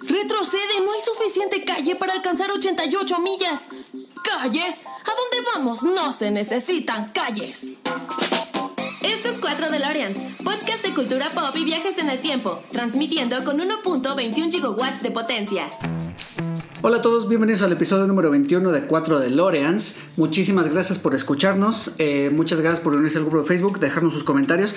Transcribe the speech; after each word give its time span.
Retrocede, 0.00 0.80
no 0.84 0.92
hay 0.92 1.00
suficiente 1.00 1.64
calle 1.64 1.96
para 1.96 2.14
alcanzar 2.14 2.50
88 2.50 3.20
millas. 3.20 3.68
¿Calles? 4.24 4.84
¿A 4.86 5.10
dónde 5.14 5.50
vamos? 5.54 5.82
No 5.82 6.12
se 6.12 6.30
necesitan 6.30 7.10
calles. 7.12 7.74
Esto 9.02 9.28
es 9.28 9.38
4 9.38 9.70
DeLoreans, 9.70 10.18
podcast 10.42 10.84
de 10.84 10.94
cultura 10.94 11.30
pop 11.30 11.54
y 11.56 11.64
viajes 11.64 11.98
en 11.98 12.08
el 12.08 12.20
tiempo, 12.20 12.62
transmitiendo 12.70 13.42
con 13.44 13.58
1.21 13.58 14.50
gigawatts 14.50 15.02
de 15.02 15.10
potencia. 15.10 15.68
Hola 16.84 16.96
a 16.96 17.02
todos, 17.02 17.28
bienvenidos 17.28 17.62
al 17.62 17.70
episodio 17.70 18.06
número 18.08 18.30
21 18.30 18.72
de 18.72 18.86
4 18.86 19.20
de 19.20 19.30
Loreans. 19.30 20.00
Muchísimas 20.16 20.66
gracias 20.66 20.98
por 20.98 21.14
escucharnos, 21.14 21.92
eh, 21.98 22.30
muchas 22.32 22.60
gracias 22.60 22.80
por 22.80 22.94
unirse 22.94 23.18
al 23.18 23.24
grupo 23.24 23.38
de 23.38 23.44
Facebook, 23.44 23.78
dejarnos 23.78 24.12
sus 24.12 24.24
comentarios. 24.24 24.74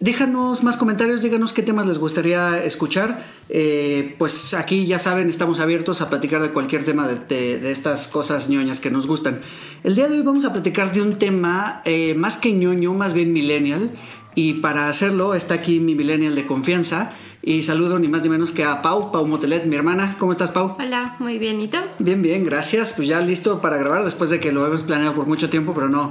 Déjanos 0.00 0.62
más 0.64 0.78
comentarios, 0.78 1.20
díganos 1.20 1.52
qué 1.52 1.62
temas 1.62 1.84
les 1.86 1.98
gustaría 1.98 2.64
escuchar. 2.64 3.22
Eh, 3.50 4.14
pues 4.18 4.54
aquí 4.54 4.86
ya 4.86 4.98
saben, 4.98 5.28
estamos 5.28 5.60
abiertos 5.60 6.00
a 6.00 6.08
platicar 6.08 6.40
de 6.40 6.52
cualquier 6.52 6.86
tema 6.86 7.06
de, 7.06 7.70
estas 7.70 8.08
cosas 8.08 8.48
ñoñas 8.48 8.80
que 8.80 8.90
nos 8.90 9.06
gustan. 9.06 9.42
El 9.84 9.96
día 9.96 10.08
de 10.08 10.16
hoy 10.16 10.22
vamos 10.22 10.46
a 10.46 10.54
platicar 10.54 10.90
de 10.94 11.02
un 11.02 11.18
tema 11.18 11.82
eh, 11.84 12.14
más 12.14 12.38
que 12.38 12.50
ñoño, 12.54 12.94
más 12.94 13.12
bien 13.12 13.34
millennial. 13.34 13.90
Y 14.34 14.54
para 14.54 14.88
hacerlo 14.88 15.34
está 15.34 15.52
aquí 15.52 15.80
mi 15.80 15.94
millennial 15.94 16.34
de 16.34 16.46
confianza. 16.46 17.12
Y 17.42 17.60
saludo 17.60 17.98
ni 17.98 18.08
más 18.08 18.22
ni 18.22 18.30
menos 18.30 18.52
que 18.52 18.64
a 18.64 18.80
Pau, 18.80 19.12
Pau 19.12 19.26
Motelet, 19.26 19.66
mi 19.66 19.76
hermana. 19.76 20.16
¿Cómo 20.18 20.32
estás, 20.32 20.50
Pau? 20.50 20.76
Hola, 20.78 21.16
muy 21.18 21.38
bien. 21.38 21.60
¿Y 21.60 21.68
tú? 21.68 21.76
Bien, 21.98 22.22
bien, 22.22 22.46
gracias. 22.46 22.94
Pues 22.94 23.06
ya 23.06 23.20
listo 23.20 23.60
para 23.60 23.76
grabar 23.76 24.02
después 24.02 24.30
de 24.30 24.40
que 24.40 24.50
lo 24.50 24.66
hemos 24.66 24.82
planeado 24.82 25.14
por 25.14 25.26
mucho 25.26 25.50
tiempo, 25.50 25.74
pero 25.74 25.90
no. 25.90 26.10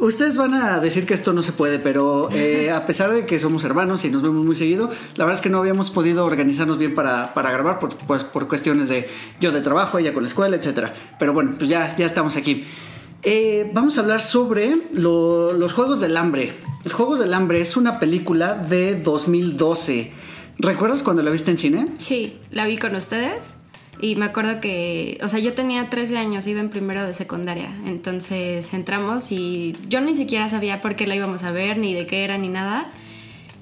Ustedes 0.00 0.36
van 0.36 0.54
a 0.54 0.80
decir 0.80 1.06
que 1.06 1.14
esto 1.14 1.32
no 1.32 1.42
se 1.42 1.52
puede, 1.52 1.78
pero 1.78 2.28
eh, 2.32 2.70
a 2.70 2.86
pesar 2.86 3.12
de 3.12 3.26
que 3.26 3.38
somos 3.38 3.64
hermanos 3.64 4.04
y 4.04 4.10
nos 4.10 4.22
vemos 4.22 4.44
muy 4.44 4.56
seguido, 4.56 4.90
la 5.16 5.24
verdad 5.24 5.38
es 5.38 5.42
que 5.42 5.50
no 5.50 5.58
habíamos 5.58 5.90
podido 5.90 6.24
organizarnos 6.24 6.78
bien 6.78 6.94
para, 6.94 7.32
grabar, 7.34 7.78
por, 7.78 7.96
pues 7.96 8.24
por 8.24 8.48
cuestiones 8.48 8.88
de 8.88 9.08
yo 9.40 9.52
de 9.52 9.60
trabajo, 9.60 9.98
ella 9.98 10.14
con 10.14 10.22
la 10.22 10.28
escuela, 10.28 10.56
etc. 10.56 10.90
Pero 11.18 11.32
bueno, 11.32 11.54
pues 11.58 11.68
ya, 11.68 11.96
ya 11.96 12.06
estamos 12.06 12.36
aquí. 12.36 12.64
Eh, 13.22 13.70
vamos 13.74 13.98
a 13.98 14.02
hablar 14.02 14.20
sobre 14.20 14.76
los 14.92 15.72
Juegos 15.72 16.00
del 16.00 16.16
Hambre. 16.16 16.52
El 16.84 16.92
Juegos 16.92 17.18
del 17.18 17.34
Hambre 17.34 17.60
es 17.60 17.76
una 17.76 17.98
película 17.98 18.54
de 18.54 18.94
2012. 19.00 20.12
¿Recuerdas 20.58 21.02
cuando 21.02 21.22
la 21.22 21.30
viste 21.30 21.50
en 21.50 21.58
cine? 21.58 21.88
Sí, 21.98 22.38
la 22.50 22.66
vi 22.66 22.78
con 22.78 22.94
ustedes. 22.94 23.57
Y 24.00 24.16
me 24.16 24.26
acuerdo 24.26 24.60
que, 24.60 25.18
o 25.22 25.28
sea, 25.28 25.40
yo 25.40 25.52
tenía 25.52 25.90
13 25.90 26.18
años, 26.18 26.46
iba 26.46 26.60
en 26.60 26.70
primero 26.70 27.04
de 27.04 27.14
secundaria. 27.14 27.70
Entonces 27.84 28.72
entramos 28.72 29.32
y 29.32 29.76
yo 29.88 30.00
ni 30.00 30.14
siquiera 30.14 30.48
sabía 30.48 30.80
por 30.80 30.94
qué 30.94 31.06
la 31.06 31.16
íbamos 31.16 31.42
a 31.42 31.50
ver, 31.50 31.78
ni 31.78 31.94
de 31.94 32.06
qué 32.06 32.24
era, 32.24 32.38
ni 32.38 32.48
nada. 32.48 32.90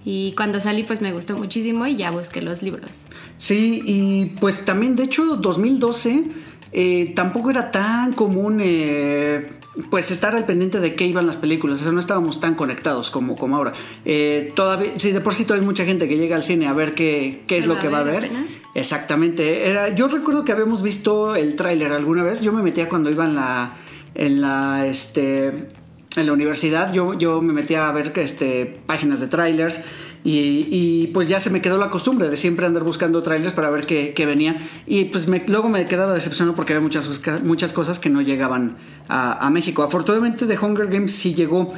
Y 0.05 0.33
cuando 0.33 0.61
salí, 0.61 0.83
pues 0.84 1.01
me 1.01 1.12
gustó 1.12 1.37
muchísimo 1.37 1.87
y 1.87 1.97
ya 1.97 2.11
busqué 2.11 2.43
los 2.43 2.62
libros. 2.62 3.06
Sí, 3.39 3.83
y 3.84 4.27
pues 4.39 4.65
también, 4.65 4.95
de 4.95 5.05
hecho, 5.05 5.37
2012 5.37 6.25
eh, 6.73 7.12
tampoco 7.17 7.50
era 7.50 7.71
tan 7.71 8.12
común 8.12 8.61
eh, 8.62 9.48
pues 9.91 10.10
estar 10.10 10.34
al 10.34 10.44
pendiente 10.44 10.80
de 10.80 10.94
qué 10.94 11.06
iban 11.06 11.27
las 11.27 11.36
películas, 11.36 11.80
o 11.80 11.84
sea, 11.84 11.92
no 11.92 12.00
estábamos 12.00 12.41
tan 12.41 12.55
conectados 12.55 13.10
como, 13.10 13.36
como 13.36 13.56
ahora. 13.56 13.72
Eh, 14.05 14.52
todavía, 14.56 14.92
sí, 14.96 15.12
de 15.12 15.20
por 15.20 15.34
sí 15.34 15.44
todavía 15.44 15.62
hay 15.62 15.66
mucha 15.66 15.84
gente 15.84 16.08
que 16.08 16.16
llega 16.16 16.36
al 16.36 16.44
cine 16.44 16.66
a 16.66 16.72
ver 16.72 16.94
qué, 16.94 17.42
qué 17.46 17.58
es 17.58 17.66
lo 17.66 17.78
que 17.78 17.88
va 17.88 17.98
a 17.98 18.02
ver. 18.02 18.30
Exactamente. 18.74 19.69
Era, 19.69 19.94
yo 19.94 20.08
recuerdo 20.08 20.44
que 20.44 20.52
habíamos 20.52 20.82
visto 20.82 21.36
el 21.36 21.56
tráiler 21.56 21.92
alguna 21.92 22.22
vez. 22.22 22.41
Yo 22.41 22.52
me 22.52 22.62
metía 22.62 22.88
cuando 22.88 23.10
iba 23.10 23.24
en 23.24 23.34
la, 23.34 23.74
en 24.14 24.41
la, 24.41 24.86
este, 24.86 25.48
en 25.48 26.27
la 26.27 26.32
universidad. 26.32 26.92
Yo, 26.92 27.14
yo 27.14 27.42
me 27.42 27.52
metía 27.52 27.88
a 27.88 27.92
ver 27.92 28.12
este, 28.16 28.80
páginas 28.86 29.20
de 29.20 29.28
trailers. 29.28 29.82
Y, 30.28 31.08
pues 31.14 31.28
ya 31.28 31.38
se 31.38 31.50
me 31.50 31.62
quedó 31.62 31.78
la 31.78 31.88
costumbre 31.88 32.28
de 32.28 32.36
siempre 32.36 32.66
andar 32.66 32.82
buscando 32.82 33.22
trailers 33.22 33.55
para 33.55 33.70
ver 33.70 33.86
qué, 33.86 34.27
venía. 34.27 34.56
Y 34.86 35.05
pues 35.06 35.28
luego 35.46 35.69
me 35.69 35.86
quedaba 35.86 36.12
decepcionado 36.14 36.56
porque 36.56 36.72
había 36.72 36.82
muchas, 36.82 37.08
muchas 37.44 37.72
cosas 37.72 38.00
que 38.00 38.10
no 38.10 38.20
llegaban 38.22 38.77
a, 39.08 39.48
México. 39.50 39.82
Afortunadamente 39.84 40.47
The 40.47 40.58
Hunger 40.58 40.88
Games 40.88 41.12
sí 41.12 41.34
llegó. 41.34 41.72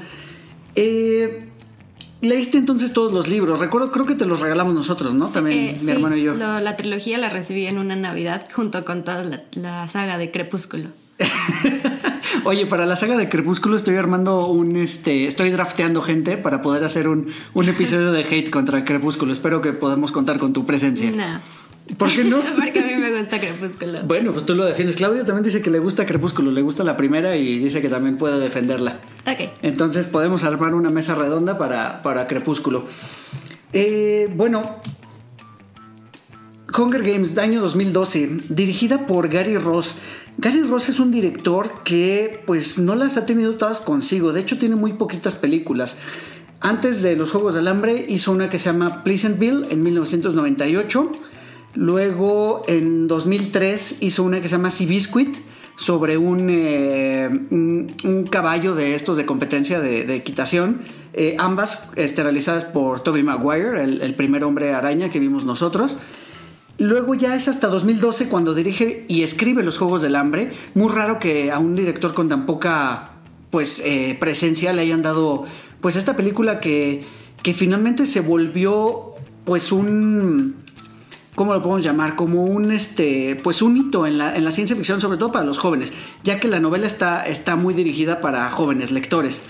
Eh, 0.74 1.44
Leíste 2.20 2.58
entonces 2.58 2.92
todos 2.92 3.12
los 3.12 3.28
libros. 3.28 3.60
Recuerdo, 3.60 3.92
creo 3.92 4.04
que 4.04 4.16
te 4.16 4.24
los 4.24 4.40
regalamos 4.40 4.74
nosotros, 4.74 5.14
¿no? 5.14 5.28
También 5.28 5.76
eh, 5.76 5.78
mi 5.82 5.92
hermano 5.92 6.16
y 6.16 6.22
yo. 6.22 6.34
la 6.34 6.76
trilogía 6.76 7.16
la 7.16 7.28
recibí 7.28 7.66
en 7.66 7.78
una 7.78 7.94
Navidad 7.94 8.48
junto 8.52 8.84
con 8.84 9.04
toda 9.04 9.44
la 9.52 9.86
saga 9.86 10.18
de 10.18 10.32
Crepúsculo. 10.32 10.88
Oye, 12.44 12.66
para 12.66 12.86
la 12.86 12.96
saga 12.96 13.16
de 13.16 13.28
Crepúsculo 13.28 13.76
estoy 13.76 13.96
armando 13.96 14.46
un, 14.46 14.76
este, 14.76 15.26
estoy 15.26 15.50
drafteando 15.50 16.02
gente 16.02 16.36
para 16.36 16.62
poder 16.62 16.84
hacer 16.84 17.08
un, 17.08 17.32
episodio 17.54 18.12
de 18.12 18.22
hate 18.22 18.50
contra 18.50 18.84
Crepúsculo. 18.84 19.32
Espero 19.32 19.60
que 19.60 19.72
podamos 19.72 20.12
contar 20.12 20.38
con 20.38 20.52
tu 20.52 20.64
presencia. 20.64 21.10
No. 21.10 21.40
¿Por 21.96 22.10
qué 22.10 22.22
no? 22.22 22.38
Porque 22.58 22.80
a 22.80 22.84
mí 22.84 22.94
me 22.96 23.18
gusta 23.18 23.40
Crepúsculo. 23.40 24.02
Bueno, 24.04 24.32
pues 24.32 24.44
tú 24.46 24.54
lo 24.54 24.64
defiendes. 24.64 24.96
Claudia 24.96 25.24
también 25.24 25.44
dice 25.44 25.62
que 25.62 25.70
le 25.70 25.78
gusta 25.78 26.06
Crepúsculo, 26.06 26.50
le 26.50 26.62
gusta 26.62 26.84
la 26.84 26.96
primera 26.96 27.36
y 27.36 27.58
dice 27.58 27.80
que 27.80 27.88
también 27.88 28.16
puede 28.16 28.38
defenderla. 28.38 29.00
Ok. 29.26 29.50
Entonces 29.62 30.06
podemos 30.06 30.44
armar 30.44 30.74
una 30.74 30.90
mesa 30.90 31.14
redonda 31.14 31.58
para, 31.58 32.02
para 32.02 32.26
Crepúsculo. 32.26 32.84
Eh, 33.72 34.30
bueno, 34.34 34.80
Hunger 36.76 37.02
Games, 37.02 37.36
año 37.38 37.60
2012, 37.60 38.42
dirigida 38.48 39.06
por 39.06 39.28
Gary 39.28 39.56
Ross. 39.56 39.98
Gary 40.40 40.62
Ross 40.62 40.88
es 40.88 41.00
un 41.00 41.10
director 41.10 41.82
que 41.82 42.44
pues 42.46 42.78
no 42.78 42.94
las 42.94 43.16
ha 43.16 43.26
tenido 43.26 43.56
todas 43.56 43.80
consigo, 43.80 44.32
de 44.32 44.40
hecho 44.40 44.56
tiene 44.56 44.76
muy 44.76 44.92
poquitas 44.92 45.34
películas. 45.34 45.98
Antes 46.60 47.02
de 47.02 47.16
Los 47.16 47.32
Juegos 47.32 47.56
del 47.56 47.66
Hambre 47.66 48.06
hizo 48.08 48.30
una 48.30 48.48
que 48.48 48.60
se 48.60 48.66
llama 48.66 49.02
Pleasantville 49.02 49.66
en 49.70 49.82
1998. 49.82 51.10
Luego 51.74 52.62
en 52.68 53.08
2003 53.08 54.02
hizo 54.02 54.22
una 54.22 54.40
que 54.40 54.48
se 54.48 54.56
llama 54.56 54.70
Sea 54.70 54.86
Biscuit 54.86 55.36
sobre 55.76 56.14
eh, 56.14 56.18
un, 56.18 57.92
un, 58.04 58.26
caballo 58.26 58.76
de 58.76 58.94
estos 58.94 59.16
de 59.16 59.26
competencia 59.26 59.80
de, 59.80 60.14
equitación. 60.14 60.82
Eh, 61.14 61.34
ambas 61.40 61.90
realizadas 61.94 62.64
por 62.64 63.00
Toby 63.00 63.24
Maguire, 63.24 63.82
el 63.82 64.14
primer 64.14 64.44
hombre 64.44 64.72
araña 64.72 65.10
que 65.10 65.18
vimos 65.18 65.44
nosotros. 65.44 65.96
Luego 66.78 67.14
ya 67.14 67.34
es 67.34 67.48
hasta 67.48 67.66
2012 67.66 68.28
cuando 68.28 68.54
dirige 68.54 69.04
y 69.08 69.24
escribe 69.24 69.64
Los 69.64 69.78
Juegos 69.78 70.00
del 70.00 70.14
Hambre. 70.14 70.52
Muy 70.74 70.92
raro 70.92 71.18
que 71.18 71.50
a 71.50 71.58
un 71.58 71.74
director 71.74 72.14
con 72.14 72.28
tan 72.28 72.46
poca 72.46 73.10
pues 73.50 73.82
eh, 73.84 74.16
presencia 74.20 74.72
le 74.72 74.82
hayan 74.82 75.02
dado 75.02 75.44
pues 75.80 75.96
esta 75.96 76.14
película 76.14 76.60
que, 76.60 77.04
que 77.42 77.52
finalmente 77.52 78.06
se 78.06 78.20
volvió 78.20 79.14
pues 79.44 79.72
un 79.72 80.54
¿cómo 81.34 81.52
lo 81.52 81.62
podemos 81.62 81.82
llamar? 81.82 82.14
Como 82.14 82.44
un 82.44 82.70
este 82.70 83.36
pues 83.42 83.60
un 83.60 83.76
hito 83.76 84.06
en 84.06 84.18
la, 84.18 84.36
en 84.36 84.44
la 84.44 84.52
ciencia 84.52 84.76
ficción, 84.76 85.00
sobre 85.00 85.18
todo 85.18 85.32
para 85.32 85.44
los 85.44 85.58
jóvenes, 85.58 85.92
ya 86.22 86.38
que 86.38 86.46
la 86.46 86.60
novela 86.60 86.86
está, 86.86 87.26
está 87.26 87.56
muy 87.56 87.74
dirigida 87.74 88.20
para 88.20 88.48
jóvenes 88.50 88.92
lectores. 88.92 89.42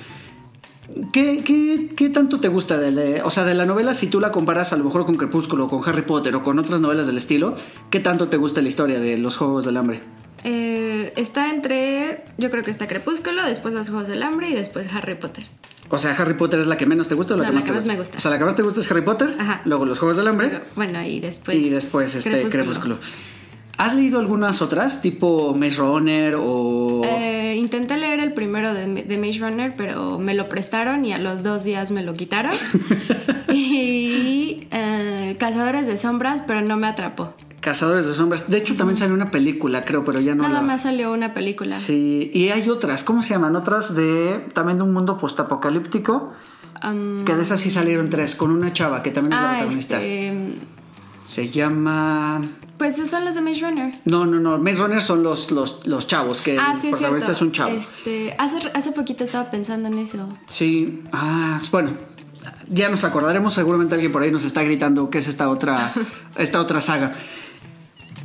¿Qué, 1.13 2.11
tanto 2.13 2.41
te 2.41 2.49
gusta 2.49 2.79
de, 2.79 3.23
o 3.23 3.31
sea, 3.31 3.45
de 3.45 3.55
la 3.55 3.65
novela 3.65 3.95
si 3.95 4.09
tú 4.09 4.21
la 4.21 4.31
comparas 4.31 4.73
a 4.73 4.77
lo 4.77 4.85
mejor 4.85 5.05
con 5.05 5.17
Crepúsculo, 5.17 5.69
con 5.69 5.87
Harry 5.89 6.03
Potter 6.03 6.35
o 6.35 6.43
con 6.43 6.59
otras 6.59 6.81
novelas 6.81 7.07
del 7.07 7.17
estilo? 7.17 7.57
¿Qué 7.91 8.01
tanto 8.01 8.29
te 8.29 8.37
gusta 8.37 8.63
la 8.63 8.69
historia 8.69 9.01
de 9.01 9.19
los 9.19 9.37
Juegos 9.37 9.65
del 9.65 9.77
Hambre? 9.77 10.01
Eh, 10.45 11.13
está 11.17 11.51
entre, 11.51 12.23
yo 12.39 12.51
creo 12.51 12.63
que 12.63 12.71
está 12.71 12.87
Crepúsculo, 12.87 13.45
después 13.45 13.75
los 13.75 13.89
Juegos 13.89 14.09
del 14.09 14.23
Hambre 14.23 14.51
y 14.51 14.55
después 14.55 14.89
Harry 14.93 15.15
Potter. 15.15 15.45
O 15.91 15.99
sea, 15.99 16.13
Harry 16.13 16.35
Potter 16.35 16.61
es 16.61 16.67
la 16.67 16.77
que 16.77 16.87
menos 16.87 17.09
te 17.09 17.15
gusta 17.15 17.35
o 17.35 17.37
la 17.39 17.47
que 17.47 17.53
más, 17.53 17.87
me 17.87 17.97
gusta. 17.97 18.19
O 18.19 18.21
sea, 18.21 18.31
la 18.31 18.39
que 18.39 18.45
más 18.45 18.55
te 18.55 18.63
gusta 18.63 18.81
es 18.81 18.91
Harry 18.91 19.03
Potter, 19.03 19.35
Ajá. 19.39 19.63
luego 19.65 19.87
los 19.87 19.99
Juegos 19.99 20.17
del 20.17 20.29
Hambre. 20.29 20.63
bueno, 20.77 21.03
y 21.03 21.21
después. 21.21 21.57
Y 21.57 21.71
después 21.71 22.15
este 22.15 22.47
Crepúsculo. 22.49 22.99
¿Has 23.79 23.95
leído 23.95 24.19
algunas 24.19 24.61
otras, 24.61 25.03
tipo 25.03 25.55
Maze 25.55 25.77
Runner 25.77 26.35
o...? 26.37 27.03
Eh, 27.05 27.38
intenté 27.57 27.97
leer 27.97 28.21
el 28.21 28.33
primero 28.33 28.75
de, 28.75 28.87
Maze 28.87 29.39
Runner, 29.39 29.75
pero 29.77 30.19
me 30.19 30.35
lo 30.35 30.49
prestaron 30.49 31.05
y 31.05 31.13
a 31.13 31.19
los 31.19 31.43
dos 31.43 31.65
días 31.65 31.91
me 31.91 32.03
lo 32.03 32.13
quitaron. 32.13 32.53
y 33.53 34.67
eh, 34.71 35.37
Cazadores 35.39 35.87
de 35.87 35.97
Sombras, 35.97 36.43
pero 36.47 36.63
no 36.63 36.77
me 36.77 36.87
atrapó. 36.87 37.35
Cazadores 37.61 38.07
de 38.07 38.15
Sombras. 38.15 38.49
De 38.49 38.57
hecho, 38.57 38.77
también 38.77 38.97
salió 38.97 39.15
una 39.15 39.31
película, 39.31 39.85
creo, 39.85 40.05
pero 40.05 40.21
ya 40.21 40.35
no 40.35 40.43
Nada 40.43 40.63
más 40.63 40.83
salió 40.83 41.13
una 41.13 41.35
película. 41.35 41.75
Sí, 41.77 42.31
y 42.33 42.49
hay 42.51 42.69
otras, 42.71 43.03
¿cómo 43.03 43.23
se 43.23 43.35
llaman? 43.35 43.57
Otras 43.57 43.95
de... 43.95 44.47
también 44.53 44.79
de 44.79 44.85
un 44.85 44.93
mundo 44.93 45.19
postapocalíptico. 45.19 46.33
que 47.25 47.35
de 47.35 47.43
esas 47.43 47.61
sí 47.61 47.71
salieron 47.71 48.11
tres, 48.11 48.37
con 48.37 48.51
una 48.51 48.73
chava 48.73 49.03
que 49.03 49.11
también 49.11 49.33
es 49.33 49.39
la 49.41 49.51
ah, 49.51 49.55
protagonista. 49.55 50.03
Este... 50.03 50.78
Se 51.29 51.51
llama... 51.51 52.43
Pues 52.79 52.97
son 53.09 53.25
los 53.27 53.35
de 53.35 53.43
Maze 53.43 53.61
Runner. 53.61 53.95
No, 54.07 54.25
no, 54.25 54.41
no. 54.41 54.57
Maze 54.59 54.79
Runner 54.79 55.03
son 55.03 55.23
los, 55.23 55.51
los, 55.51 55.87
los 55.87 56.07
chavos, 56.07 56.41
que 56.41 56.57
ah, 56.59 56.75
sí, 56.81 56.89
el 56.89 57.23
es 57.23 57.43
un 57.43 57.53
chavo. 57.53 57.71
Este, 57.71 58.35
hace, 58.39 58.57
hace 58.73 58.93
poquito 58.93 59.25
estaba 59.25 59.51
pensando 59.51 59.89
en 59.89 59.99
eso. 59.99 60.39
Sí. 60.51 61.03
Ah, 61.13 61.57
pues 61.59 61.71
bueno. 61.71 61.91
Ya 62.71 62.89
nos 62.89 63.05
acordaremos, 63.05 63.53
seguramente 63.53 63.95
alguien 63.95 64.11
por 64.11 64.23
ahí 64.23 64.31
nos 64.31 64.45
está 64.45 64.63
gritando 64.63 65.11
que 65.11 65.19
es 65.19 65.29
esta 65.29 65.51
otra, 65.51 65.93
esta 66.37 66.61
otra 66.63 66.81
saga. 66.81 67.15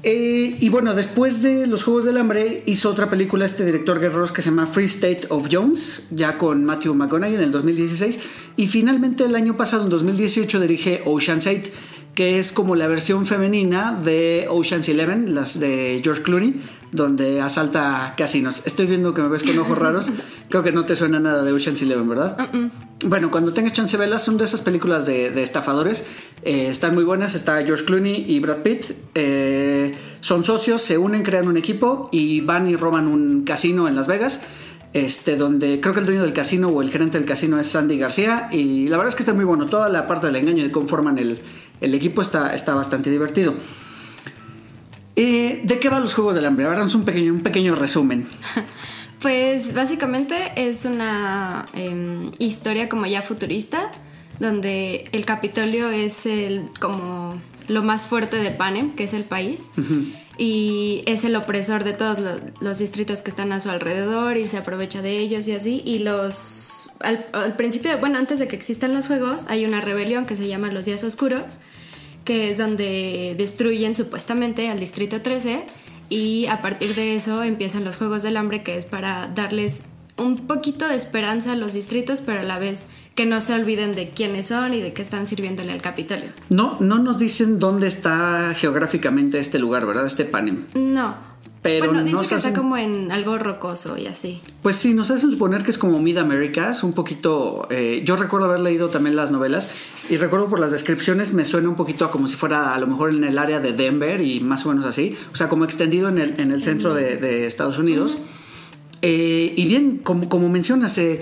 Eh, 0.03 0.57
y 0.59 0.69
bueno, 0.69 0.93
después 0.93 1.41
de 1.41 1.67
Los 1.67 1.83
Juegos 1.83 2.05
del 2.05 2.17
Hambre 2.17 2.63
hizo 2.65 2.89
otra 2.89 3.09
película 3.09 3.45
este 3.45 3.65
director 3.65 3.99
Guerreros 3.99 4.31
que 4.31 4.41
se 4.41 4.49
llama 4.49 4.67
Free 4.67 4.85
State 4.85 5.27
of 5.29 5.47
Jones, 5.51 6.07
ya 6.11 6.37
con 6.37 6.63
Matthew 6.63 6.93
McConaughey 6.93 7.35
en 7.35 7.41
el 7.41 7.51
2016. 7.51 8.19
Y 8.55 8.67
finalmente 8.67 9.25
el 9.25 9.35
año 9.35 9.57
pasado, 9.57 9.83
en 9.83 9.89
2018, 9.89 10.59
dirige 10.59 11.01
Ocean's 11.05 11.47
8 11.47 11.71
que 12.15 12.37
es 12.39 12.51
como 12.51 12.75
la 12.75 12.87
versión 12.87 13.25
femenina 13.25 13.93
de 13.93 14.47
Ocean's 14.49 14.87
Eleven, 14.89 15.33
las 15.33 15.59
de 15.59 15.99
George 16.03 16.21
Clooney, 16.21 16.61
donde 16.91 17.41
asalta 17.41 18.13
casinos. 18.15 18.63
Estoy 18.65 18.85
viendo 18.85 19.13
que 19.13 19.21
me 19.21 19.29
ves 19.29 19.43
con 19.43 19.57
ojos 19.57 19.77
raros. 19.77 20.11
Creo 20.49 20.63
que 20.63 20.71
no 20.71 20.85
te 20.85 20.95
suena 20.95 21.19
nada 21.19 21.43
de 21.43 21.51
Ocean's 21.51 21.81
Eleven, 21.81 22.07
¿verdad? 22.07 22.37
Bueno, 23.05 23.31
cuando 23.31 23.51
tengas 23.53 23.73
chance, 23.73 23.97
velas, 23.97 24.23
son 24.23 24.37
de 24.37 24.45
esas 24.45 24.61
películas 24.61 25.07
de, 25.07 25.41
estafadores. 25.41 26.05
Eh, 26.43 26.67
están 26.69 26.93
muy 26.93 27.03
buenas. 27.03 27.33
Está 27.33 27.63
George 27.63 27.85
Clooney 27.85 28.25
y 28.27 28.39
Brad 28.39 28.57
Pitt. 28.57 28.91
Eh, 29.15 29.95
son 30.19 30.43
socios, 30.43 30.83
se 30.83 30.99
unen, 30.99 31.23
crean 31.23 31.47
un 31.47 31.57
equipo 31.57 32.09
y 32.11 32.41
van 32.41 32.67
y 32.67 32.75
roban 32.75 33.07
un 33.07 33.43
casino 33.43 33.87
en 33.87 33.95
Las 33.95 34.07
Vegas 34.07 34.45
este, 34.93 35.37
donde 35.37 35.81
creo 35.81 35.93
que 35.93 36.01
el 36.01 36.05
dueño 36.05 36.21
del 36.21 36.33
casino 36.33 36.67
o 36.67 36.81
el 36.81 36.91
gerente 36.91 37.17
del 37.17 37.27
casino 37.27 37.59
es 37.59 37.67
Sandy 37.67 37.97
García 37.97 38.47
y 38.51 38.87
la 38.87 38.97
verdad 38.97 39.09
es 39.09 39.15
que 39.15 39.23
está 39.23 39.33
muy 39.33 39.43
bueno, 39.43 39.65
toda 39.65 39.89
la 39.89 40.07
parte 40.07 40.27
del 40.27 40.35
engaño 40.35 40.59
y 40.59 40.67
de 40.67 40.71
cómo 40.71 40.87
forman 40.87 41.17
el, 41.17 41.39
equipo 41.81 42.21
está, 42.21 42.53
está 42.53 42.73
bastante 42.73 43.09
divertido. 43.09 43.53
¿De 45.15 45.79
qué 45.79 45.89
van 45.89 46.01
los 46.01 46.13
Juegos 46.13 46.35
del 46.35 46.45
Hambre? 46.45 46.65
Ahora 46.65 46.83
un 46.83 47.05
pequeño, 47.05 47.33
un 47.33 47.41
pequeño 47.41 47.75
resumen. 47.75 48.27
Pues 49.23 49.73
básicamente 49.73 50.35
es 50.57 50.83
una 50.83 51.65
em, 51.73 52.33
historia 52.39 52.89
como 52.89 53.05
ya 53.05 53.21
futurista, 53.21 53.89
donde 54.41 55.07
el 55.13 55.23
Capitolio 55.23 55.89
es 55.91 56.25
el 56.25 56.65
como 56.81 57.41
lo 57.69 57.83
más 57.83 58.05
fuerte 58.05 58.35
de 58.35 58.51
Panem, 58.51 58.93
que 58.95 59.05
es 59.05 59.13
el 59.13 59.23
país 59.23 59.69
y 60.37 61.03
es 61.05 61.23
el 61.23 61.35
opresor 61.35 61.83
de 61.83 61.93
todos 61.93 62.17
los, 62.59 62.79
distritos 62.79 63.21
que 63.21 63.29
están 63.29 63.51
a 63.51 63.59
su 63.59 63.69
alrededor 63.69 64.37
y 64.37 64.47
se 64.47 64.57
aprovecha 64.57 65.01
de 65.01 65.19
ellos 65.19 65.47
y 65.47 65.53
así. 65.53 65.81
Y 65.85 65.99
los. 65.99 66.91
Al, 66.99 67.55
principio, 67.55 67.97
bueno, 67.99 68.17
antes 68.17 68.39
de 68.39 68.47
que 68.47 68.55
existan 68.55 68.93
los 68.93 69.07
juegos, 69.07 69.45
hay 69.49 69.65
una 69.65 69.81
rebelión 69.81 70.25
que 70.25 70.35
se 70.35 70.47
llama 70.47 70.71
Los 70.71 70.85
Días 70.85 71.03
Oscuros, 71.03 71.59
que 72.23 72.49
es 72.49 72.57
donde 72.57 73.35
destruyen 73.37 73.93
supuestamente 73.93 74.69
al 74.69 74.79
Distrito 74.79 75.21
13 75.21 75.65
y 76.09 76.45
a 76.47 76.61
partir 76.61 76.95
de 76.95 77.15
eso 77.15 77.43
empiezan 77.43 77.83
los 77.83 77.97
Juegos 77.97 78.23
del 78.23 78.37
Hambre, 78.37 78.63
que 78.63 78.77
es 78.77 78.85
para 78.85 79.27
darles 79.27 79.85
un 80.17 80.47
poquito 80.47 80.87
de 80.87 80.95
esperanza 80.95 81.53
a 81.53 81.55
los 81.55 81.73
distritos, 81.73 82.21
pero 82.21 82.39
a 82.41 82.43
la 82.43 82.59
vez 82.59 82.89
que 83.15 83.25
no 83.25 83.41
se 83.41 83.53
olviden 83.53 83.93
de 83.93 84.09
quiénes 84.09 84.47
son 84.47 84.73
y 84.73 84.81
de 84.81 84.93
qué 84.93 85.01
están 85.01 85.27
sirviéndole 85.27 85.71
al 85.71 85.81
Capitolio. 85.81 86.29
No, 86.49 86.77
no 86.79 86.99
nos 86.99 87.19
dicen 87.19 87.59
dónde 87.59 87.87
está 87.87 88.53
geográficamente 88.55 89.39
este 89.39 89.59
lugar, 89.59 89.85
¿verdad? 89.85 90.05
Este 90.05 90.25
Panem. 90.25 90.65
No. 90.75 91.33
Pero 91.63 91.93
bueno, 91.93 92.03
dice 92.03 92.27
que 92.27 92.35
está 92.35 92.53
como 92.53 92.75
en 92.75 93.11
algo 93.11 93.37
rocoso 93.37 93.97
y 93.97 94.05
así. 94.07 94.41
Pues 94.61 94.75
sí, 94.75 94.93
nos 94.93 95.09
hacen 95.11 95.31
suponer 95.31 95.63
que 95.63 95.71
es 95.71 95.77
como 95.77 95.97
Mid 95.97 96.17
Americas, 96.17 96.83
un 96.83 96.91
poquito. 96.91 97.67
Eh, 97.71 98.01
yo 98.05 98.17
recuerdo 98.17 98.47
haber 98.47 98.59
leído 98.59 98.89
también 98.89 99.15
las 99.15 99.31
novelas 99.31 99.71
y 100.09 100.17
recuerdo 100.17 100.49
por 100.49 100.59
las 100.59 100.71
descripciones 100.71 101.33
me 101.33 101.45
suena 101.45 101.69
un 101.69 101.75
poquito 101.75 102.03
a 102.03 102.11
como 102.11 102.27
si 102.27 102.35
fuera 102.35 102.75
a 102.75 102.79
lo 102.79 102.87
mejor 102.87 103.11
en 103.11 103.23
el 103.23 103.37
área 103.37 103.61
de 103.61 103.71
Denver 103.71 104.19
y 104.19 104.41
más 104.41 104.65
o 104.65 104.69
menos 104.69 104.85
así, 104.85 105.17
o 105.31 105.37
sea, 105.37 105.47
como 105.47 105.63
extendido 105.63 106.09
en 106.09 106.17
el, 106.17 106.39
en 106.39 106.51
el 106.51 106.61
centro 106.61 106.93
de, 106.93 107.47
Estados 107.47 107.77
Unidos. 107.77 108.17
Eh, 109.05 109.53
y 109.57 109.65
bien, 109.65 109.97
como, 109.97 110.29
como 110.29 110.47
mencionas, 110.47 110.97
eh, 110.97 111.21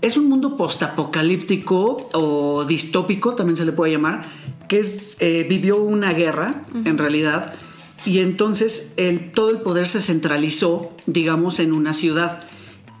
es 0.00 0.16
un 0.16 0.26
mundo 0.26 0.56
postapocalíptico 0.56 2.08
o 2.14 2.64
distópico, 2.64 3.34
también 3.34 3.58
se 3.58 3.66
le 3.66 3.72
puede 3.72 3.92
llamar, 3.92 4.24
que 4.68 4.80
es, 4.80 5.18
eh, 5.20 5.46
vivió 5.46 5.82
una 5.82 6.14
guerra, 6.14 6.64
en 6.86 6.96
realidad, 6.96 7.52
y 8.06 8.20
entonces 8.20 8.94
el, 8.96 9.32
todo 9.32 9.50
el 9.50 9.58
poder 9.58 9.86
se 9.86 10.00
centralizó, 10.00 10.92
digamos, 11.04 11.60
en 11.60 11.74
una 11.74 11.92
ciudad. 11.92 12.42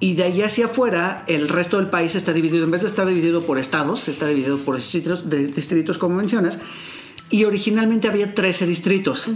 Y 0.00 0.14
de 0.14 0.24
ahí 0.24 0.42
hacia 0.42 0.66
afuera, 0.66 1.24
el 1.26 1.48
resto 1.48 1.78
del 1.78 1.88
país 1.88 2.14
está 2.14 2.34
dividido, 2.34 2.64
en 2.64 2.72
vez 2.72 2.82
de 2.82 2.88
estar 2.88 3.06
dividido 3.06 3.40
por 3.40 3.58
estados, 3.58 4.08
está 4.08 4.26
dividido 4.26 4.58
por 4.58 4.76
distritos, 4.76 5.30
distritos 5.30 5.96
como 5.96 6.16
mencionas. 6.16 6.60
Y 7.30 7.44
originalmente 7.44 8.06
había 8.06 8.34
13 8.34 8.66
distritos. 8.66 9.28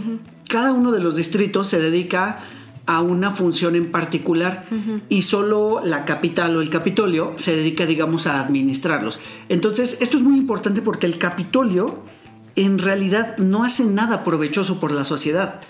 Cada 0.46 0.72
uno 0.72 0.92
de 0.92 1.00
los 1.00 1.16
distritos 1.16 1.68
se 1.68 1.80
dedica 1.80 2.44
a 2.88 3.02
una 3.02 3.30
función 3.30 3.76
en 3.76 3.92
particular 3.92 4.64
y 5.10 5.20
solo 5.20 5.82
la 5.84 6.06
capital 6.06 6.56
o 6.56 6.62
el 6.62 6.70
Capitolio 6.70 7.34
se 7.36 7.54
dedica, 7.54 7.84
digamos, 7.84 8.26
a 8.26 8.40
administrarlos. 8.40 9.20
Entonces, 9.50 9.98
esto 10.00 10.16
es 10.16 10.22
muy 10.22 10.38
importante 10.38 10.80
porque 10.80 11.04
el 11.04 11.18
Capitolio 11.18 12.02
en 12.56 12.78
realidad 12.78 13.36
no 13.36 13.62
hace 13.62 13.84
nada 13.84 14.24
provechoso 14.24 14.80
por 14.80 14.90
la 14.90 15.04
sociedad. 15.04 15.60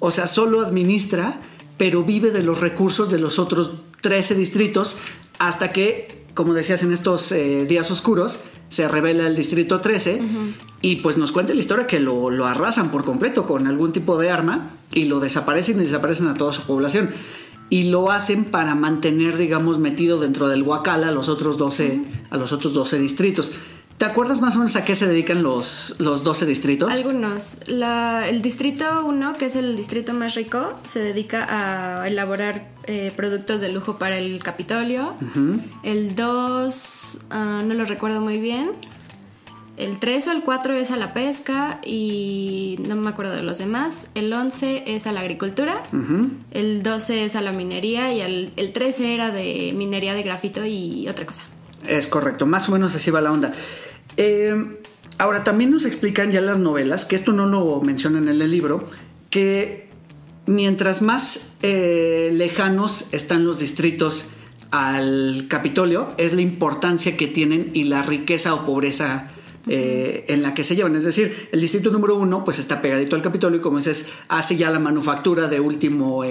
O 0.00 0.10
sea, 0.10 0.26
solo 0.26 0.60
administra, 0.60 1.40
pero 1.78 2.04
vive 2.04 2.30
de 2.30 2.42
los 2.42 2.60
recursos 2.60 3.10
de 3.10 3.18
los 3.18 3.38
otros 3.38 3.72
13 4.02 4.34
distritos 4.34 4.98
hasta 5.38 5.72
que, 5.72 6.26
como 6.34 6.52
decías 6.52 6.82
en 6.82 6.92
estos 6.92 7.32
eh, 7.32 7.64
días 7.64 7.90
oscuros, 7.90 8.40
se 8.70 8.88
revela 8.88 9.26
el 9.26 9.36
distrito 9.36 9.80
13 9.80 10.22
y 10.80 10.96
pues 10.96 11.18
nos 11.18 11.32
cuenta 11.32 11.52
la 11.52 11.60
historia 11.60 11.86
que 11.86 12.00
lo, 12.00 12.30
lo, 12.30 12.46
arrasan 12.46 12.90
por 12.90 13.04
completo 13.04 13.44
con 13.44 13.66
algún 13.66 13.92
tipo 13.92 14.16
de 14.16 14.30
arma 14.30 14.70
y 14.92 15.04
lo 15.04 15.18
desaparecen 15.20 15.80
y 15.80 15.84
desaparecen 15.84 16.28
a 16.28 16.34
toda 16.34 16.52
su 16.52 16.62
población. 16.62 17.10
Y 17.68 17.84
lo 17.84 18.10
hacen 18.10 18.44
para 18.44 18.74
mantener, 18.74 19.36
digamos, 19.36 19.78
metido 19.78 20.18
dentro 20.18 20.48
del 20.48 20.62
Huacal 20.62 21.04
a 21.04 21.10
los 21.10 21.28
otros 21.28 21.58
12, 21.58 22.04
a 22.30 22.36
los 22.36 22.52
otros 22.52 22.72
12 22.72 22.98
distritos. 22.98 23.52
¿Te 24.00 24.06
acuerdas 24.06 24.40
más 24.40 24.54
o 24.56 24.60
menos 24.60 24.76
a 24.76 24.84
qué 24.86 24.94
se 24.94 25.06
dedican 25.06 25.42
los, 25.42 25.96
los 25.98 26.24
12 26.24 26.46
distritos? 26.46 26.90
Algunos. 26.90 27.58
el 27.68 28.40
distrito 28.40 29.04
1, 29.04 29.34
que 29.34 29.44
es 29.44 29.56
el 29.56 29.76
distrito 29.76 30.14
más 30.14 30.36
rico, 30.36 30.72
se 30.86 31.00
dedica 31.00 31.46
a 31.50 32.08
elaborar 32.08 32.66
eh, 32.84 33.12
productos 33.14 33.60
de 33.60 33.70
lujo 33.70 33.98
para 33.98 34.16
el 34.16 34.42
Capitolio. 34.42 35.16
El 35.82 36.16
2, 36.16 37.20
ah, 37.28 37.62
no 37.62 37.74
lo 37.74 37.84
recuerdo 37.84 38.22
muy 38.22 38.40
bien. 38.40 38.70
El 39.76 39.98
3 39.98 40.28
o 40.28 40.32
el 40.32 40.44
4 40.44 40.76
es 40.76 40.90
a 40.92 40.96
la 40.96 41.12
pesca 41.12 41.78
y 41.84 42.78
no 42.88 42.96
me 42.96 43.10
acuerdo 43.10 43.34
de 43.34 43.42
los 43.42 43.58
demás. 43.58 44.08
El 44.14 44.32
11 44.32 44.94
es 44.94 45.06
a 45.06 45.12
la 45.12 45.20
agricultura. 45.20 45.82
El 46.52 46.82
12 46.82 47.26
es 47.26 47.36
a 47.36 47.42
la 47.42 47.52
minería 47.52 48.14
y 48.14 48.22
el, 48.22 48.54
el 48.56 48.72
13 48.72 49.12
era 49.12 49.30
de 49.30 49.74
minería 49.76 50.14
de 50.14 50.22
grafito 50.22 50.64
y 50.64 51.06
otra 51.06 51.26
cosa. 51.26 51.42
Es 51.86 52.06
correcto, 52.06 52.46
más 52.46 52.66
o 52.68 52.72
menos 52.72 52.94
así 52.94 53.10
va 53.10 53.20
la 53.20 53.32
onda. 53.32 53.52
Eh, 54.16 54.78
ahora, 55.18 55.44
también 55.44 55.70
nos 55.70 55.84
explican 55.84 56.32
ya 56.32 56.40
las 56.40 56.58
novelas, 56.58 57.04
que 57.04 57.16
esto 57.16 57.32
no 57.32 57.46
lo 57.46 57.80
mencionan 57.80 58.28
en 58.28 58.40
el 58.40 58.50
libro, 58.50 58.88
que 59.30 59.88
mientras 60.46 61.02
más 61.02 61.56
eh, 61.62 62.30
lejanos 62.34 63.08
están 63.12 63.44
los 63.44 63.60
distritos 63.60 64.30
al 64.70 65.46
Capitolio, 65.48 66.08
es 66.16 66.34
la 66.34 66.42
importancia 66.42 67.16
que 67.16 67.26
tienen 67.26 67.70
y 67.74 67.84
la 67.84 68.02
riqueza 68.02 68.54
o 68.54 68.66
pobreza 68.66 69.30
eh, 69.66 70.24
en 70.28 70.42
la 70.42 70.54
que 70.54 70.64
se 70.64 70.74
llevan. 70.74 70.96
Es 70.96 71.04
decir, 71.04 71.48
el 71.52 71.60
distrito 71.60 71.90
número 71.90 72.16
uno 72.16 72.44
pues 72.44 72.58
está 72.58 72.80
pegadito 72.80 73.16
al 73.16 73.22
Capitolio 73.22 73.58
y 73.58 73.62
como 73.62 73.78
dices, 73.78 74.10
hace 74.28 74.56
ya 74.56 74.70
la 74.70 74.78
manufactura 74.78 75.48
de 75.48 75.60
último, 75.60 76.24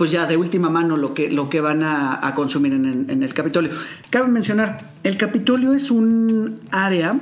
pues 0.00 0.12
ya 0.12 0.24
de 0.24 0.38
última 0.38 0.70
mano 0.70 0.96
lo 0.96 1.12
que, 1.12 1.30
lo 1.30 1.50
que 1.50 1.60
van 1.60 1.82
a, 1.82 2.32
consumir 2.34 2.72
en, 2.72 3.22
el 3.22 3.34
Capitolio. 3.34 3.70
Cabe 4.08 4.28
mencionar, 4.28 4.78
el 5.04 5.18
Capitolio 5.18 5.74
es 5.74 5.90
un 5.90 6.58
área, 6.70 7.20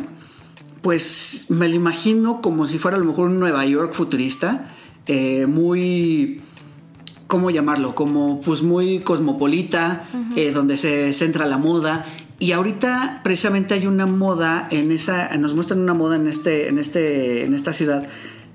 pues 0.81 1.47
me 1.49 1.69
lo 1.69 1.75
imagino 1.75 2.41
como 2.41 2.69
si 2.69 2.79
fuera 2.79 2.97
a 2.97 3.01
lo 3.01 3.07
mejor 3.07 3.31
un 3.31 3.41
Nueva 3.41 3.67
York 3.67 3.95
futurista, 3.95 4.71
eh, 5.09 5.47
muy... 5.47 6.41
¿Cómo 7.27 7.51
llamarlo? 7.51 7.97
Como 7.97 8.41
pues 8.43 8.63
muy 8.63 9.01
cosmopolita, 9.01 10.09
eh, 10.37 10.53
donde 10.53 10.77
se 10.77 11.13
centra 11.13 11.47
la 11.47 11.59
moda. 11.59 12.07
Y 12.39 12.53
ahorita 12.53 13.23
precisamente 13.25 13.75
hay 13.75 13.89
una 13.89 14.07
moda 14.07 14.69
en 14.71 14.93
esa, 14.93 15.37
nos 15.37 15.53
muestran 15.57 15.81
una 15.81 15.95
moda 15.95 16.15
en 16.15 16.29
este, 16.29 16.69
en 16.69 16.79
este, 16.79 17.45
en 17.45 17.55
esta 17.55 17.73
ciudad 17.73 18.07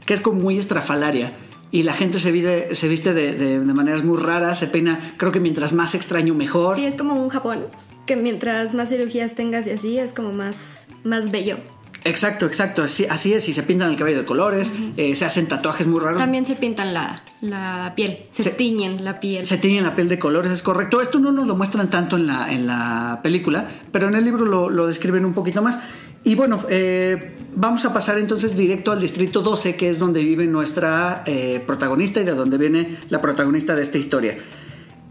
que 0.05 0.13
es 0.13 0.21
como 0.21 0.39
muy 0.39 0.57
estrafalaria 0.57 1.33
y 1.73 1.81
la 1.81 1.93
gente 1.93 2.19
se, 2.19 2.31
vide, 2.31 2.75
se 2.75 2.87
viste 2.87 3.15
de, 3.15 3.33
de, 3.33 3.59
maneras 3.59 4.03
muy 4.03 4.19
raras, 4.19 4.59
se 4.59 4.67
peina, 4.67 5.15
creo 5.17 5.31
que 5.31 5.39
mientras 5.39 5.73
más 5.73 5.95
extraño 5.95 6.35
mejor. 6.35 6.75
Sí, 6.75 6.85
es 6.85 6.93
como 6.93 7.15
un 7.15 7.29
Japón, 7.29 7.65
que 8.05 8.15
mientras 8.15 8.75
más 8.75 8.89
cirugías 8.89 9.33
tengas 9.33 9.65
y 9.65 9.71
así, 9.71 9.97
es 9.97 10.13
como 10.13 10.31
más, 10.33 10.87
más 11.03 11.31
bello. 11.31 11.57
Exacto, 12.05 12.45
exacto, 12.45 12.83
así, 12.83 13.07
así 13.09 13.33
es, 13.33 13.49
y 13.49 13.53
se 13.53 13.63
pintan 13.63 13.89
el 13.89 13.95
cabello 13.95 14.19
de 14.19 14.25
colores, 14.25 14.71
eh, 14.97 15.15
se 15.15 15.25
hacen 15.25 15.47
tatuajes 15.47 15.87
muy 15.87 15.99
raros. 15.99 16.19
También 16.19 16.45
se 16.45 16.55
pintan 16.55 16.93
la, 16.93 17.23
la 17.41 17.93
piel, 17.95 18.19
se, 18.29 18.51
tiñen 18.51 19.03
la 19.03 19.19
piel. 19.19 19.43
Se 19.43 19.57
tiñen 19.57 19.83
la 19.83 19.95
piel 19.95 20.07
de 20.09 20.19
colores, 20.19 20.51
es 20.51 20.61
correcto. 20.61 21.01
Esto 21.01 21.17
no 21.17 21.31
nos 21.31 21.47
lo 21.47 21.55
muestran 21.55 21.89
tanto 21.89 22.17
en 22.17 22.27
la, 22.27 22.53
en 22.53 22.67
la 22.67 23.21
película, 23.23 23.67
pero 23.91 24.09
en 24.09 24.13
el 24.13 24.23
libro 24.23 24.45
lo, 24.45 24.69
lo 24.69 24.85
describen 24.85 25.25
un 25.25 25.33
poquito 25.33 25.63
más. 25.63 25.79
Y 26.23 26.35
bueno, 26.35 26.63
eh, 26.69 27.35
vamos 27.55 27.83
a 27.85 27.93
pasar 27.93 28.17
entonces 28.17 28.55
directo 28.55 28.91
al 28.91 29.01
distrito 29.01 29.41
12, 29.41 29.75
que 29.75 29.89
es 29.89 29.99
donde 29.99 30.23
vive 30.23 30.47
nuestra 30.47 31.23
eh, 31.25 31.61
protagonista 31.65 32.21
y 32.21 32.23
de 32.23 32.33
donde 32.33 32.57
viene 32.57 32.97
la 33.09 33.19
protagonista 33.19 33.75
de 33.75 33.81
esta 33.81 33.97
historia. 33.97 34.37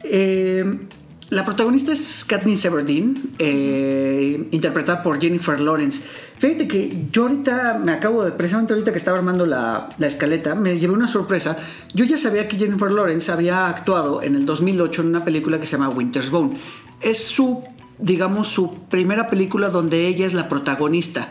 Eh, 0.04 0.64
la 1.28 1.44
protagonista 1.44 1.92
es 1.92 2.24
Katniss 2.26 2.64
Everdeen, 2.66 3.16
interpretada 4.50 5.02
por 5.02 5.20
Jennifer 5.20 5.58
Lawrence. 5.60 6.06
Fíjate 6.38 6.68
que 6.68 7.06
yo 7.10 7.22
ahorita 7.22 7.80
me 7.82 7.92
acabo 7.92 8.24
de, 8.24 8.32
precisamente 8.32 8.74
ahorita 8.74 8.92
que 8.92 8.98
estaba 8.98 9.16
armando 9.16 9.46
la, 9.46 9.88
la, 9.96 10.06
escaleta, 10.06 10.54
me 10.54 10.78
llevé 10.78 10.92
una 10.92 11.08
sorpresa. 11.08 11.56
Yo 11.94 12.04
ya 12.04 12.18
sabía 12.18 12.48
que 12.48 12.58
Jennifer 12.58 12.90
Lawrence 12.90 13.32
había 13.32 13.68
actuado 13.68 14.22
en 14.22 14.34
el 14.34 14.44
2008 14.44 15.02
en 15.02 15.08
una 15.08 15.24
película 15.24 15.58
que 15.58 15.64
se 15.64 15.72
llama 15.78 15.88
Winter's 15.88 16.30
Bone. 16.30 16.58
Es 17.00 17.18
su 17.18 17.64
digamos, 17.98 18.48
su 18.48 18.74
primera 18.88 19.28
película 19.28 19.68
donde 19.68 20.06
ella 20.06 20.26
es 20.26 20.34
la 20.34 20.48
protagonista. 20.48 21.28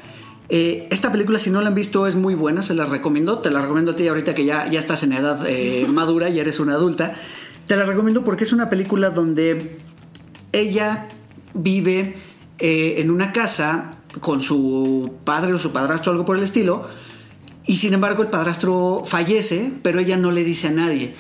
Eh, 0.50 0.88
esta 0.92 1.12
película, 1.12 1.40
si 1.40 1.50
no 1.50 1.62
la 1.62 1.70
han 1.70 1.76
visto, 1.76 2.08
es 2.08 2.16
muy 2.16 2.36
buena, 2.36 2.62
se 2.62 2.74
la 2.74 2.86
recomiendo. 2.86 3.40
Te 3.40 3.52
la 3.52 3.62
recomiendo 3.62 3.92
a 3.92 3.96
ti 3.96 4.08
ahorita 4.08 4.36
que 4.36 4.46
ya, 4.46 4.70
ya 4.70 4.80
estás 4.80 5.04
en 5.04 5.14
edad 5.14 5.46
eh, 5.48 5.86
madura 5.90 6.30
y 6.30 6.40
eres 6.40 6.60
una 6.60 6.74
adulta. 6.74 7.14
Te 7.68 7.76
la 7.78 7.86
recomiendo 7.86 8.24
porque 8.24 8.44
es 8.44 8.52
una 8.52 8.70
película 8.70 9.12
donde 9.12 9.80
ella 10.52 11.08
vive 11.54 12.18
eh, 12.60 12.96
en 12.98 13.12
una 13.12 13.32
casa 13.32 13.92
con 14.20 14.42
su 14.42 15.14
padre 15.24 15.54
o 15.54 15.58
su 15.58 15.72
padrastro, 15.72 16.12
algo 16.12 16.26
por 16.26 16.36
el 16.36 16.44
estilo, 16.44 16.86
y 17.66 17.78
sin 17.78 17.94
embargo 17.94 18.24
el 18.24 18.30
padrastro 18.30 19.04
fallece, 19.06 19.72
pero 19.84 20.00
ella 20.00 20.18
no 20.18 20.32
le 20.32 20.44
dice 20.44 20.68
a 20.68 20.72
nadie. 20.72 21.16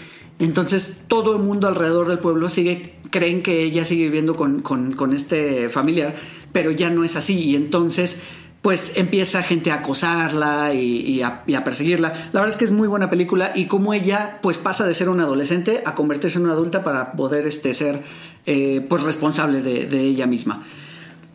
Entonces 0.45 1.03
todo 1.07 1.35
el 1.35 1.43
mundo 1.43 1.67
alrededor 1.67 2.07
del 2.07 2.17
pueblo 2.17 2.49
sigue, 2.49 2.95
creen 3.11 3.43
que 3.43 3.61
ella 3.61 3.85
sigue 3.85 4.05
viviendo 4.05 4.35
con, 4.35 4.61
con, 4.61 5.13
este 5.13 5.69
familiar, 5.69 6.15
pero 6.51 6.71
ya 6.71 6.89
no 6.89 7.03
es 7.03 7.15
así. 7.15 7.39
Y 7.39 7.55
entonces 7.55 8.23
pues 8.63 8.93
empieza 8.95 9.43
gente 9.43 9.71
a 9.71 9.75
acosarla 9.75 10.73
y, 10.73 11.21
a, 11.21 11.43
perseguirla. 11.63 12.29
La 12.31 12.39
verdad 12.39 12.49
es 12.49 12.57
que 12.57 12.65
es 12.65 12.71
muy 12.71 12.87
buena 12.87 13.09
película 13.09 13.51
y 13.55 13.65
como 13.65 13.93
ella 13.93 14.39
pues 14.41 14.57
pasa 14.57 14.85
de 14.87 14.93
ser 14.93 15.09
una 15.09 15.23
adolescente 15.23 15.81
a 15.85 15.93
convertirse 15.93 16.37
en 16.37 16.45
una 16.45 16.53
adulta 16.53 16.83
para 16.83 17.13
poder 17.13 17.45
este, 17.45 17.73
ser 17.73 18.01
eh, 18.47 18.85
pues 18.89 19.03
responsable 19.03 19.61
de, 19.61 20.01
ella 20.01 20.25
misma. 20.25 20.65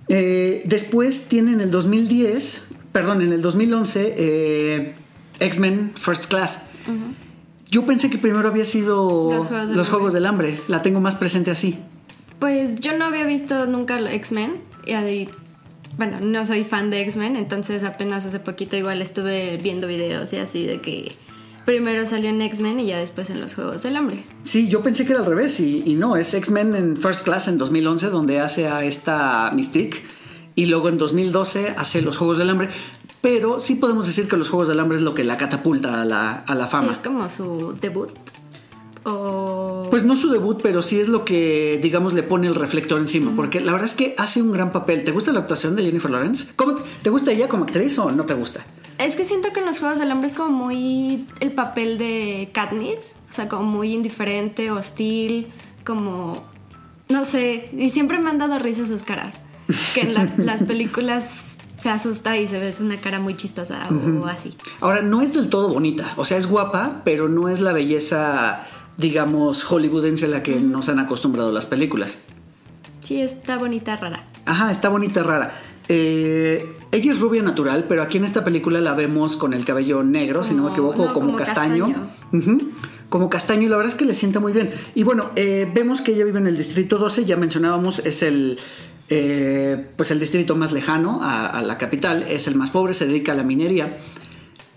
Eh, 0.09 0.63
después 0.67 1.27
tiene 1.29 1.53
en 1.53 1.61
el 1.61 1.71
2010, 1.71 2.69
perdón, 2.93 3.23
en 3.23 3.33
el 3.33 3.43
2011 3.43 4.15
eh, 4.17 4.95
X-Men 5.41 5.93
First 5.95 6.27
Class. 6.27 6.67
Yo 7.71 7.85
pensé 7.85 8.11
que 8.11 8.19
primero 8.19 8.49
había 8.49 8.65
sido 8.65 9.31
Los 9.31 9.89
Juegos, 9.89 10.13
del, 10.13 10.27
hambre. 10.27 10.61
La 10.69 10.83
tengo 10.83 11.01
más 11.01 11.17
presente 11.17 11.51
así. 11.51 11.79
Pues 12.39 12.77
yo 12.81 12.97
no 12.97 13.07
había 13.07 13.25
visto 13.25 13.67
nunca 13.67 13.99
X-Men. 13.99 14.61
Y 14.87 15.29
bueno, 15.99 16.19
no 16.21 16.45
soy 16.45 16.65
fan 16.65 16.91
de 16.91 17.01
X-Men, 17.01 17.37
entonces 17.37 17.83
apenas 17.83 18.27
hace 18.27 18.39
poquito 18.39 18.77
igual 18.77 19.01
estuve 19.01 19.57
viendo 19.57 19.87
videos 19.87 20.33
y 20.33 20.37
así 20.37 20.67
de 20.67 20.81
que 20.81 21.13
primero 21.65 22.07
salió 22.07 22.29
en 22.31 22.41
X-Men 22.43 22.81
y 22.81 22.87
ya 22.87 22.99
después 22.99 23.31
en 23.31 23.41
los 23.41 23.55
Juegos 23.55 23.83
del 23.83 23.97
Hambre. 23.97 24.23
Sí, 24.43 24.69
yo 24.69 24.83
pensé 24.83 25.07
que 25.07 25.13
era 25.13 25.21
al 25.21 25.27
revés 25.27 25.59
y, 25.59 25.95
no, 25.95 26.17
es 26.17 26.33
X-Men 26.35 26.75
en 26.75 26.97
First 26.97 27.25
Class 27.25 27.49
en 27.49 27.59
2011 27.59 28.09
donde 28.09 28.41
hace 28.41 28.69
a 28.69 28.85
esta 28.85 29.51
Mystique 29.55 30.03
y 30.57 30.67
luego 30.67 30.89
en 30.89 30.99
2012 30.99 31.75
hace 31.77 32.03
los 32.03 32.17
Juegos 32.17 32.39
del 32.39 32.51
Hambre. 32.51 32.71
Pero 33.21 33.61
sí 33.61 33.77
podemos 33.77 34.07
decir 34.07 34.29
que 34.29 34.37
los 34.37 34.49
Juegos 34.49 34.67
del 34.69 34.81
Hambre 34.81 34.97
es 34.97 35.03
lo 35.03 35.15
que 35.15 35.23
la 35.23 35.37
catapulta 35.37 36.03
a 36.03 36.05
la, 36.05 36.33
a 36.33 36.55
la 36.57 36.67
fama. 36.67 36.89
Sí, 36.89 36.95
es 36.95 36.99
como 37.07 37.29
su 37.29 37.77
debut. 37.81 38.11
Pues 39.89 40.05
no 40.05 40.17
su 40.17 40.31
debut, 40.31 40.61
pero 40.61 40.83
sí 40.83 40.99
es 40.99 41.09
lo 41.09 41.25
que, 41.25 41.79
digamos, 41.81 42.13
le 42.13 42.25
pone 42.25 42.49
el 42.49 42.57
reflector 42.57 42.99
encima. 42.99 43.33
Porque 43.37 43.61
la 43.61 43.71
verdad 43.71 43.89
es 43.89 43.95
que 43.95 44.15
hace 44.19 44.43
un 44.43 44.51
gran 44.51 44.73
papel. 44.73 45.05
¿Te 45.05 45.13
gusta 45.13 45.31
la 45.31 45.41
actuación 45.41 45.77
de 45.77 45.85
Jennifer 45.85 46.11
Lawrence? 46.11 46.53
¿Cómo, 46.57 46.75
¿Te 47.03 47.11
gusta 47.11 47.31
ella 47.31 47.47
como 47.47 47.65
actriz 47.65 47.97
o 48.01 48.11
no 48.11 48.25
te 48.25 48.35
gusta? 48.35 48.65
Es 48.99 49.15
que 49.15 49.25
siento 49.25 49.53
que 49.53 49.61
en 49.61 49.67
los 49.67 49.79
Juegos 49.79 50.01
del 50.01 50.11
Hambre 50.11 50.27
es 50.27 50.35
como 50.35 50.51
muy 50.51 51.25
el 51.39 51.53
papel 51.53 51.99
de 51.99 52.51
Katniss. 52.53 53.17
O 53.29 53.33
sea, 53.33 53.49
como 53.49 53.63
muy 53.63 53.93
indiferente, 53.93 54.73
hostil, 54.73 55.49
como... 55.85 56.45
No 57.09 57.25
sé. 57.25 57.71
Y 57.79 57.91
siempre 57.91 58.19
me 58.19 58.31
han 58.31 58.39
dado 58.39 58.59
risa 58.59 58.87
sus 58.89 59.05
caras. 59.05 59.41
Que 59.95 60.03
en 60.03 60.47
las 60.47 60.63
películas 60.63 61.59
se 61.79 61.91
asusta 61.91 62.37
y 62.39 62.47
se 62.47 62.59
ve 62.59 62.73
una 62.81 62.97
cara 62.99 63.21
muy 63.21 63.37
chistosa 63.37 63.87
o 64.23 64.27
así. 64.27 64.57
Ahora, 64.81 65.03
no 65.03 65.23
es 65.23 65.35
del 65.35 65.49
todo 65.49 65.69
bonita. 65.69 66.13
O 66.17 66.25
sea, 66.25 66.39
es 66.39 66.47
guapa, 66.47 67.03
pero 67.05 67.29
no 67.29 67.49
es 67.49 67.61
la 67.61 67.73
belleza 67.73 68.67
digamos, 68.97 69.65
hollywoodense 69.65 70.29
la 70.29 70.43
que 70.43 70.59
nos 70.59 70.89
han 70.89 70.99
acostumbrado 70.99 71.53
las 71.53 71.67
películas. 71.67 72.21
Sí, 73.03 73.21
está 73.21 73.59
bonita, 73.59 73.97
rara. 73.97 74.25
Ajá, 74.47 74.71
está 74.71 74.89
bonita, 74.89 75.23
rara. 75.23 75.61
Eh, 75.89 76.65
ella 76.91 77.13
es 77.13 77.21
rubia 77.21 77.43
natural, 77.43 77.85
pero 77.89 78.03
aquí 78.03 78.19
en 78.19 78.25
esta 78.25 78.43
película 78.43 78.81
la 78.81 78.95
vemos 78.95 79.37
con 79.37 79.55
el 79.55 79.65
cabello 79.65 80.03
negro, 80.03 80.43
si 80.43 80.55
no 80.55 80.65
me 80.65 80.71
equivoco, 80.71 81.13
como, 81.13 81.37
castaño. 81.37 82.09
Como 83.09 83.31
castaño, 83.31 83.63
y 83.63 83.69
la 83.69 83.77
verdad 83.77 83.93
es 83.93 83.99
que 83.99 84.05
le 84.05 84.15
sienta 84.15 84.41
muy 84.41 84.53
bien. 84.53 84.73
Y 84.95 85.05
bueno, 85.05 85.31
eh, 85.37 85.71
vemos 85.73 86.03
que 86.03 86.13
ella 86.13 86.25
vive 86.25 86.41
en 86.41 86.49
el 86.49 86.57
distrito 86.57 86.99
12, 86.99 87.25
ya 87.25 87.37
mencionábamos, 87.37 88.01
es 88.01 88.23
el, 88.25 88.59
eh, 89.09 89.87
pues 89.97 90.11
el 90.11 90.19
distrito 90.19 90.57
más 90.57 90.73
lejano 90.73 91.21
a, 91.23 91.63
la 91.63 91.79
capital, 91.79 92.25
es 92.25 92.49
el 92.49 92.57
más 92.57 92.71
pobre, 92.71 92.93
se 92.93 93.07
dedica 93.07 93.33
a 93.33 93.35
la 93.35 93.43
minería. 93.43 93.99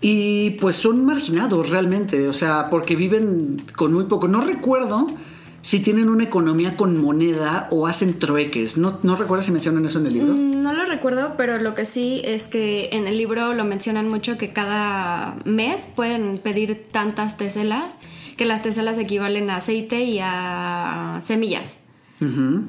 Y 0.00 0.50
pues 0.60 0.76
son 0.76 1.04
marginados 1.04 1.70
realmente, 1.70 2.26
o 2.26 2.32
sea, 2.32 2.70
porque 2.70 2.96
viven 2.96 3.60
con 3.76 3.92
muy 3.92 4.04
poco. 4.04 4.28
No 4.28 4.40
recuerdo 4.40 5.06
si 5.62 5.80
tienen 5.80 6.08
una 6.08 6.24
economía 6.24 6.76
con 6.76 6.96
moneda 6.96 7.68
o 7.70 7.86
hacen 7.86 8.18
trueques. 8.18 8.78
No, 8.78 8.98
no 9.02 9.16
recuerdo 9.16 9.42
si 9.42 9.52
mencionan 9.52 9.84
eso 9.84 9.98
en 9.98 10.06
el 10.06 10.12
libro. 10.14 10.34
Mm, 10.34 10.62
no 10.62 10.72
lo 10.72 10.84
recuerdo, 10.86 11.34
pero 11.36 11.58
lo 11.58 11.74
que 11.74 11.84
sí 11.84 12.22
es 12.24 12.48
que 12.48 12.90
en 12.92 13.06
el 13.06 13.18
libro 13.18 13.52
lo 13.52 13.64
mencionan 13.64 14.08
mucho 14.08 14.38
que 14.38 14.52
cada 14.52 15.36
mes 15.44 15.92
pueden 15.94 16.38
pedir 16.38 16.86
tantas 16.90 17.36
teselas, 17.36 17.98
que 18.38 18.46
las 18.46 18.62
teselas 18.62 18.96
equivalen 18.96 19.50
a 19.50 19.56
aceite 19.56 20.00
y 20.04 20.18
a 20.22 21.20
semillas, 21.22 21.80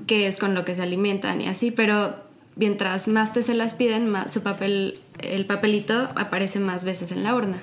que 0.08 0.28
es 0.28 0.38
con 0.38 0.54
lo 0.54 0.64
que 0.64 0.74
se 0.74 0.82
alimentan 0.82 1.42
y 1.42 1.48
así, 1.48 1.72
pero 1.72 2.16
mientras 2.56 3.08
más 3.08 3.34
te 3.34 3.42
se 3.42 3.54
las 3.54 3.74
piden, 3.74 4.10
más 4.10 4.32
su 4.32 4.44
papel, 4.44 4.98
el 5.20 5.46
papelito 5.46 6.10
aparece 6.16 6.60
más 6.60 6.84
veces 6.86 7.12
en 7.12 7.24
la 7.24 7.36
urna. 7.36 7.58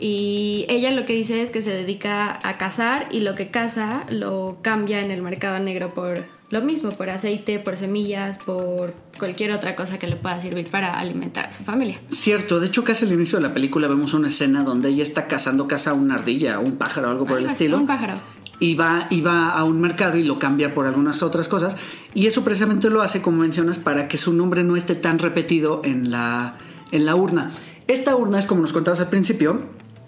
Y 0.00 0.64
ella 0.68 0.92
lo 0.92 1.04
que 1.04 1.12
dice 1.12 1.42
es 1.42 1.50
que 1.50 1.60
se 1.60 1.70
dedica 1.70 2.38
a 2.48 2.56
cazar 2.56 3.08
y 3.10 3.20
lo 3.20 3.34
que 3.34 3.50
caza 3.50 4.04
lo 4.08 4.58
cambia 4.62 5.00
en 5.00 5.10
el 5.10 5.22
mercado 5.22 5.58
negro 5.58 5.92
por 5.92 6.24
lo 6.50 6.62
mismo, 6.62 6.92
por 6.92 7.10
aceite, 7.10 7.58
por 7.58 7.76
semillas, 7.76 8.38
por 8.38 8.94
cualquier 9.18 9.52
otra 9.52 9.76
cosa 9.76 9.98
que 9.98 10.06
le 10.06 10.16
pueda 10.16 10.40
servir 10.40 10.68
para 10.68 10.98
alimentar 10.98 11.46
a 11.46 11.52
su 11.52 11.64
familia. 11.64 12.00
Cierto, 12.10 12.60
de 12.60 12.68
hecho 12.68 12.84
casi 12.84 13.04
al 13.04 13.12
inicio 13.12 13.38
de 13.38 13.48
la 13.48 13.52
película 13.52 13.88
vemos 13.88 14.14
una 14.14 14.28
escena 14.28 14.62
donde 14.62 14.88
ella 14.88 15.02
está 15.02 15.26
cazando, 15.26 15.68
caza 15.68 15.92
una 15.92 16.14
ardilla, 16.14 16.58
un 16.58 16.76
pájaro, 16.76 17.10
algo 17.10 17.26
por 17.26 17.38
el 17.38 17.46
estilo. 17.46 17.76
Un 17.76 17.86
pájaro 17.86 18.14
y 18.60 18.74
va, 18.74 19.06
a 19.50 19.64
un 19.64 19.80
mercado 19.80 20.18
y 20.18 20.24
lo 20.24 20.38
cambia 20.38 20.74
por 20.74 20.86
algunas 20.86 21.22
otras 21.22 21.48
cosas. 21.48 21.76
Y 22.14 22.26
eso 22.26 22.42
precisamente 22.42 22.90
lo 22.90 23.02
hace, 23.02 23.22
como 23.22 23.38
mencionas, 23.38 23.78
para 23.78 24.08
que 24.08 24.16
su 24.16 24.32
nombre 24.32 24.64
no 24.64 24.76
esté 24.76 24.94
tan 24.94 25.18
repetido 25.18 25.82
en 25.84 26.10
la, 26.10 26.56
en 26.90 27.06
la 27.06 27.14
urna. 27.14 27.52
Esta 27.86 28.16
urna 28.16 28.38
es, 28.38 28.46
como 28.46 28.62
nos 28.62 28.72
contabas 28.72 29.00
al 29.00 29.08
principio, 29.08 29.62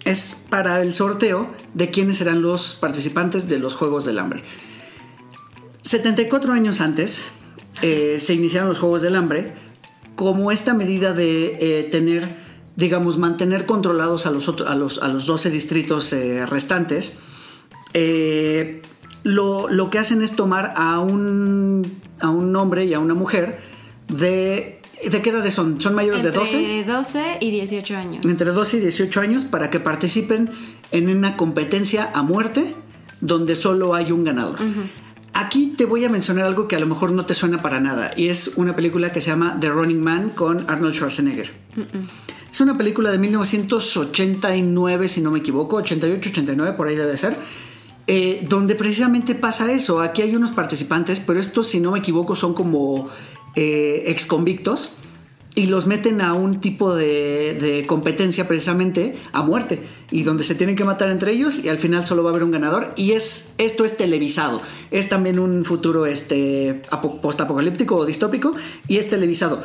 es 0.05 0.45
para 0.49 0.81
el 0.81 0.93
sorteo 0.93 1.49
de 1.73 1.89
quiénes 1.89 2.17
serán 2.17 2.41
los 2.41 2.75
participantes 2.75 3.47
de 3.47 3.59
los 3.59 3.75
Juegos 3.75 4.05
del 4.05 4.19
Hambre. 4.19 4.43
74 5.83 6.53
años 6.53 6.81
antes 6.81 7.31
eh, 7.81 8.17
se 8.19 8.33
iniciaron 8.33 8.69
los 8.69 8.79
Juegos 8.79 9.01
del 9.01 9.15
Hambre 9.15 9.53
como 10.15 10.51
esta 10.51 10.73
medida 10.73 11.13
de 11.13 11.57
eh, 11.59 11.83
tener, 11.83 12.35
digamos, 12.75 13.17
mantener 13.17 13.65
controlados 13.65 14.25
a 14.25 14.31
los, 14.31 14.47
a 14.49 14.75
los, 14.75 15.01
a 15.01 15.07
los 15.07 15.25
12 15.25 15.49
distritos 15.49 16.11
eh, 16.13 16.45
restantes 16.45 17.19
eh, 17.93 18.81
lo, 19.23 19.89
que 19.89 19.99
hacen 19.99 20.21
es 20.21 20.35
tomar 20.35 20.73
a 20.75 20.99
un, 20.99 21.85
a 22.19 22.29
un 22.29 22.55
hombre 22.55 22.85
y 22.85 22.93
a 22.93 22.99
una 22.99 23.13
mujer 23.13 23.59
de... 24.07 24.77
¿De 25.09 25.19
qué 25.23 25.31
edades 25.31 25.55
son? 25.55 25.81
¿Son 25.81 25.95
mayores 25.95 26.21
de 26.21 26.29
12? 26.29 26.79
Entre 26.79 26.93
12 26.93 27.37
y 27.41 27.49
18 27.49 27.97
años. 27.97 28.23
Entre 28.23 28.51
12 28.51 28.77
y 28.77 28.79
18 28.81 29.21
años 29.21 29.45
para 29.45 29.71
que 29.71 29.79
participen 29.79 30.51
en 30.91 31.09
una 31.09 31.37
competencia 31.37 32.11
a 32.13 32.21
muerte 32.21 32.75
donde 33.19 33.55
solo 33.55 33.95
hay 33.95 34.11
un 34.11 34.23
ganador. 34.23 34.59
Aquí 35.33 35.73
te 35.75 35.85
voy 35.85 36.05
a 36.05 36.09
mencionar 36.09 36.45
algo 36.45 36.67
que 36.67 36.75
a 36.75 36.79
lo 36.79 36.85
mejor 36.85 37.13
no 37.13 37.25
te 37.25 37.33
suena 37.33 37.63
para 37.63 37.79
nada 37.79 38.13
y 38.15 38.27
es 38.27 38.53
una 38.57 38.75
película 38.75 39.11
que 39.11 39.21
se 39.21 39.31
llama 39.31 39.57
The 39.59 39.69
Running 39.69 40.03
Man 40.03 40.29
con 40.31 40.69
Arnold 40.69 40.93
Schwarzenegger. 40.93 41.51
Es 42.51 42.61
una 42.61 42.77
película 42.77 43.09
de 43.11 43.17
1989, 43.17 45.07
si 45.07 45.21
no 45.21 45.31
me 45.31 45.39
equivoco, 45.39 45.77
88, 45.77 46.29
89, 46.29 46.73
por 46.75 46.87
ahí 46.87 46.95
debe 46.95 47.15
ser 47.15 47.35
eh, 48.13 48.45
donde 48.45 48.75
precisamente 48.75 49.35
pasa 49.35 49.71
eso. 49.71 50.01
Aquí 50.01 50.21
hay 50.21 50.35
unos 50.35 50.51
participantes, 50.51 51.21
pero 51.21 51.39
estos, 51.39 51.69
si 51.69 51.79
no 51.79 51.91
me 51.91 51.99
equivoco, 51.99 52.35
son 52.35 52.53
como 52.53 53.07
eh, 53.55 54.03
ex 54.07 54.25
convictos 54.25 54.95
y 55.55 55.67
los 55.67 55.87
meten 55.87 56.19
a 56.19 56.33
un 56.33 56.59
tipo 56.59 56.93
de, 56.93 57.85
competencia 57.87 58.49
precisamente 58.49 59.15
a 59.31 59.43
muerte 59.43 59.83
y 60.11 60.23
donde 60.23 60.43
se 60.43 60.55
tienen 60.55 60.75
que 60.75 60.83
matar 60.83 61.09
entre 61.09 61.31
ellos 61.31 61.63
y 61.63 61.69
al 61.69 61.77
final 61.77 62.05
solo 62.05 62.21
va 62.21 62.31
a 62.31 62.33
haber 62.33 62.43
un 62.43 62.51
ganador. 62.51 62.91
Y 62.97 63.13
es 63.13 63.53
esto 63.57 63.85
es 63.85 63.95
televisado. 63.95 64.61
Es 64.91 65.07
también 65.07 65.39
un 65.39 65.63
futuro 65.63 66.05
este 66.05 66.81
postapocalíptico 67.21 67.95
o 67.95 68.05
distópico 68.05 68.55
y 68.89 68.97
es 68.97 69.09
televisado. 69.09 69.63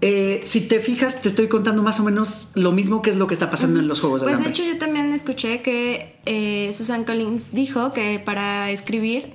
Eh, 0.00 0.42
si 0.44 0.68
te 0.68 0.80
fijas, 0.80 1.22
te 1.22 1.28
estoy 1.28 1.48
contando 1.48 1.82
más 1.82 1.98
o 1.98 2.02
menos 2.02 2.48
lo 2.54 2.72
mismo 2.72 3.00
que 3.00 3.10
es 3.10 3.16
lo 3.16 3.26
que 3.26 3.34
está 3.34 3.50
pasando 3.50 3.78
en 3.80 3.88
los 3.88 4.00
Juegos 4.00 4.20
de 4.20 4.26
Pues 4.26 4.42
de 4.42 4.50
hecho 4.50 4.62
yo 4.62 4.76
también 4.76 5.03
escuché 5.24 5.62
que 5.62 6.16
eh, 6.26 6.70
Susan 6.74 7.04
Collins 7.04 7.52
dijo 7.52 7.92
que 7.92 8.20
para 8.22 8.70
escribir 8.70 9.32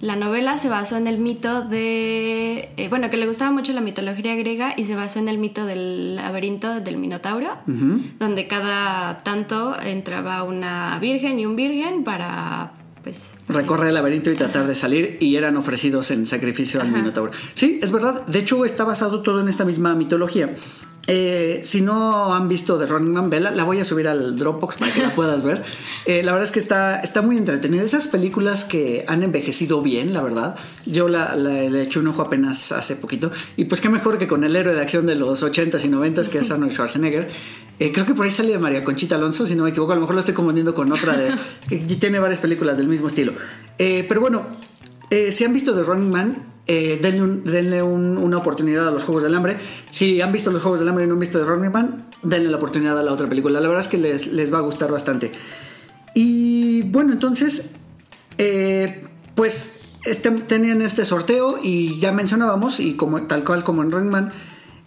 la 0.00 0.14
novela 0.14 0.58
se 0.58 0.68
basó 0.68 0.98
en 0.98 1.06
el 1.06 1.18
mito 1.18 1.62
de... 1.62 2.68
Eh, 2.76 2.88
bueno, 2.90 3.08
que 3.08 3.16
le 3.16 3.26
gustaba 3.26 3.50
mucho 3.50 3.72
la 3.72 3.80
mitología 3.80 4.34
griega 4.34 4.74
y 4.76 4.84
se 4.84 4.96
basó 4.96 5.18
en 5.18 5.28
el 5.28 5.38
mito 5.38 5.64
del 5.64 6.16
laberinto 6.16 6.80
del 6.80 6.98
Minotauro, 6.98 7.56
donde 8.18 8.46
cada 8.46 9.22
tanto 9.24 9.78
entraba 9.80 10.42
una 10.42 10.98
virgen 11.00 11.38
y 11.38 11.46
un 11.46 11.56
virgen 11.56 12.04
para 12.04 12.72
pues... 13.02 13.34
Recorrer 13.48 13.88
el 13.88 13.94
laberinto 13.94 14.30
y 14.30 14.36
tratar 14.36 14.66
de 14.66 14.74
salir 14.74 15.16
y 15.20 15.36
eran 15.36 15.56
ofrecidos 15.56 16.10
en 16.10 16.26
sacrificio 16.26 16.82
al 16.82 16.88
Minotauro. 16.88 17.32
Sí, 17.54 17.80
es 17.82 17.92
verdad. 17.92 18.26
De 18.26 18.40
hecho, 18.40 18.64
está 18.66 18.84
basado 18.84 19.22
todo 19.22 19.40
en 19.40 19.48
esta 19.48 19.64
misma 19.64 19.94
mitología. 19.94 20.54
Eh, 21.12 21.60
si 21.64 21.82
no 21.82 22.32
han 22.32 22.48
visto 22.48 22.78
The 22.78 22.86
Running 22.86 23.12
Man, 23.12 23.30
vela, 23.30 23.50
la 23.50 23.64
voy 23.64 23.80
a 23.80 23.84
subir 23.84 24.06
al 24.06 24.36
Dropbox 24.36 24.76
para 24.76 24.92
que 24.92 25.02
la 25.02 25.10
puedas 25.10 25.42
ver. 25.42 25.62
Eh, 26.06 26.22
la 26.22 26.32
verdad 26.32 26.44
es 26.46 26.52
que 26.52 26.58
está, 26.60 27.00
está 27.00 27.20
muy 27.20 27.36
entretenida. 27.36 27.82
Esas 27.82 28.08
películas 28.08 28.64
que 28.64 29.04
han 29.06 29.22
envejecido 29.22 29.82
bien, 29.82 30.12
la 30.14 30.22
verdad. 30.22 30.56
Yo 30.86 31.08
la, 31.08 31.34
la- 31.36 31.50
le 31.68 31.82
eché 31.82 31.98
un 31.98 32.06
ojo 32.08 32.22
apenas 32.22 32.72
hace 32.72 32.96
poquito. 32.96 33.30
Y 33.56 33.64
pues 33.66 33.80
qué 33.80 33.88
mejor 33.88 34.18
que 34.18 34.26
con 34.26 34.42
el 34.44 34.56
héroe 34.56 34.74
de 34.74 34.80
acción 34.80 35.04
de 35.06 35.14
los 35.14 35.42
80s 35.44 35.84
y 35.84 35.88
90s, 35.88 36.28
que 36.28 36.38
es 36.38 36.50
Arnold 36.50 36.72
Schwarzenegger. 36.72 37.28
Eh, 37.78 37.92
creo 37.92 38.06
que 38.06 38.14
por 38.14 38.24
ahí 38.24 38.30
sale 38.30 38.58
María 38.58 38.82
Conchita 38.84 39.16
Alonso, 39.16 39.46
si 39.46 39.54
no 39.54 39.64
me 39.64 39.70
equivoco. 39.70 39.92
A 39.92 39.94
lo 39.96 40.00
mejor 40.02 40.14
lo 40.14 40.20
estoy 40.20 40.34
confundiendo 40.34 40.74
con 40.74 40.90
otra 40.92 41.16
de. 41.16 41.32
que 41.68 41.76
tiene 41.96 42.18
varias 42.18 42.38
películas 42.40 42.76
del 42.78 42.88
mismo 42.88 43.08
estilo. 43.08 43.32
Eh, 43.78 44.04
pero 44.08 44.20
bueno, 44.20 44.46
eh, 45.10 45.32
si 45.32 45.44
han 45.44 45.52
visto 45.52 45.74
The 45.74 45.82
Running 45.82 46.10
Man, 46.10 46.36
eh, 46.66 46.98
denle, 47.02 47.50
denle 47.50 47.82
un- 47.82 48.16
una 48.16 48.38
oportunidad 48.38 48.86
a 48.88 48.90
los 48.92 49.02
Juegos 49.04 49.24
del 49.24 49.34
Hambre. 49.34 49.56
Si 49.90 50.20
han 50.20 50.30
visto 50.32 50.50
los 50.52 50.62
Juegos 50.62 50.80
del 50.80 50.88
Hambre 50.88 51.04
y 51.04 51.06
no 51.08 51.14
han 51.14 51.20
visto 51.20 51.38
The 51.38 51.44
Running 51.44 51.72
Man, 51.72 52.06
denle 52.22 52.48
la 52.50 52.56
oportunidad 52.58 52.98
a 52.98 53.02
la 53.02 53.12
otra 53.12 53.28
película. 53.28 53.60
La 53.60 53.66
verdad 53.68 53.84
es 53.84 53.88
que 53.88 53.98
les, 53.98 54.28
les 54.32 54.52
va 54.54 54.58
a 54.58 54.62
gustar 54.62 54.90
bastante. 54.92 55.32
Y 56.14 56.82
bueno, 56.82 57.12
entonces, 57.12 57.74
eh, 58.38 59.02
pues 59.34 59.80
este- 60.04 60.30
tenían 60.30 60.82
este 60.82 61.04
sorteo 61.04 61.58
y 61.62 61.98
ya 61.98 62.12
mencionábamos, 62.12 62.80
y 62.80 62.94
como, 62.94 63.22
tal 63.22 63.44
cual 63.44 63.64
como 63.64 63.82
en 63.82 63.90
Running 63.92 64.10
Man, 64.10 64.32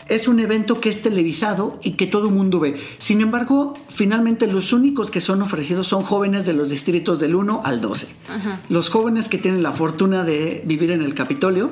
es 0.07 0.27
un 0.27 0.39
evento 0.39 0.79
que 0.79 0.89
es 0.89 1.01
televisado 1.01 1.79
y 1.83 1.91
que 1.91 2.07
todo 2.07 2.27
el 2.27 2.33
mundo 2.33 2.59
ve. 2.59 2.79
Sin 2.97 3.21
embargo, 3.21 3.73
finalmente 3.89 4.47
los 4.47 4.73
únicos 4.73 5.11
que 5.11 5.21
son 5.21 5.41
ofrecidos 5.41 5.87
son 5.87 6.03
jóvenes 6.03 6.45
de 6.45 6.53
los 6.53 6.69
distritos 6.69 7.19
del 7.19 7.35
1 7.35 7.61
al 7.63 7.81
12. 7.81 8.15
Los 8.69 8.89
jóvenes 8.89 9.29
que 9.29 9.37
tienen 9.37 9.63
la 9.63 9.71
fortuna 9.71 10.23
de 10.23 10.63
vivir 10.65 10.91
en 10.91 11.01
el 11.01 11.13
Capitolio, 11.13 11.71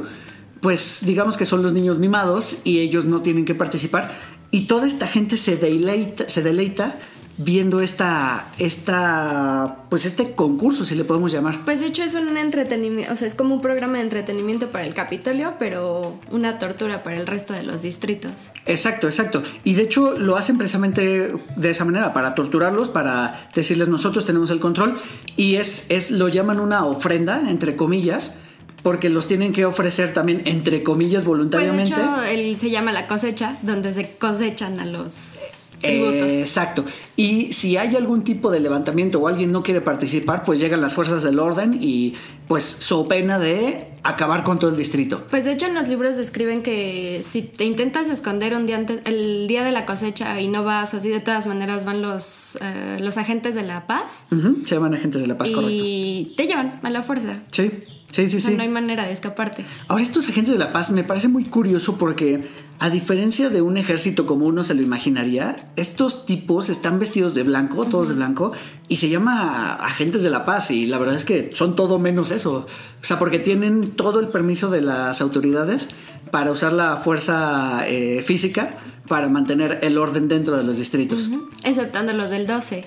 pues 0.61 1.03
digamos 1.05 1.38
que 1.38 1.45
son 1.45 1.63
los 1.63 1.73
niños 1.73 1.97
mimados 1.97 2.59
y 2.63 2.79
ellos 2.79 3.05
no 3.05 3.21
tienen 3.21 3.45
que 3.45 3.55
participar. 3.55 4.15
Y 4.51 4.61
toda 4.61 4.85
esta 4.85 5.07
gente 5.07 5.38
se 5.38 5.55
deleita, 5.55 6.29
se 6.29 6.43
deleita 6.43 7.00
viendo 7.43 7.81
esta, 7.81 8.48
esta, 8.60 9.77
pues 9.89 10.05
este 10.05 10.31
concurso, 10.31 10.86
si 10.86 10.95
le 10.95 11.03
podemos 11.03 11.31
llamar. 11.31 11.60
Pues 11.65 11.79
de 11.79 11.88
hecho 11.88 12.03
es 12.03 12.15
un 12.15 12.38
entretenimiento, 12.38 13.12
o 13.12 13.15
sea, 13.15 13.27
es 13.27 13.36
como 13.36 13.55
un 13.55 13.62
programa 13.62 13.98
de 13.98 14.03
entretenimiento 14.03 14.71
para 14.71 14.86
el 14.86 14.93
Capitolio, 14.93 15.53
pero 15.57 16.19
una 16.29 16.60
tortura 16.60 17.03
para 17.03 17.17
el 17.17 17.27
resto 17.27 17.53
de 17.53 17.63
los 17.63 17.81
distritos. 17.81 18.31
Exacto, 18.65 19.07
exacto. 19.07 19.43
Y 19.63 19.74
de 19.74 19.83
hecho 19.83 20.13
lo 20.17 20.38
hacen 20.38 20.57
precisamente 20.57 21.33
de 21.55 21.69
esa 21.69 21.86
manera, 21.86 22.13
para 22.13 22.36
torturarlos, 22.36 22.89
para 22.89 23.50
decirles 23.55 23.88
nosotros 23.88 24.25
tenemos 24.25 24.50
el 24.51 24.60
control. 24.60 25.00
Y 25.36 25.55
es, 25.55 25.88
es 25.89 26.12
lo 26.12 26.27
llaman 26.27 26.60
una 26.60 26.86
ofrenda, 26.86 27.50
entre 27.50 27.75
comillas, 27.75 28.38
porque 28.83 29.10
los 29.10 29.27
tienen 29.27 29.53
que 29.53 29.65
ofrecer 29.65 30.13
también, 30.13 30.41
entre 30.45 30.83
comillas, 30.83 31.24
Pues 31.24 31.25
de 31.25 31.27
voluntariamente. 31.29 31.93
hecho 31.93 32.24
él 32.24 32.57
se 32.57 32.69
llama 32.69 32.91
la 32.91 33.07
cosecha, 33.07 33.57
donde 33.62 33.93
se 33.93 34.15
cosechan 34.17 34.79
a 34.79 34.86
los 34.86 35.61
tributos. 35.81 36.29
Eh, 36.29 36.41
exacto. 36.41 36.85
Y 37.15 37.51
si 37.53 37.77
hay 37.77 37.95
algún 37.95 38.23
tipo 38.23 38.50
de 38.51 38.59
levantamiento 38.59 39.19
o 39.19 39.27
alguien 39.27 39.51
no 39.51 39.63
quiere 39.63 39.81
participar, 39.81 40.43
pues 40.43 40.59
llegan 40.59 40.81
las 40.81 40.93
fuerzas 40.93 41.23
del 41.23 41.39
orden 41.39 41.77
y 41.81 42.15
pues 42.47 42.63
so 42.63 43.07
pena 43.07 43.38
de 43.39 43.91
acabar 44.03 44.43
con 44.43 44.59
todo 44.59 44.71
el 44.71 44.77
distrito. 44.77 45.25
Pues 45.29 45.45
de 45.45 45.53
hecho 45.53 45.67
en 45.67 45.75
los 45.75 45.88
libros 45.88 46.17
describen 46.17 46.63
que 46.63 47.21
si 47.23 47.43
te 47.43 47.65
intentas 47.65 48.09
esconder 48.09 48.55
un 48.55 48.65
día 48.65 48.77
antes, 48.77 49.01
el 49.05 49.47
día 49.47 49.63
de 49.63 49.71
la 49.71 49.85
cosecha 49.85 50.39
y 50.41 50.47
no 50.47 50.63
vas, 50.63 50.93
así 50.93 51.09
de 51.09 51.19
todas 51.19 51.45
maneras 51.47 51.85
van 51.85 52.01
los, 52.01 52.57
eh, 52.61 52.97
los 53.00 53.17
agentes 53.17 53.55
de 53.55 53.63
la 53.63 53.85
paz 53.88 54.25
Se 54.65 54.75
llaman 54.75 54.93
agentes 54.93 55.21
de 55.21 55.27
la 55.27 55.38
paz, 55.38 55.51
correcto. 55.51 55.71
y 55.75 56.33
te 56.35 56.47
llevan 56.47 56.79
a 56.81 56.89
la 56.89 57.03
fuerza. 57.03 57.35
Sí, 57.51 57.71
sí, 58.12 58.27
sí, 58.27 58.38
O 58.38 58.39
sea, 58.39 58.51
sí. 58.51 58.58
no 58.58 58.63
hay 58.63 58.70
manera 58.70 59.06
de 59.06 59.12
escaparte. 59.12 59.65
Ahora, 59.88 60.03
estos 60.03 60.30
agentes 60.30 60.53
de 60.53 60.60
la 60.60 60.72
paz 60.72 60.91
me 60.91 61.03
parece 61.03 61.27
muy 61.27 61.46
curioso 61.46 61.98
porque, 61.98 62.48
a 62.80 62.89
diferencia 62.89 63.50
de 63.50 63.62
un 63.62 63.77
ejército 63.77 64.25
como 64.25 64.46
uno 64.46 64.63
se 64.63 64.74
lo 64.74 64.82
imaginaría, 64.82 65.56
estos 65.75 66.25
tipos 66.25 66.70
están 66.70 67.00
vestidos 67.00 67.34
de 67.36 67.44
blanco, 67.44 67.86
todos 67.86 68.10
de 68.10 68.15
blanco, 68.15 68.51
y 68.88 68.98
se 68.98 69.10
llama 69.10 69.74
agentes 69.75 70.24
de 70.24 70.30
la 70.30 70.46
paz. 70.46 70.72
Y 70.72 70.86
la 70.86 70.98
verdad 70.98 71.15
es 71.15 71.25
que 71.25 71.51
son 71.53 71.75
todo 71.75 72.00
menos 72.00 72.31
eso. 72.31 72.68
O 73.01 73.03
sea, 73.03 73.18
porque 73.20 73.40
tienen 73.40 73.92
todo 73.92 74.20
el 74.20 74.27
permiso 74.27 74.70
de 74.70 74.81
las 74.81 75.22
autoridades 75.22 75.90
para 76.31 76.51
usar 76.51 76.74
la 76.74 76.98
fuerza 76.98 77.88
eh, 77.88 78.22
física 78.25 78.77
para 79.07 79.27
mantener 79.27 79.79
el 79.81 79.98
orden 79.98 80.27
dentro 80.27 80.57
de 80.57 80.64
los 80.64 80.77
distritos. 80.77 81.29
Exceptando 81.64 82.14
los 82.14 82.29
del 82.29 82.48
12, 82.48 82.85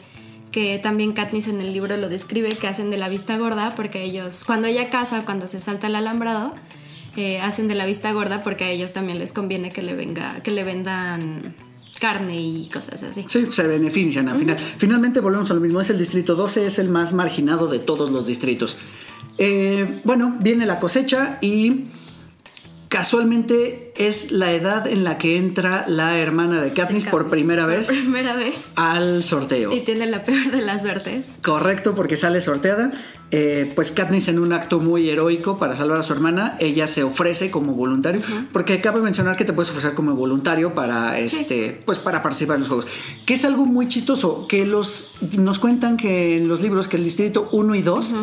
que 0.54 0.78
también 0.78 1.14
Katniss 1.14 1.48
en 1.48 1.60
el 1.60 1.72
libro 1.72 1.96
lo 1.96 2.08
describe, 2.08 2.48
que 2.50 2.68
hacen 2.68 2.88
de 2.88 2.96
la 2.96 3.08
vista 3.08 3.36
gorda, 3.36 3.74
porque 3.74 4.04
ellos, 4.04 4.44
cuando 4.46 4.68
ella 4.68 4.88
caza, 4.88 5.24
cuando 5.24 5.48
se 5.48 5.58
salta 5.58 5.88
el 5.88 5.96
alambrado, 5.96 6.54
eh, 7.16 7.40
hacen 7.40 7.66
de 7.66 7.74
la 7.74 7.86
vista 7.86 8.12
gorda 8.12 8.44
porque 8.44 8.62
a 8.62 8.70
ellos 8.70 8.92
también 8.92 9.18
les 9.18 9.32
conviene 9.32 9.70
que 9.70 9.82
le 9.82 9.96
venga, 9.96 10.44
que 10.44 10.52
le 10.52 10.62
vendan 10.62 11.56
carne 11.98 12.40
y 12.40 12.70
cosas 12.72 13.02
así. 13.02 13.24
Sí, 13.26 13.48
se 13.50 13.66
benefician 13.66 14.28
al 14.28 14.38
final. 14.38 14.56
Finalmente 14.78 15.18
volvemos 15.18 15.50
a 15.50 15.54
lo 15.54 15.60
mismo. 15.60 15.80
Es 15.80 15.90
el 15.90 15.98
distrito 15.98 16.36
12, 16.36 16.66
es 16.66 16.78
el 16.78 16.88
más 16.88 17.12
marginado 17.14 17.66
de 17.66 17.80
todos 17.80 18.10
los 18.10 18.28
distritos. 18.28 18.76
Eh, 19.38 20.02
bueno, 20.04 20.36
viene 20.38 20.66
la 20.66 20.78
cosecha 20.78 21.38
y 21.40 21.86
casualmente 22.94 23.92
es 23.96 24.30
la 24.30 24.52
edad 24.52 24.86
en 24.86 25.02
la 25.02 25.18
que 25.18 25.36
entra 25.36 25.84
la 25.88 26.16
hermana 26.16 26.62
de 26.62 26.72
Katniss 26.72 27.06
por 27.06 27.24
Katniss, 27.24 27.30
primera 27.32 27.66
vez 27.66 27.88
Por 27.88 27.96
primera 27.96 28.36
vez. 28.36 28.68
al 28.76 29.24
sorteo. 29.24 29.74
Y 29.74 29.80
tiene 29.80 30.06
la 30.06 30.22
peor 30.22 30.52
de 30.52 30.62
las 30.62 30.82
suertes. 30.82 31.34
Correcto, 31.42 31.96
porque 31.96 32.16
sale 32.16 32.40
sorteada. 32.40 32.92
Eh, 33.32 33.72
pues 33.74 33.90
Katniss 33.90 34.28
en 34.28 34.38
un 34.38 34.52
acto 34.52 34.78
muy 34.78 35.10
heroico 35.10 35.58
para 35.58 35.74
salvar 35.74 35.98
a 35.98 36.02
su 36.04 36.12
hermana, 36.12 36.56
ella 36.60 36.86
se 36.86 37.02
ofrece 37.02 37.50
como 37.50 37.74
voluntario, 37.74 38.20
porque 38.52 38.80
cabe 38.80 39.00
mencionar 39.00 39.36
que 39.36 39.44
te 39.44 39.52
puedes 39.52 39.70
ofrecer 39.70 39.94
como 39.94 40.14
voluntario 40.14 40.72
para 40.76 41.18
este, 41.18 41.82
pues 41.84 41.98
para 41.98 42.22
participar 42.22 42.54
en 42.54 42.60
los 42.60 42.68
juegos. 42.68 42.86
Que 43.26 43.34
es 43.34 43.44
algo 43.44 43.66
muy 43.66 43.88
chistoso, 43.88 44.46
que 44.46 44.64
los 44.66 45.14
nos 45.36 45.58
cuentan 45.58 45.96
que 45.96 46.36
en 46.36 46.48
los 46.48 46.62
libros 46.62 46.86
que 46.86 46.96
el 46.96 47.02
distrito 47.02 47.48
1 47.50 47.74
y 47.74 47.82
2 47.82 48.14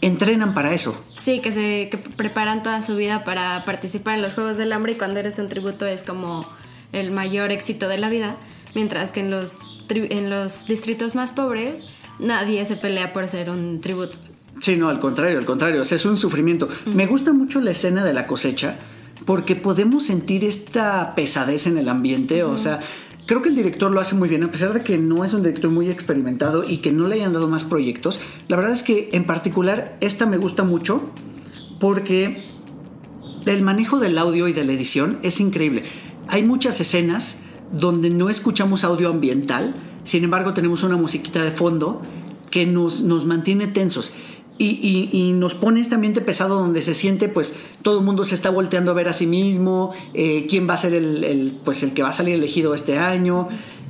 entrenan 0.00 0.54
para 0.54 0.72
eso. 0.74 1.02
Sí, 1.16 1.40
que 1.40 1.52
se 1.52 1.88
que 1.90 1.98
preparan 1.98 2.62
toda 2.62 2.82
su 2.82 2.96
vida 2.96 3.24
para 3.24 3.64
participar 3.64 4.16
en 4.16 4.22
los 4.22 4.34
Juegos 4.34 4.56
del 4.58 4.72
Hambre 4.72 4.92
y 4.92 4.94
cuando 4.96 5.20
eres 5.20 5.38
un 5.38 5.48
tributo 5.48 5.86
es 5.86 6.02
como 6.02 6.46
el 6.92 7.10
mayor 7.10 7.52
éxito 7.52 7.88
de 7.88 7.98
la 7.98 8.08
vida, 8.08 8.36
mientras 8.74 9.12
que 9.12 9.20
en 9.20 9.30
los, 9.30 9.56
en 9.88 10.30
los 10.30 10.66
distritos 10.66 11.14
más 11.14 11.32
pobres 11.32 11.86
nadie 12.18 12.64
se 12.64 12.76
pelea 12.76 13.12
por 13.12 13.28
ser 13.28 13.50
un 13.50 13.80
tributo. 13.80 14.18
Sí, 14.60 14.76
no, 14.76 14.88
al 14.88 15.00
contrario, 15.00 15.38
al 15.38 15.46
contrario, 15.46 15.80
o 15.80 15.84
sea, 15.84 15.96
es 15.96 16.04
un 16.04 16.16
sufrimiento. 16.16 16.68
Me 16.84 17.06
gusta 17.06 17.32
mucho 17.32 17.60
la 17.60 17.70
escena 17.70 18.04
de 18.04 18.12
la 18.12 18.26
cosecha 18.26 18.76
porque 19.24 19.56
podemos 19.56 20.04
sentir 20.04 20.44
esta 20.44 21.14
pesadez 21.14 21.66
en 21.66 21.78
el 21.78 21.88
ambiente, 21.88 22.42
o 22.42 22.58
sea, 22.58 22.80
creo 23.30 23.42
que 23.42 23.48
el 23.50 23.54
director 23.54 23.92
lo 23.92 24.00
hace 24.00 24.16
muy 24.16 24.28
bien, 24.28 24.42
a 24.42 24.50
pesar 24.50 24.72
de 24.72 24.82
que 24.82 24.98
no 24.98 25.22
es 25.24 25.34
un 25.34 25.44
director 25.44 25.70
muy 25.70 25.88
experimentado 25.88 26.64
y 26.64 26.78
que 26.78 26.90
no 26.90 27.06
le 27.06 27.14
hayan 27.14 27.32
dado 27.32 27.46
más 27.46 27.62
proyectos. 27.62 28.18
La 28.48 28.56
verdad 28.56 28.72
es 28.72 28.82
que 28.82 29.08
en 29.12 29.24
particular 29.24 29.96
esta 30.00 30.26
me 30.26 30.36
gusta 30.36 30.64
mucho 30.64 31.12
porque 31.78 32.42
el 33.46 33.62
manejo 33.62 34.00
del 34.00 34.18
audio 34.18 34.48
y 34.48 34.52
de 34.52 34.64
la 34.64 34.72
edición 34.72 35.20
es 35.22 35.40
increíble. 35.40 35.84
Hay 36.26 36.42
muchas 36.42 36.80
escenas 36.80 37.42
donde 37.70 38.10
no 38.10 38.30
escuchamos 38.30 38.82
audio 38.82 39.08
ambiental, 39.08 39.76
sin 40.02 40.24
embargo 40.24 40.52
tenemos 40.52 40.82
una 40.82 40.96
musiquita 40.96 41.44
de 41.44 41.52
fondo 41.52 42.02
que 42.50 42.66
nos, 42.66 43.02
nos 43.02 43.26
mantiene 43.26 43.68
tensos. 43.68 44.12
Y, 44.62 44.78
y- 44.82 45.08
y 45.18 45.32
nos 45.32 45.54
pone 45.54 45.80
este 45.80 45.94
ambiente 45.94 46.20
pesado 46.20 46.58
donde 46.60 46.82
se 46.82 46.92
siente 46.92 47.28
pues 47.30 47.58
todo 47.80 47.98
el 48.00 48.04
mundo 48.04 48.24
se 48.24 48.34
está 48.34 48.50
volteando 48.50 48.90
a 48.90 48.94
ver 48.94 49.08
a 49.08 49.14
sí 49.14 49.26
mismo, 49.26 49.94
eh, 50.12 50.46
quién 50.50 50.68
va 50.68 50.74
a 50.74 50.76
ser 50.76 50.92
el, 50.92 51.24
el, 51.24 51.52
pues, 51.64 51.82
el 51.82 51.94
que 51.94 52.02
va 52.02 52.10
a 52.10 52.12
salir 52.12 52.34
elegido 52.34 52.74
este 52.74 52.98
año. 52.98 53.48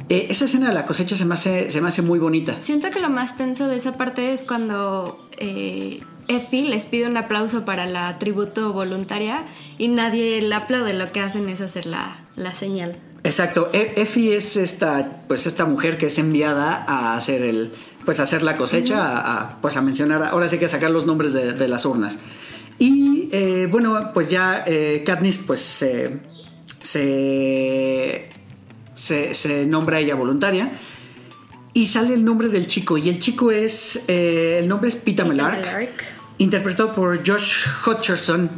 Eh, 0.08 0.28
esa 0.30 0.44
escena 0.44 0.68
de 0.68 0.74
la 0.74 0.86
cosecha 0.86 1.16
se 1.16 1.24
me 1.24 1.34
hace, 1.34 1.72
se 1.72 1.80
me 1.80 1.88
hace 1.88 2.02
muy 2.02 2.20
bonita. 2.20 2.56
Siento 2.58 2.90
que 2.92 3.00
lo 3.00 3.10
más 3.10 3.36
tenso 3.36 3.66
de 3.66 3.76
esa 3.78 3.96
parte 3.96 4.32
es 4.32 4.44
cuando 4.44 5.18
eh, 5.38 6.00
Effie 6.28 6.68
les 6.68 6.86
pide 6.86 7.06
un 7.08 7.16
aplauso 7.16 7.64
para 7.64 7.86
la 7.86 8.18
tributo 8.20 8.72
voluntaria 8.72 9.42
y 9.76 9.88
nadie 9.88 10.40
le 10.40 10.54
aplaude, 10.54 10.94
lo 10.94 11.10
que 11.10 11.18
hacen 11.18 11.48
es 11.48 11.60
hacer 11.60 11.86
la, 11.86 12.20
la 12.36 12.54
señal. 12.54 12.96
Exacto, 13.24 13.68
E- 13.72 13.94
Effie 13.96 14.36
es 14.36 14.56
esta, 14.56 15.22
pues 15.28 15.46
esta 15.46 15.64
mujer 15.64 15.98
que 15.98 16.06
es 16.06 16.18
enviada 16.18 16.84
a 16.88 17.16
hacer 17.16 17.42
el, 17.42 17.72
pues 18.04 18.20
a 18.20 18.24
hacer 18.24 18.42
la 18.42 18.56
cosecha, 18.56 19.04
a, 19.04 19.40
a, 19.40 19.60
pues 19.60 19.76
a 19.76 19.82
mencionar, 19.82 20.22
ahora 20.22 20.48
sí 20.48 20.58
que 20.58 20.68
sacar 20.68 20.90
los 20.90 21.06
nombres 21.06 21.32
de, 21.32 21.52
de 21.52 21.68
las 21.68 21.84
urnas. 21.84 22.18
Y 22.78 23.28
eh, 23.32 23.68
bueno, 23.70 24.10
pues 24.14 24.30
ya 24.30 24.64
eh, 24.66 25.02
Katniss 25.04 25.38
pues 25.38 25.60
se, 25.60 26.18
se, 26.80 28.28
se, 28.94 29.34
se 29.34 29.66
nombra 29.66 29.98
ella 29.98 30.14
voluntaria 30.14 30.72
y 31.74 31.86
sale 31.88 32.14
el 32.14 32.24
nombre 32.24 32.48
del 32.48 32.66
chico 32.66 32.96
y 32.96 33.10
el 33.10 33.18
chico 33.18 33.50
es, 33.50 34.04
eh, 34.08 34.58
el 34.60 34.68
nombre 34.68 34.88
es 34.88 34.96
Pita 34.96 35.24
Melark 35.26 35.58
Melark. 35.58 36.04
interpretado 36.38 36.94
por 36.94 37.18
Josh 37.18 37.66
Hutcherson, 37.86 38.50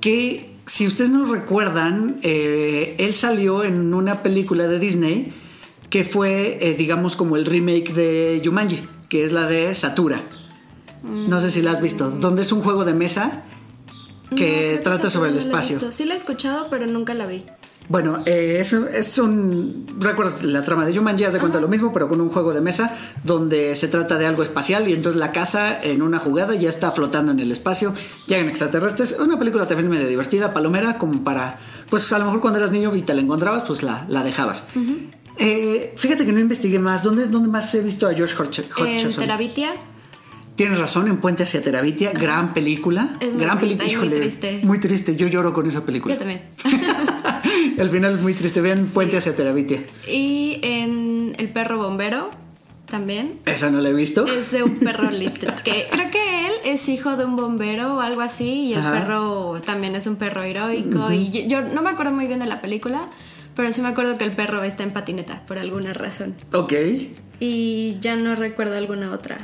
que 0.00 0.50
si 0.66 0.88
ustedes 0.88 1.10
no 1.10 1.24
recuerdan, 1.32 2.18
él 2.22 3.14
salió 3.14 3.62
en 3.62 3.94
una 3.94 4.22
película 4.22 4.66
de 4.66 4.78
Disney 4.80 5.32
que 5.92 6.04
fue, 6.04 6.56
eh, 6.62 6.72
digamos, 6.72 7.16
como 7.16 7.36
el 7.36 7.44
remake 7.44 7.92
de 7.92 8.40
Jumanji, 8.42 8.82
que 9.10 9.24
es 9.24 9.32
la 9.32 9.46
de 9.46 9.74
Satura. 9.74 10.22
No 11.02 11.38
sé 11.38 11.50
si 11.50 11.60
la 11.60 11.72
has 11.72 11.82
visto, 11.82 12.10
donde 12.10 12.40
es 12.40 12.50
un 12.50 12.62
juego 12.62 12.86
de 12.86 12.94
mesa 12.94 13.42
No, 14.30 14.36
que 14.38 14.78
creo 14.80 14.82
trata 14.84 15.08
esa 15.08 15.10
sobre 15.10 15.28
el 15.28 15.34
no 15.34 15.40
la 15.40 15.44
espacio. 15.46 15.76
visto. 15.76 15.92
Sí 15.92 16.06
la 16.06 16.14
he 16.14 16.16
escuchado, 16.16 16.68
pero 16.70 16.86
nunca 16.86 17.12
la 17.12 17.26
vi. 17.26 17.44
Bueno, 17.90 18.22
eh, 18.24 18.56
es, 18.60 18.72
es 18.72 19.18
un. 19.18 19.84
¿Recuerdas 19.98 20.42
la 20.42 20.62
trama 20.62 20.86
de 20.86 20.96
Jumanji? 20.96 21.24
Haz 21.24 21.34
de 21.34 21.40
cuenta 21.40 21.60
lo 21.60 21.68
mismo, 21.68 21.92
pero 21.92 22.08
con 22.08 22.22
un 22.22 22.30
juego 22.30 22.54
de 22.54 22.62
mesa 22.62 22.96
donde 23.22 23.74
se 23.76 23.88
trata 23.88 24.16
de 24.16 24.24
algo 24.24 24.42
espacial 24.42 24.88
y 24.88 24.94
entonces 24.94 25.18
la 25.20 25.30
casa 25.30 25.78
en 25.82 26.00
una 26.00 26.20
jugada 26.20 26.54
ya 26.54 26.70
está 26.70 26.90
flotando 26.92 27.32
en 27.32 27.40
el 27.40 27.52
espacio. 27.52 27.92
Llegan 28.28 28.48
extraterrestres. 28.48 29.18
Una 29.20 29.38
película 29.38 29.68
también 29.68 29.90
medio 29.90 30.08
divertida, 30.08 30.54
palomera, 30.54 30.96
como 30.96 31.22
para. 31.22 31.58
Pues 31.90 32.10
a 32.14 32.18
lo 32.18 32.24
mejor 32.24 32.40
cuando 32.40 32.60
eras 32.60 32.70
niño 32.70 32.96
y 32.96 33.02
te 33.02 33.12
la 33.12 33.20
encontrabas, 33.20 33.64
pues 33.66 33.82
la, 33.82 34.06
la 34.08 34.22
dejabas. 34.24 34.68
Eh, 35.44 35.92
fíjate 35.96 36.24
que 36.24 36.32
no 36.32 36.38
investigué 36.40 36.78
más. 36.78 37.02
¿Dónde, 37.02 37.26
dónde 37.26 37.48
más 37.48 37.74
he 37.74 37.82
visto 37.82 38.06
a 38.06 38.14
George 38.14 38.34
Hodgson? 38.36 38.64
En 38.86 39.12
Terabitia. 39.12 39.72
Tienes 40.54 40.78
razón, 40.78 41.08
en 41.08 41.16
Puente 41.16 41.42
hacia 41.42 41.62
Terabitia, 41.62 42.12
gran 42.12 42.52
película. 42.52 43.16
Es 43.20 43.32
muy 43.32 43.42
gran 43.42 43.58
película. 43.58 43.98
muy 43.98 44.08
triste. 44.10 44.60
Muy 44.62 44.78
triste, 44.80 45.16
yo 45.16 45.26
lloro 45.26 45.52
con 45.54 45.66
esa 45.66 45.84
película. 45.84 46.14
Yo 46.14 46.18
también. 46.18 46.42
El 47.78 47.90
final 47.90 48.16
es 48.16 48.20
muy 48.20 48.34
triste. 48.34 48.60
Vean 48.60 48.86
Puente 48.86 49.16
hacia 49.16 49.34
Terabitia. 49.34 49.82
y 50.06 50.60
en 50.62 51.34
El 51.38 51.48
perro 51.48 51.78
bombero 51.78 52.30
también. 52.86 53.40
Esa 53.46 53.70
no 53.70 53.80
la 53.80 53.88
he 53.88 53.94
visto. 53.94 54.26
Es 54.26 54.52
de 54.52 54.62
un 54.62 54.78
perro. 54.78 55.08
Que 55.64 55.86
creo 55.90 56.10
que 56.10 56.46
él 56.48 56.52
es 56.64 56.88
hijo 56.90 57.16
de 57.16 57.24
un 57.24 57.34
bombero 57.36 57.96
o 57.96 58.00
algo 58.00 58.20
así. 58.20 58.66
Y 58.66 58.74
el 58.74 58.80
Ajá. 58.80 58.92
perro 58.92 59.60
también 59.64 59.96
es 59.96 60.06
un 60.06 60.16
perro 60.16 60.42
heroico. 60.42 61.10
Y 61.10 61.30
yo, 61.30 61.40
yo 61.48 61.62
no 61.62 61.80
me 61.80 61.90
acuerdo 61.90 62.12
muy 62.12 62.26
bien 62.26 62.40
de 62.40 62.46
la 62.46 62.60
película. 62.60 63.08
Pero 63.54 63.70
sí 63.72 63.82
me 63.82 63.88
acuerdo 63.88 64.16
que 64.18 64.24
el 64.24 64.34
perro 64.34 64.62
está 64.62 64.82
en 64.82 64.90
patineta 64.92 65.42
por 65.46 65.58
alguna 65.58 65.92
razón. 65.92 66.34
Ok. 66.52 66.72
Y 67.40 67.98
ya 68.00 68.16
no 68.16 68.34
recuerdo 68.34 68.76
alguna 68.76 69.10
otra 69.12 69.36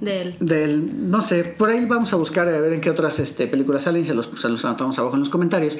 de 0.00 0.22
él. 0.22 0.34
Del, 0.40 1.10
no 1.10 1.20
sé, 1.22 1.44
por 1.44 1.70
ahí 1.70 1.84
vamos 1.86 2.12
a 2.12 2.16
buscar 2.16 2.48
a 2.48 2.60
ver 2.60 2.72
en 2.72 2.80
qué 2.80 2.90
otras 2.90 3.20
este, 3.20 3.46
películas 3.46 3.84
salen 3.84 4.02
y 4.02 4.04
se 4.04 4.14
los, 4.14 4.28
se 4.40 4.48
los 4.48 4.64
anotamos 4.64 4.98
abajo 4.98 5.14
en 5.14 5.20
los 5.20 5.28
comentarios. 5.30 5.78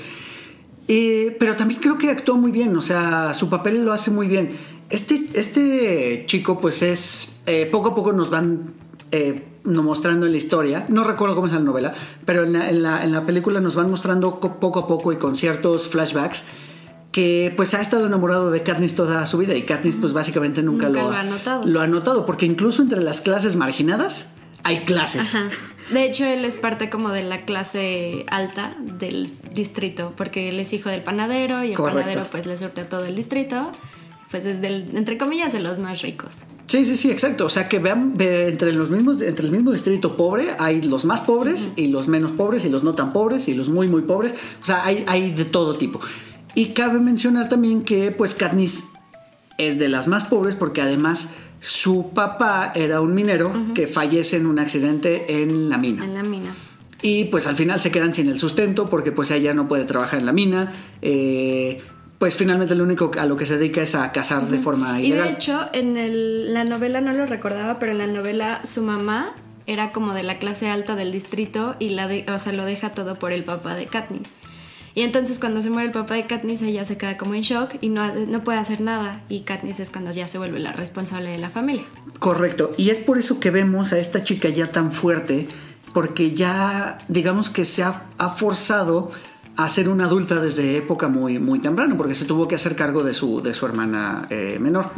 Eh, 0.87 1.37
pero 1.41 1.57
también 1.57 1.81
creo 1.81 1.97
que 1.99 2.11
actuó 2.11 2.37
muy 2.37 2.51
bien, 2.53 2.77
o 2.77 2.83
sea, 2.83 3.33
su 3.35 3.49
papel 3.49 3.85
lo 3.85 3.93
hace 3.93 4.11
muy 4.11 4.29
bien. 4.29 4.51
Este, 4.91 5.25
este 5.35 6.25
chico, 6.27 6.61
pues 6.61 6.83
es. 6.83 7.43
eh, 7.47 7.67
poco 7.73 7.89
a 7.89 7.95
poco 7.95 8.13
nos 8.13 8.29
van 8.31 8.75
eh, 9.11 9.45
no 9.65 9.83
mostrando 9.83 10.27
en 10.27 10.33
la 10.33 10.39
historia. 10.39 10.85
No 10.89 11.03
recuerdo 11.05 11.35
cómo 11.35 11.47
es 11.47 11.55
la 11.55 11.59
novela, 11.61 11.95
pero 12.27 12.45
en 12.45 12.53
la, 12.53 12.69
en 12.69 12.83
la- 12.83 13.03
en 13.03 13.13
la 13.13 13.25
película 13.25 13.61
nos 13.61 13.75
van 13.77 13.91
mostrando 13.91 14.39
co- 14.41 14.61
poco 14.61 14.81
a 14.81 14.87
poco 14.87 15.11
y 15.13 15.17
con 15.17 15.37
ciertos 15.37 15.89
flashbacks 15.89 16.45
que 17.15 17.53
pues 17.57 17.75
ha 17.75 17.81
estado 17.81 18.07
enamorado 18.07 18.51
de 18.51 18.65
Katniss 18.65 18.97
toda 18.97 19.25
su 19.27 19.39
vida 19.39 19.55
y 19.55 19.63
Katniss 19.63 19.95
pues 19.95 20.13
básicamente 20.13 20.65
nunca, 20.65 20.89
Nunca 20.89 21.03
lo, 21.03 21.11
lo 21.13 21.17
ha 21.17 21.23
notado. 21.23 21.65
Lo 21.65 21.81
ha 21.81 21.87
notado 21.87 22.27
porque 22.27 22.45
incluso 22.45 22.83
entre 22.83 23.01
las 23.01 23.21
clases 23.21 23.55
marginadas 23.55 24.33
hay 24.65 24.79
clases. 24.79 25.33
Ajá. 25.33 25.49
De 25.93 26.07
hecho, 26.07 26.25
él 26.25 26.45
es 26.45 26.57
parte 26.57 26.91
como 26.91 27.11
de 27.11 27.23
la 27.23 27.45
clase 27.45 28.27
alta 28.29 28.77
del 28.81 29.31
distrito, 29.53 30.13
porque 30.17 30.49
él 30.49 30.59
es 30.59 30.73
hijo 30.73 30.89
del 30.89 31.05
panadero 31.05 31.63
y 31.63 31.71
el 31.71 31.77
Correcto. 31.77 32.01
panadero 32.01 32.27
pues 32.33 32.47
le 32.47 32.57
surte 32.57 32.81
a 32.81 32.89
todo 32.89 33.05
el 33.05 33.15
distrito. 33.15 33.71
Pues 34.33 34.45
es 34.45 34.61
del, 34.61 34.89
entre 34.97 35.17
comillas, 35.17 35.53
de 35.53 35.61
los 35.61 35.79
más 35.79 36.03
ricos. 36.03 36.41
Sí, 36.67 36.85
sí, 36.85 36.97
sí, 36.97 37.13
exacto. 37.13 37.45
O 37.45 37.49
sea 37.49 37.69
que 37.69 37.79
vean, 37.79 38.17
ve, 38.17 38.49
entre 38.49 38.73
los 38.73 38.91
mismos, 38.91 39.23
entre 39.23 39.47
el 39.47 39.53
mismo 39.53 39.71
distrito 39.71 40.17
pobre 40.17 40.57
hay 40.59 40.83
los 40.83 41.05
más 41.05 41.21
pobres 41.21 41.75
y 41.77 41.87
los 41.87 42.09
menos 42.09 42.33
pobres 42.33 42.65
y 42.65 42.71
los 42.71 42.83
no 42.83 42.97
tan 42.97 43.13
pobres 43.13 43.47
y 43.47 43.55
los 43.55 43.69
muy 43.69 43.87
muy 43.87 44.03
pobres. 44.03 44.35
O 44.61 44.65
sea, 44.65 44.85
hay, 44.85 45.05
hay 45.07 45.31
de 45.31 45.45
todo 45.45 45.75
tipo. 45.77 46.01
Y 46.55 46.67
cabe 46.69 46.99
mencionar 47.01 47.49
también 47.49 47.83
que 47.85 48.11
pues 48.13 48.35
Katniss 48.35 48.85
es 49.59 49.79
de 49.79 49.89
las 49.89 50.09
más 50.09 50.25
pobres 50.25 50.55
porque 50.55 50.83
además 50.83 51.35
su 51.61 52.11
papá 52.15 52.73
era 52.75 53.01
un 53.01 53.15
minero 53.15 53.53
que 53.75 53.87
fallece 53.87 54.37
en 54.37 54.47
un 54.47 54.59
accidente 54.59 55.41
en 55.43 55.69
la 55.69 55.79
mina. 55.79 56.05
En 56.05 56.15
la 56.15 56.23
mina. 56.23 56.55
Y 57.03 57.25
pues 57.27 57.47
al 57.47 57.57
final 57.57 57.81
se 57.81 57.91
quedan 57.91 58.15
sin 58.15 58.29
el 58.29 58.39
sustento 58.39 58.89
porque 58.89 59.13
pues 59.13 59.31
ella 59.31 59.53
no 59.55 59.69
puede 59.69 59.85
trabajar 59.85 60.19
en 60.21 60.27
la 60.27 60.33
mina. 60.33 60.73
Eh, 61.03 61.83
pues 62.19 62.37
finalmente 62.37 62.75
lo 62.75 62.85
único 62.85 63.11
a 63.19 63.27
lo 63.27 63.37
que 63.37 63.45
se 63.47 63.59
dedica 63.59 63.83
es 63.83 63.95
a 63.95 64.11
cazar 64.13 64.47
de 64.49 64.59
forma 64.59 65.01
Y 65.01 65.07
ilegal. 65.07 65.29
de 65.29 65.35
hecho, 65.35 65.61
en 65.73 65.97
el- 65.97 66.55
la 66.55 66.65
novela 66.65 67.01
no 67.01 67.13
lo 67.13 67.27
recordaba, 67.27 67.79
pero 67.79 67.93
en 67.93 67.99
la 67.99 68.07
novela 68.07 68.61
su 68.65 68.83
mamá 68.83 69.33
era 69.67 69.93
como 69.93 70.15
de 70.15 70.23
la 70.23 70.39
clase 70.39 70.69
alta 70.69 70.95
del 70.97 71.11
distrito 71.13 71.75
y 71.79 71.91
la 71.91 72.09
de- 72.09 72.25
o 72.33 72.39
sea, 72.39 72.53
lo 72.53 72.65
deja 72.65 72.91
todo 72.91 73.19
por 73.19 73.33
el 73.33 73.45
papá 73.45 73.75
de 73.75 73.87
Katniss. 73.87 74.31
Y 74.95 75.03
entonces 75.03 75.39
cuando 75.41 75.61
se 75.61 75.71
muere 75.71 75.87
el 75.89 75.93
papá 75.93 76.15
de 76.15 76.27
Katniss, 76.27 76.63
ella 76.63 76.85
se 76.85 76.97
queda 76.97 77.17
como 77.17 77.35
en 77.35 77.43
shock 77.43 77.75
y 77.81 77.89
no, 77.89 78.03
hace- 78.03 78.27
no 78.27 78.45
puede 78.45 78.59
hacer 78.59 78.81
nada. 78.81 79.23
Y 79.29 79.41
Katniss 79.41 79.81
es 79.81 79.91
cuando 79.91 80.13
ya 80.13 80.29
se 80.29 80.39
vuelve 80.39 80.61
la 80.61 80.73
responsable 80.73 81.31
de 81.31 81.39
la 81.39 81.51
familia. 81.51 81.83
Correcto. 82.21 82.71
Y 82.77 82.91
es 82.91 82.99
por 82.99 83.19
eso 83.19 83.41
que 83.41 83.51
vemos 83.51 83.93
a 83.93 83.99
esta 83.99 84.23
chica 84.23 84.49
ya 84.51 84.71
tan 84.71 84.93
fuerte, 84.93 85.49
porque 85.93 86.35
ya, 86.35 86.99
digamos 87.09 87.51
que 87.51 87.65
se 87.65 87.83
ha, 87.83 88.05
ha 88.19 88.29
forzado 88.31 89.11
a 89.57 89.69
ser 89.69 89.89
una 89.89 90.05
adulta 90.07 90.41
desde 90.41 90.77
época 90.77 91.07
muy, 91.09 91.39
muy 91.39 91.61
temprana, 91.61 91.97
porque 91.97 92.15
se 92.15 92.25
tuvo 92.25 92.47
que 92.49 92.55
hacer 92.57 92.75
cargo 92.77 93.03
de 93.05 93.15
su, 93.15 93.41
de 93.41 93.55
su 93.55 93.67
hermana 93.67 94.27
eh, 94.31 94.59
menor. 94.61 94.91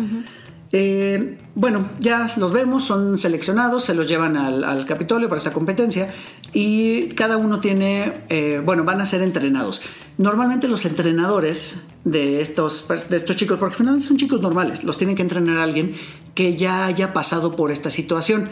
Eh, 0.73 1.39
bueno, 1.55 1.89
ya 2.01 2.33
los 2.37 2.53
vemos, 2.53 2.85
son 2.85 3.19
seleccionados, 3.19 3.85
se 3.85 3.95
los 3.95 4.09
llevan 4.09 4.37
al, 4.37 4.85
Capitolio 4.87 5.29
para 5.29 5.39
esta 5.39 5.53
competencia 5.53 6.13
y 6.53 7.09
cada 7.11 7.37
uno 7.37 7.61
tiene, 7.61 8.25
eh, 8.29 8.61
bueno, 8.65 8.85
van 8.85 9.01
a 9.01 9.07
ser 9.07 9.23
entrenados. 9.23 9.83
Normalmente 10.19 10.69
los 10.69 10.85
entrenadores 10.87 11.89
de 12.05 12.41
estos, 12.41 12.87
de 13.09 13.17
estos 13.17 13.37
chicos, 13.37 13.59
porque 13.59 13.77
finalmente 13.77 14.07
son 14.07 14.17
chicos 14.17 14.41
normales, 14.41 14.85
los 14.85 14.99
tiene 14.99 15.15
que 15.15 15.23
entrenar 15.23 15.59
alguien 15.59 15.95
que 16.35 16.57
ya 16.57 16.87
haya 16.87 17.13
pasado 17.13 17.55
por 17.55 17.71
esta 17.71 17.91
situación. 17.91 18.49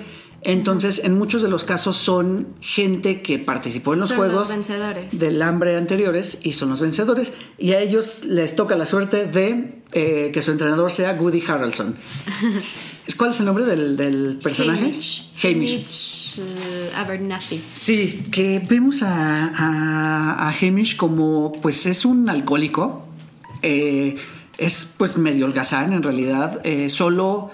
Entonces, 0.47 1.01
en 1.05 1.17
muchos 1.17 1.43
de 1.43 1.49
los 1.49 1.65
casos 1.65 1.97
son 1.97 2.49
gente 2.61 3.23
que 3.23 3.39
participó 3.39 3.95
en 3.95 4.01
los 4.01 4.09
Son 4.09 4.19
juegos 4.19 4.51
vencedores. 4.51 5.19
del 5.19 5.41
hambre 5.41 5.75
anteriores 5.75 6.41
y 6.43 6.53
son 6.53 6.69
los 6.69 6.81
vencedores. 6.81 7.33
Y 7.59 7.73
a 7.73 7.81
ellos 7.81 8.25
les 8.27 8.55
toca 8.55 8.77
la 8.77 8.85
suerte 8.85 9.27
de 9.27 9.83
eh, 9.93 10.31
que 10.35 10.43
su 10.43 10.51
entrenador 10.53 10.93
sea 10.93 11.15
Woody 11.19 11.43
Harrelson. 11.49 11.97
¿Cuál 13.17 13.31
es 13.31 13.41
el 13.41 13.47
nombre 13.47 13.65
del, 13.65 13.97
del 13.97 14.39
personaje? 14.43 14.85
Hamish. 14.85 15.31
Hamish. 15.43 15.55
Hamish, 15.55 16.39
eh, 16.39 16.91
Abernathy. 16.97 17.61
Sí, 17.73 18.23
que 18.31 18.61
vemos 18.69 19.03
a, 19.03 19.47
a, 19.47 20.49
a 20.49 20.55
Hamish 20.61 20.97
como, 20.97 21.53
pues 21.63 21.87
es 21.87 22.05
un 22.05 22.29
alcohólico, 22.29 23.07
eh, 23.63 24.17
es 24.59 24.93
pues 24.99 25.17
medio 25.17 25.47
holgazán 25.47 25.93
en 25.95 26.03
realidad, 26.03 26.61
eh, 26.65 26.89
solo, 26.91 27.51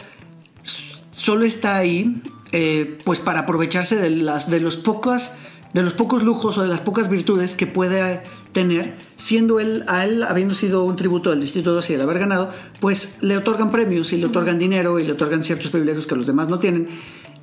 solo 1.12 1.44
está 1.44 1.76
ahí 1.76 2.20
eh, 2.52 2.98
pues 3.04 3.20
para 3.20 3.40
aprovecharse 3.40 3.96
de, 3.96 4.10
las, 4.10 4.50
de, 4.50 4.60
los 4.60 4.76
pocas, 4.76 5.38
de 5.72 5.82
los 5.82 5.92
pocos 5.92 6.22
lujos 6.22 6.58
o 6.58 6.62
de 6.62 6.68
las 6.68 6.80
pocas 6.80 7.08
virtudes 7.08 7.54
que 7.54 7.66
puede 7.66 8.22
tener, 8.52 8.96
siendo 9.16 9.60
él, 9.60 9.84
a 9.86 10.04
él 10.04 10.24
habiendo 10.24 10.54
sido 10.54 10.84
un 10.84 10.96
tributo 10.96 11.30
del 11.30 11.40
Distrito 11.40 11.72
12 11.72 11.92
y 11.92 11.96
el 11.96 12.02
haber 12.02 12.18
ganado, 12.18 12.50
pues 12.80 13.22
le 13.22 13.36
otorgan 13.36 13.70
premios 13.70 14.12
y 14.12 14.16
le 14.16 14.26
otorgan 14.26 14.58
dinero 14.58 14.98
y 14.98 15.04
le 15.04 15.12
otorgan 15.12 15.44
ciertos 15.44 15.70
privilegios 15.70 16.06
que 16.06 16.16
los 16.16 16.26
demás 16.26 16.48
no 16.48 16.58
tienen. 16.58 16.88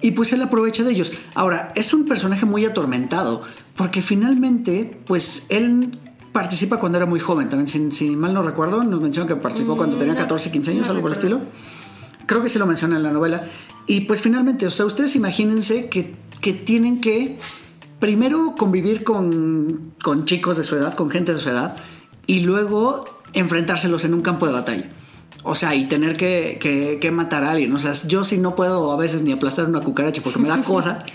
Y 0.02 0.12
pues 0.12 0.32
él 0.34 0.42
aprovecha 0.42 0.84
de 0.84 0.92
ellos. 0.92 1.12
Ahora, 1.34 1.72
es 1.76 1.94
un 1.94 2.06
personaje 2.06 2.46
muy 2.46 2.66
atormentado, 2.66 3.44
porque 3.76 4.02
finalmente, 4.02 5.00
pues 5.08 5.48
él 5.50 5.98
participa 6.32 6.78
cuando 6.78 6.98
era 6.98 7.08
muy 7.08 7.20
joven. 7.20 7.50
También, 7.50 7.68
si, 7.68 7.92
si 7.92 8.16
mal 8.16 8.34
no 8.34 8.44
recuerdo, 8.44 8.84
nos 8.84 9.02
menciona 9.02 9.28
que 9.28 9.36
participó 9.36 9.76
cuando 9.76 9.98
tenía 9.98 10.14
no, 10.14 10.20
14, 10.20 10.52
15 10.52 10.72
años, 10.72 10.90
algo 10.90 11.02
por 11.02 11.12
el 11.12 11.18
estilo. 11.18 11.42
Creo 12.28 12.44
que 12.44 12.50
sí 12.50 12.60
lo 12.60 12.68
menciona 12.68 12.98
en 12.98 13.04
la 13.04 13.12
novela. 13.12 13.48
Y 13.88 14.02
pues 14.02 14.22
finalmente, 14.22 14.68
o 14.68 14.70
sea, 14.70 14.86
ustedes 14.86 15.16
imagínense 15.16 15.90
que, 15.90 16.14
que 16.42 16.54
tienen 16.54 17.02
que 17.02 17.38
primero 18.00 18.54
convivir 18.56 19.04
con, 19.04 19.94
con 20.04 20.26
chicos 20.26 20.58
de 20.58 20.64
su 20.64 20.76
edad, 20.76 20.94
con 20.94 21.10
gente 21.10 21.34
de 21.34 21.40
su 21.40 21.50
edad, 21.50 21.78
y 22.28 22.42
luego 22.42 23.06
enfrentárselos 23.34 24.06
en 24.06 24.14
un 24.14 24.22
campo 24.22 24.46
de 24.46 24.54
batalla. 24.54 24.90
O 25.44 25.56
sea, 25.56 25.74
y 25.76 25.86
tener 25.88 26.18
que, 26.18 26.58
que- 26.60 26.98
que 27.00 27.12
matar 27.12 27.44
a 27.46 27.52
alguien. 27.52 27.72
O 27.74 27.80
sea, 27.80 27.94
yo 27.94 28.24
sí 28.26 28.38
no 28.38 28.56
puedo 28.56 28.92
a 28.92 28.98
veces 28.98 29.22
ni 29.22 29.32
aplastar 29.32 29.66
una 29.66 29.80
cucaracha 29.80 30.22
porque 30.22 30.40
me 30.40 30.50
da 30.50 30.62
cosa. 30.64 31.04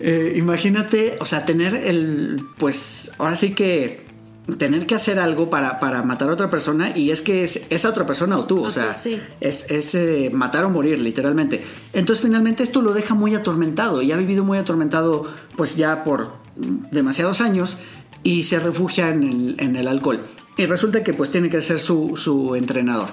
Eh, 0.00 0.34
imagínate, 0.36 1.16
o 1.20 1.24
sea, 1.26 1.44
tener 1.44 1.74
el, 1.74 2.40
pues, 2.56 3.10
ahora 3.18 3.36
sí 3.36 3.52
que 3.54 4.06
tener 4.56 4.86
que 4.86 4.94
hacer 4.94 5.18
algo 5.18 5.50
para, 5.50 5.78
para 5.78 6.02
matar 6.02 6.30
a 6.30 6.32
otra 6.32 6.48
persona 6.48 6.96
y 6.96 7.10
es 7.10 7.20
que 7.20 7.42
es 7.42 7.66
esa 7.70 7.90
otra 7.90 8.06
persona 8.06 8.38
o 8.38 8.44
tú, 8.44 8.64
o, 8.64 8.70
sea, 8.70 8.94
sí. 8.94 9.20
es, 9.40 9.70
es, 9.70 9.94
eh, 9.94 10.30
matar 10.32 10.64
o 10.64 10.70
morir, 10.70 10.98
literalmente. 10.98 11.62
Entonces, 11.92 12.24
finalmente, 12.24 12.62
esto 12.62 12.80
lo 12.80 12.94
deja 12.94 13.14
muy 13.14 13.34
atormentado 13.34 14.00
y 14.00 14.12
ha 14.12 14.16
vivido 14.16 14.44
muy 14.44 14.56
atormentado, 14.56 15.30
pues 15.56 15.76
ya 15.76 16.02
por 16.04 16.32
demasiados 16.56 17.40
años 17.40 17.78
y 18.22 18.44
se 18.44 18.58
refugia 18.58 19.10
en 19.10 19.22
el, 19.22 19.56
en 19.58 19.76
el 19.76 19.86
alcohol. 19.86 20.24
Y 20.56 20.66
resulta 20.66 21.04
que, 21.04 21.12
pues, 21.12 21.30
tiene 21.30 21.50
que 21.50 21.60
ser 21.60 21.78
su, 21.78 22.16
su 22.16 22.54
entrenador. 22.56 23.10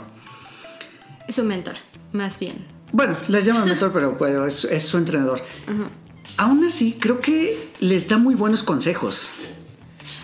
Es 1.28 1.36
su 1.36 1.44
mentor, 1.44 1.76
más 2.14 2.40
bien. 2.40 2.66
Bueno, 2.92 3.18
les 3.28 3.46
llaman 3.46 3.68
mentor, 3.68 3.92
pero, 3.92 4.18
pero 4.18 4.48
es, 4.48 4.64
es 4.66 4.84
su 4.84 4.98
entrenador. 4.98 5.42
Aún 6.38 6.64
así, 6.64 6.96
creo 7.00 7.20
que 7.20 7.70
les 7.82 8.08
da 8.08 8.18
muy 8.18 8.36
buenos 8.36 8.64
consejos. 8.64 9.30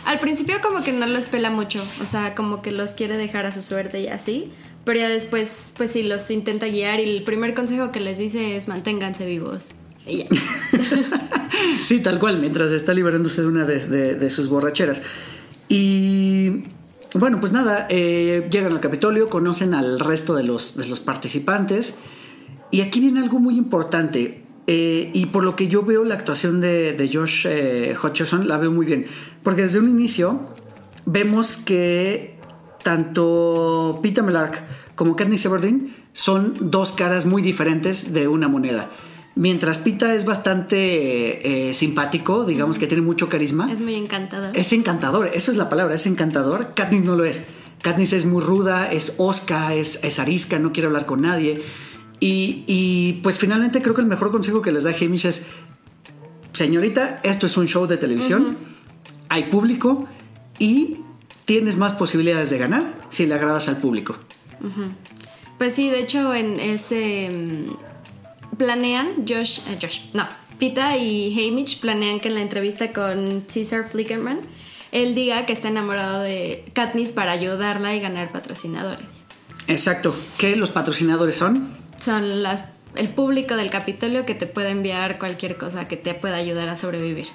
Al 0.05 0.19
principio 0.19 0.55
como 0.61 0.81
que 0.83 0.91
no 0.93 1.05
los 1.05 1.25
pela 1.25 1.49
mucho, 1.51 1.81
o 2.01 2.05
sea, 2.05 2.35
como 2.35 2.61
que 2.61 2.71
los 2.71 2.93
quiere 2.93 3.17
dejar 3.17 3.45
a 3.45 3.51
su 3.51 3.61
suerte 3.61 4.01
y 4.01 4.07
así, 4.07 4.51
pero 4.83 4.99
ya 4.99 5.09
después, 5.09 5.73
pues 5.77 5.91
sí, 5.91 6.03
los 6.03 6.29
intenta 6.31 6.67
guiar 6.67 6.99
y 6.99 7.03
el 7.03 7.23
primer 7.23 7.53
consejo 7.53 7.91
que 7.91 7.99
les 7.99 8.17
dice 8.17 8.55
es 8.55 8.67
manténganse 8.67 9.25
vivos. 9.25 9.71
Y 10.07 10.19
ya. 10.19 10.25
Sí, 11.83 11.99
tal 11.99 12.19
cual, 12.19 12.39
mientras 12.39 12.71
está 12.71 12.93
liberándose 12.93 13.41
de 13.41 13.47
una 13.47 13.65
de, 13.65 14.29
sus 14.29 14.49
borracheras. 14.49 15.01
Y 15.67 16.63
bueno, 17.13 17.39
pues 17.39 17.51
nada, 17.51 17.87
eh, 17.89 18.47
llegan 18.51 18.71
al 18.71 18.79
Capitolio, 18.79 19.27
conocen 19.29 19.73
al 19.73 19.99
resto 19.99 20.35
de 20.35 20.43
los, 20.43 20.77
de 20.77 20.87
los 20.87 20.99
participantes. 20.99 21.99
Y 22.71 22.81
aquí 22.81 22.99
viene 22.99 23.19
algo 23.19 23.39
muy 23.39 23.57
importante. 23.57 24.40
Eh, 24.67 25.09
y 25.13 25.27
por 25.27 25.43
lo 25.43 25.55
que 25.55 25.67
yo 25.67 25.83
veo 25.83 26.03
la 26.03 26.15
actuación 26.15 26.61
de, 26.61 26.93
de 26.93 27.09
Josh 27.11 27.45
eh, 27.49 27.95
Hutcherson, 28.01 28.47
la 28.47 28.57
veo 28.57 28.71
muy 28.71 28.85
bien. 28.85 29.05
Porque 29.43 29.63
desde 29.63 29.79
un 29.79 29.89
inicio 29.89 30.47
vemos 31.05 31.57
que 31.57 32.37
tanto 32.83 33.99
Peter 34.01 34.23
Mellark 34.23 34.63
como 34.95 35.15
Katniss 35.15 35.45
Everdeen 35.45 35.95
son 36.13 36.55
dos 36.71 36.91
caras 36.91 37.25
muy 37.25 37.41
diferentes 37.41 38.13
de 38.13 38.27
una 38.27 38.47
moneda. 38.47 38.87
Mientras 39.33 39.79
Pita 39.79 40.13
es 40.13 40.25
bastante 40.25 41.69
eh, 41.69 41.73
simpático, 41.73 42.45
digamos 42.45 42.77
que 42.77 42.87
tiene 42.87 43.01
mucho 43.01 43.29
carisma. 43.29 43.71
Es 43.71 43.79
muy 43.79 43.95
encantador. 43.95 44.55
Es 44.57 44.73
encantador, 44.73 45.31
eso 45.33 45.51
es 45.51 45.57
la 45.57 45.69
palabra, 45.69 45.95
es 45.95 46.05
encantador. 46.05 46.73
Katniss 46.75 47.03
no 47.03 47.15
lo 47.15 47.23
es. 47.23 47.45
Katniss 47.81 48.13
es 48.13 48.25
muy 48.25 48.43
ruda, 48.43 48.91
es 48.91 49.15
osca, 49.17 49.73
es, 49.73 50.03
es 50.03 50.19
arisca, 50.19 50.59
no 50.59 50.73
quiere 50.73 50.87
hablar 50.87 51.05
con 51.05 51.21
nadie. 51.21 51.63
Y, 52.23 52.63
y, 52.67 53.13
pues 53.23 53.39
finalmente 53.39 53.81
creo 53.81 53.95
que 53.95 54.01
el 54.01 54.07
mejor 54.07 54.31
consejo 54.31 54.61
que 54.61 54.71
les 54.71 54.83
da 54.83 54.91
Hamish 54.91 55.25
es, 55.25 55.47
señorita, 56.53 57.19
esto 57.23 57.47
es 57.47 57.57
un 57.57 57.67
show 57.67 57.87
de 57.87 57.97
televisión, 57.97 58.57
hay 59.27 59.45
público 59.45 60.07
y 60.59 60.97
tienes 61.45 61.77
más 61.77 61.93
posibilidades 61.93 62.51
de 62.51 62.59
ganar 62.59 62.83
si 63.09 63.25
le 63.25 63.33
agradas 63.33 63.67
al 63.67 63.77
público. 63.77 64.15
Pues 65.57 65.73
sí, 65.73 65.89
de 65.89 65.99
hecho 65.99 66.33
en 66.35 66.59
ese 66.59 67.29
mm, 67.31 68.55
planean 68.57 69.25
Josh, 69.27 69.61
eh, 69.67 69.79
Josh, 69.81 70.01
no, 70.13 70.27
Pita 70.59 70.97
y 70.97 71.33
Hamish 71.33 71.79
planean 71.79 72.19
que 72.19 72.27
en 72.27 72.35
la 72.35 72.41
entrevista 72.41 72.93
con 72.93 73.41
Caesar 73.51 73.89
Flickerman 73.89 74.41
él 74.91 75.15
diga 75.15 75.47
que 75.47 75.53
está 75.53 75.69
enamorado 75.69 76.21
de 76.21 76.65
Katniss 76.73 77.09
para 77.09 77.31
ayudarla 77.31 77.95
y 77.95 77.99
ganar 77.99 78.31
patrocinadores. 78.31 79.25
Exacto. 79.67 80.15
¿Qué 80.37 80.55
los 80.55 80.69
patrocinadores 80.69 81.37
son? 81.37 81.80
Son 82.01 82.43
las 82.43 82.73
el 82.95 83.09
público 83.09 83.55
del 83.55 83.69
Capitolio 83.69 84.25
que 84.25 84.35
te 84.35 84.47
puede 84.47 84.69
enviar 84.69 85.17
cualquier 85.17 85.57
cosa 85.57 85.87
que 85.87 85.97
te 85.97 86.13
pueda 86.13 86.35
ayudar 86.35 86.69
a 86.69 86.75
sobrevivir. 86.75 87.27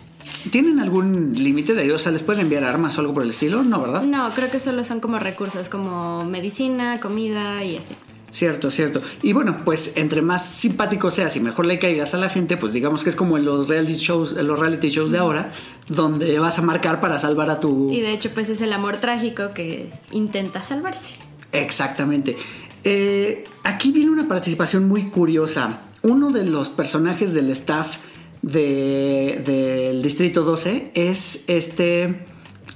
¿Tienen 0.50 0.80
algún 0.80 1.32
límite 1.32 1.74
de 1.74 1.84
ellos? 1.84 2.02
O 2.02 2.04
sea, 2.04 2.12
¿les 2.12 2.22
pueden 2.22 2.42
enviar 2.42 2.64
armas 2.64 2.98
o 2.98 3.00
algo 3.00 3.14
por 3.14 3.22
el 3.22 3.30
estilo? 3.30 3.62
No, 3.62 3.80
¿verdad? 3.80 4.02
No, 4.02 4.28
creo 4.30 4.50
que 4.50 4.60
solo 4.60 4.84
son 4.84 5.00
como 5.00 5.18
recursos, 5.18 5.68
como 5.68 6.24
medicina, 6.24 7.00
comida 7.00 7.64
y 7.64 7.76
así. 7.76 7.94
Cierto, 8.30 8.70
cierto. 8.70 9.00
Y 9.22 9.32
bueno, 9.32 9.62
pues 9.64 9.96
entre 9.96 10.20
más 10.20 10.44
simpático 10.44 11.10
seas 11.10 11.36
y 11.36 11.40
mejor 11.40 11.64
le 11.64 11.78
caigas 11.78 12.12
a 12.12 12.18
la 12.18 12.28
gente, 12.28 12.56
pues 12.56 12.72
digamos 12.72 13.02
que 13.02 13.10
es 13.10 13.16
como 13.16 13.38
en 13.38 13.44
los 13.44 13.68
reality 13.68 13.94
shows, 13.94 14.36
en 14.36 14.46
los 14.46 14.58
reality 14.58 14.88
shows 14.88 15.12
de 15.12 15.18
ahora, 15.18 15.52
donde 15.88 16.38
vas 16.38 16.58
a 16.58 16.62
marcar 16.62 17.00
para 17.00 17.18
salvar 17.18 17.48
a 17.50 17.60
tu. 17.60 17.90
Y 17.92 18.00
de 18.00 18.12
hecho, 18.12 18.30
pues 18.34 18.50
es 18.50 18.60
el 18.60 18.72
amor 18.72 18.98
trágico 18.98 19.54
que 19.54 19.90
intenta 20.10 20.62
salvarse. 20.62 21.16
Exactamente. 21.52 22.36
Eh, 22.88 23.44
aquí 23.64 23.90
viene 23.92 24.10
una 24.12 24.28
participación 24.28 24.86
muy 24.88 25.10
curiosa. 25.10 25.82
Uno 26.02 26.30
de 26.30 26.44
los 26.44 26.68
personajes 26.68 27.34
del 27.34 27.50
staff 27.50 27.96
de- 28.42 29.42
del 29.44 30.02
Distrito 30.02 30.44
12 30.44 30.92
es 30.94 31.44
este. 31.48 32.26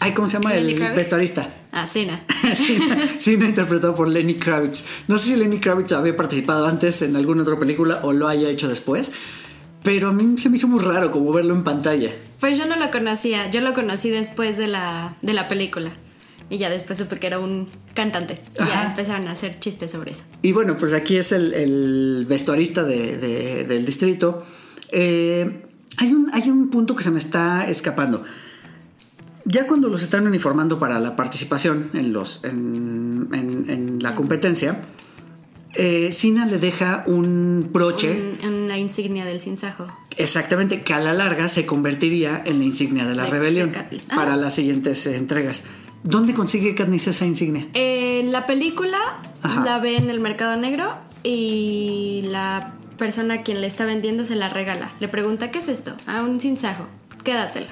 Ay, 0.00 0.12
¿cómo 0.12 0.26
se 0.28 0.34
llama? 0.38 0.54
El 0.54 0.74
vestuarista. 0.94 1.54
Ah, 1.72 1.86
cena. 1.86 2.24
sí, 3.18 3.36
no 3.36 3.44
interpretado 3.46 3.94
por 3.94 4.08
Lenny 4.08 4.34
Kravitz. 4.34 4.84
No 5.06 5.16
sé 5.18 5.28
si 5.28 5.36
Lenny 5.36 5.60
Kravitz 5.60 5.92
había 5.92 6.16
participado 6.16 6.66
antes 6.66 7.02
en 7.02 7.14
alguna 7.14 7.42
otra 7.42 7.56
película 7.58 8.00
o 8.02 8.12
lo 8.12 8.26
haya 8.26 8.48
hecho 8.48 8.68
después, 8.68 9.12
pero 9.84 10.08
a 10.08 10.12
mí 10.12 10.36
se 10.38 10.48
me 10.50 10.56
hizo 10.56 10.66
muy 10.66 10.80
raro 10.82 11.12
como 11.12 11.32
verlo 11.32 11.54
en 11.54 11.62
pantalla. 11.62 12.10
Pues 12.40 12.58
yo 12.58 12.66
no 12.66 12.74
lo 12.76 12.90
conocía, 12.90 13.48
yo 13.52 13.60
lo 13.60 13.74
conocí 13.74 14.10
después 14.10 14.56
de 14.56 14.66
la, 14.66 15.16
de 15.22 15.32
la 15.34 15.46
película. 15.48 15.92
Y 16.50 16.58
ya 16.58 16.68
después 16.68 16.98
supe 16.98 17.18
que 17.18 17.28
era 17.28 17.38
un 17.38 17.68
cantante. 17.94 18.40
Y 18.56 18.66
ya 18.66 18.84
empezaron 18.86 19.28
a 19.28 19.30
hacer 19.32 19.58
chistes 19.60 19.92
sobre 19.92 20.10
eso. 20.10 20.24
Y 20.42 20.50
bueno, 20.52 20.76
pues 20.76 20.92
aquí 20.92 21.16
es 21.16 21.30
el, 21.32 21.54
el 21.54 22.26
vestuarista 22.28 22.82
de- 22.84 23.16
de- 23.16 23.64
del 23.64 23.86
distrito. 23.86 24.44
Eh, 24.90 25.62
hay, 25.98 26.12
un, 26.12 26.28
hay 26.34 26.50
un 26.50 26.68
punto 26.70 26.96
que 26.96 27.04
se 27.04 27.10
me 27.12 27.18
está 27.20 27.68
escapando. 27.70 28.24
Ya 29.44 29.66
cuando 29.66 29.88
los 29.88 30.02
están 30.02 30.26
uniformando 30.26 30.78
para 30.78 30.98
la 31.00 31.16
participación 31.16 31.90
en, 31.94 32.12
los, 32.12 32.40
en, 32.44 33.28
en- 33.32 33.70
en 33.70 33.98
la 34.02 34.14
competencia, 34.14 34.80
eh, 35.74 36.10
Sina 36.12 36.46
le 36.46 36.58
deja 36.58 37.04
un 37.06 37.70
broche. 37.72 38.36
Un- 38.42 38.54
una 38.64 38.76
insignia 38.78 39.24
del 39.24 39.40
sinsajo. 39.40 39.86
Exactamente, 40.16 40.82
que 40.82 40.92
a 40.94 41.00
la 41.00 41.14
larga 41.14 41.48
se 41.48 41.64
convertiría 41.64 42.42
en 42.44 42.58
la 42.58 42.64
insignia 42.64 43.06
de 43.06 43.14
la 43.14 43.24
De- 43.24 43.30
rebelión 43.30 43.72
de 43.72 43.84
para 44.14 44.34
Ah. 44.34 44.36
las 44.36 44.54
siguientes 44.54 45.06
entregas. 45.06 45.62
¿Dónde 46.02 46.32
consigue 46.32 46.74
Katniss 46.74 47.08
esa 47.08 47.26
insignia? 47.26 47.68
En 47.74 48.32
la 48.32 48.46
película 48.46 48.98
Ajá. 49.42 49.64
la 49.64 49.78
ve 49.78 49.96
en 49.96 50.08
el 50.08 50.20
mercado 50.20 50.56
negro 50.56 50.94
y 51.22 52.22
la 52.24 52.72
persona 52.96 53.34
a 53.34 53.42
quien 53.42 53.60
le 53.60 53.66
está 53.66 53.84
vendiendo 53.84 54.24
se 54.24 54.34
la 54.34 54.48
regala. 54.48 54.92
Le 54.98 55.08
pregunta, 55.08 55.50
¿qué 55.50 55.58
es 55.58 55.68
esto? 55.68 55.94
Ah, 56.06 56.22
un 56.22 56.40
sinsajo. 56.40 56.86
Quédatelo. 57.22 57.66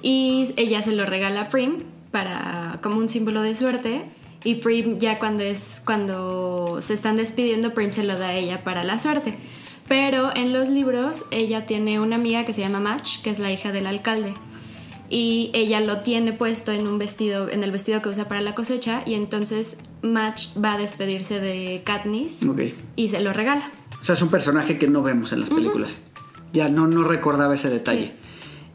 Y 0.00 0.46
ella 0.56 0.80
se 0.80 0.92
lo 0.92 1.04
regala 1.04 1.42
a 1.42 1.48
Prim 1.48 1.82
para 2.10 2.78
como 2.82 2.96
un 2.96 3.10
símbolo 3.10 3.42
de 3.42 3.54
suerte. 3.54 4.02
Y 4.44 4.56
Prim 4.56 4.98
ya 4.98 5.18
cuando 5.18 5.42
es 5.42 5.82
cuando 5.84 6.78
se 6.80 6.94
están 6.94 7.16
despidiendo, 7.16 7.74
Prim 7.74 7.92
se 7.92 8.04
lo 8.04 8.18
da 8.18 8.28
a 8.28 8.34
ella 8.34 8.64
para 8.64 8.82
la 8.82 8.98
suerte. 8.98 9.36
Pero 9.88 10.34
en 10.34 10.54
los 10.54 10.70
libros 10.70 11.26
ella 11.30 11.66
tiene 11.66 12.00
una 12.00 12.16
amiga 12.16 12.44
que 12.46 12.54
se 12.54 12.62
llama 12.62 12.80
Match, 12.80 13.20
que 13.22 13.30
es 13.30 13.38
la 13.38 13.52
hija 13.52 13.72
del 13.72 13.86
alcalde 13.86 14.34
y 15.10 15.50
ella 15.54 15.80
lo 15.80 16.00
tiene 16.00 16.32
puesto 16.32 16.72
en 16.72 16.86
un 16.86 16.98
vestido, 16.98 17.48
en 17.48 17.62
el 17.64 17.70
vestido 17.72 18.02
que 18.02 18.08
usa 18.10 18.28
para 18.28 18.40
la 18.42 18.54
cosecha 18.54 19.02
y 19.06 19.14
entonces 19.14 19.78
Match 20.02 20.48
va 20.62 20.74
a 20.74 20.78
despedirse 20.78 21.40
de 21.40 21.82
Katniss 21.84 22.42
Ok. 22.44 22.60
y 22.96 23.08
se 23.08 23.20
lo 23.20 23.32
regala. 23.32 23.72
O 24.00 24.04
sea, 24.04 24.14
es 24.14 24.22
un 24.22 24.28
personaje 24.28 24.78
que 24.78 24.86
no 24.86 25.02
vemos 25.02 25.32
en 25.32 25.40
las 25.40 25.50
películas. 25.50 26.00
Ya 26.52 26.68
no, 26.68 26.86
no 26.86 27.02
recordaba 27.02 27.54
ese 27.54 27.68
detalle. 27.70 28.12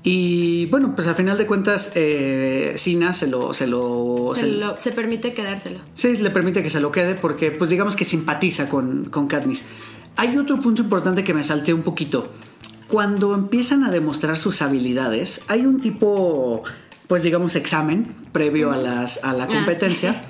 Y 0.06 0.66
bueno, 0.66 0.96
pues 0.96 1.08
al 1.08 1.16
final 1.16 1.38
de 1.38 1.46
cuentas, 1.46 1.94
eh, 1.96 2.74
Sina 2.76 3.14
se 3.14 3.28
lo, 3.28 3.54
se 3.54 3.68
lo. 3.68 4.26
Se, 4.36 4.42
se- 4.42 4.48
lo- 4.48 4.78
se 4.78 4.92
permite 4.92 5.34
quedárselo. 5.34 5.80
Sí, 5.94 6.18
le 6.18 6.30
permite 6.30 6.62
que 6.62 6.70
se 6.70 6.82
lo 6.82 6.92
quede 6.92 7.16
porque, 7.16 7.52
pues 7.52 7.70
digamos 7.70 7.96
que 7.96 8.04
simpatiza 8.04 8.68
con, 8.68 9.06
con 9.06 9.28
Katniss. 9.28 9.66
Hay 10.18 10.38
otro 10.38 10.60
punto 10.60 10.82
importante 10.82 11.24
que 11.24 11.34
me 11.34 11.42
salté 11.42 11.74
un 11.74 11.84
poquito. 11.84 12.28
Cuando 12.94 13.34
empiezan 13.34 13.84
a 13.84 13.90
demostrar 13.90 14.38
sus 14.38 14.62
habilidades, 14.62 15.42
hay 15.48 15.66
un 15.66 15.82
tipo, 15.82 16.62
pues 17.08 17.24
digamos, 17.24 17.56
examen 17.56 18.14
previo 18.32 18.72
a, 18.72 18.78
las, 18.78 19.24
a 19.24 19.34
la 19.34 19.46
Ah, 19.46 19.48
competencia. 19.48 20.24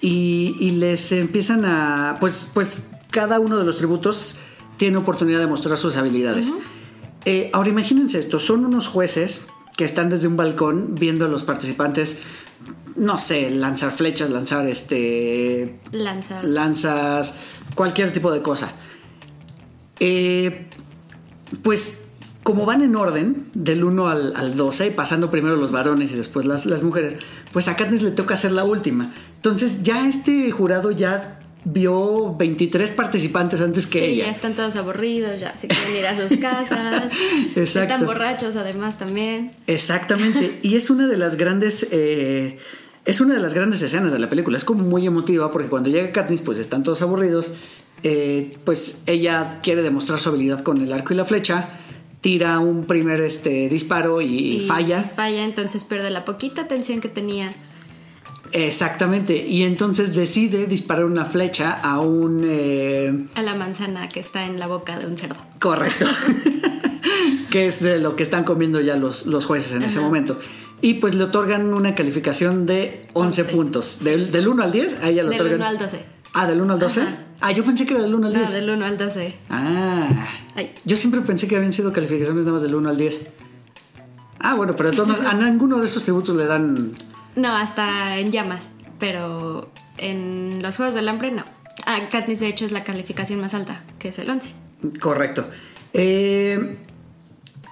y, 0.00 0.54
y 0.60 0.70
les 0.70 1.10
empiezan 1.10 1.64
a, 1.64 2.18
pues, 2.20 2.50
pues 2.54 2.90
cada 3.10 3.40
uno 3.40 3.56
de 3.58 3.64
los 3.64 3.78
tributos 3.78 4.36
tiene 4.76 4.96
oportunidad 4.96 5.40
de 5.40 5.48
mostrar 5.48 5.76
sus 5.76 5.96
habilidades. 5.96 6.52
Eh, 7.24 7.50
ahora 7.52 7.70
imagínense 7.70 8.20
esto, 8.20 8.38
son 8.38 8.64
unos 8.64 8.86
jueces 8.86 9.48
que 9.76 9.84
están 9.84 10.08
desde 10.08 10.28
un 10.28 10.36
balcón 10.36 10.94
viendo 10.94 11.24
a 11.24 11.28
los 11.28 11.42
participantes, 11.42 12.20
no 12.94 13.18
sé, 13.18 13.50
lanzar 13.50 13.90
flechas, 13.90 14.30
lanzar 14.30 14.68
este 14.68 15.80
Lanzas. 15.90 16.44
lanzas, 16.44 17.38
cualquier 17.74 18.12
tipo 18.12 18.30
de 18.32 18.40
cosa. 18.40 18.70
Eh, 19.98 20.68
pues 21.62 22.04
como 22.42 22.64
van 22.64 22.82
en 22.82 22.96
orden, 22.96 23.46
del 23.52 23.84
1 23.84 24.08
al, 24.08 24.36
al 24.36 24.56
12, 24.56 24.90
pasando 24.92 25.30
primero 25.30 25.56
los 25.56 25.70
varones 25.70 26.12
y 26.12 26.16
después 26.16 26.46
las, 26.46 26.64
las 26.64 26.82
mujeres, 26.82 27.16
pues 27.52 27.68
a 27.68 27.76
Katniss 27.76 28.02
le 28.02 28.10
toca 28.10 28.34
hacer 28.34 28.52
la 28.52 28.64
última. 28.64 29.12
Entonces 29.36 29.82
ya 29.82 30.08
este 30.08 30.50
jurado 30.50 30.90
ya 30.90 31.40
vio 31.64 32.34
23 32.36 32.90
participantes 32.92 33.60
antes 33.60 33.86
que 33.86 33.98
sí, 34.00 34.04
ella. 34.06 34.24
ya 34.26 34.30
están 34.30 34.54
todos 34.54 34.76
aburridos, 34.76 35.40
ya 35.40 35.54
se 35.56 35.68
quieren 35.68 35.96
ir 35.96 36.06
a 36.06 36.16
sus 36.16 36.38
casas. 36.40 37.12
Exacto. 37.54 37.92
Están 37.92 38.06
borrachos 38.06 38.56
además 38.56 38.96
también. 38.96 39.52
Exactamente. 39.66 40.58
y 40.62 40.76
es 40.76 40.88
una 40.88 41.06
de 41.06 41.18
las 41.18 41.36
grandes. 41.36 41.86
eh, 41.90 42.58
es 43.04 43.22
una 43.22 43.32
de 43.34 43.40
las 43.40 43.54
grandes 43.54 43.80
escenas 43.80 44.12
de 44.12 44.18
la 44.18 44.28
película. 44.28 44.58
Es 44.58 44.64
como 44.64 44.84
muy 44.84 45.06
emotiva 45.06 45.48
porque 45.48 45.68
cuando 45.68 45.88
llega 45.88 46.12
Katniss, 46.12 46.42
pues 46.42 46.58
están 46.58 46.82
todos 46.82 47.00
aburridos. 47.00 47.54
Eh, 48.02 48.50
pues 48.64 49.02
ella 49.06 49.60
quiere 49.62 49.82
demostrar 49.82 50.18
su 50.20 50.28
habilidad 50.28 50.62
con 50.62 50.80
el 50.82 50.92
arco 50.92 51.12
y 51.14 51.16
la 51.16 51.24
flecha. 51.24 51.70
Tira 52.20 52.58
un 52.58 52.84
primer 52.86 53.20
este, 53.20 53.68
disparo 53.68 54.20
y, 54.20 54.64
falla. 54.66 55.02
Falla, 55.02 55.44
entonces 55.44 55.84
pierde 55.84 56.10
la 56.10 56.24
poquita 56.24 56.62
atención 56.62 57.00
que 57.00 57.08
tenía. 57.08 57.50
Exactamente. 58.52 59.46
Y 59.46 59.62
entonces 59.62 60.14
decide 60.14 60.66
disparar 60.66 61.04
una 61.04 61.24
flecha 61.24 61.72
a 61.72 62.00
un. 62.00 62.42
eh, 62.44 63.26
A 63.34 63.42
la 63.42 63.54
manzana 63.54 64.08
que 64.08 64.20
está 64.20 64.46
en 64.46 64.58
la 64.58 64.66
boca 64.66 64.98
de 64.98 65.06
un 65.06 65.16
cerdo. 65.18 65.36
Correcto. 65.60 66.06
que 67.50 67.66
es 67.66 67.80
de 67.80 67.98
lo 67.98 68.16
que 68.16 68.22
están 68.22 68.44
comiendo 68.44 68.80
ya 68.80 68.96
los, 68.96 69.26
los 69.26 69.46
jueces 69.46 69.72
en 69.74 69.82
ese 69.84 70.00
momento. 70.00 70.38
Y 70.80 70.94
pues 70.94 71.14
le 71.14 71.24
otorgan 71.24 71.72
una 71.74 71.94
calificación 71.94 72.64
de 72.66 73.02
11, 73.12 73.42
11. 73.42 73.52
puntos. 73.54 74.04
Del, 74.04 74.30
del 74.32 74.48
1 74.48 74.62
al 74.62 74.72
10, 74.72 75.02
a 75.02 75.08
ella 75.08 75.22
le 75.24 75.30
Del 75.30 75.40
otorgan. 75.40 75.58
1 75.60 75.66
al 75.66 75.78
12. 75.78 76.00
Ah, 76.34 76.46
del 76.46 76.60
1 76.60 76.72
al 76.74 76.80
12. 76.80 77.00
Ajá. 77.02 77.18
Ah, 77.40 77.52
yo 77.52 77.64
pensé 77.64 77.86
que 77.86 77.94
era 77.94 78.02
del 78.02 78.14
1 78.14 78.26
al 78.26 78.32
10. 78.34 78.44
No, 78.46 78.50
del 78.52 78.70
1 78.70 78.84
al 78.86 78.98
12. 78.98 79.34
Ah. 79.48 80.08
Ay. 80.56 80.72
Yo 80.84 80.96
siempre 80.96 81.20
pensé 81.20 81.46
que 81.46 81.56
habían 81.56 81.72
sido 81.72 81.92
calificaciones 81.92 82.44
nada 82.44 82.54
más 82.54 82.62
del 82.62 82.74
1 82.74 82.88
al 82.88 82.96
10. 82.96 83.28
Ah, 84.40 84.54
bueno, 84.54 84.74
pero 84.76 84.92
maneras, 85.06 85.26
a 85.26 85.34
ninguno 85.34 85.78
de 85.78 85.86
esos 85.86 86.02
tributos 86.02 86.34
le 86.36 86.46
dan. 86.46 86.90
No, 87.36 87.48
hasta 87.56 88.18
en 88.18 88.30
llamas. 88.32 88.70
pero 88.98 89.70
en 89.96 90.60
los 90.62 90.76
Juegos 90.76 90.94
del 90.94 91.08
Hambre 91.08 91.30
no. 91.30 91.44
Ah, 91.86 92.08
Katniss 92.10 92.40
de 92.40 92.48
hecho 92.48 92.64
es 92.64 92.72
la 92.72 92.82
calificación 92.84 93.40
más 93.40 93.54
alta, 93.54 93.82
que 94.00 94.08
es 94.08 94.18
el 94.18 94.28
11. 94.30 94.52
Correcto. 95.00 95.46
Eh, 95.92 96.76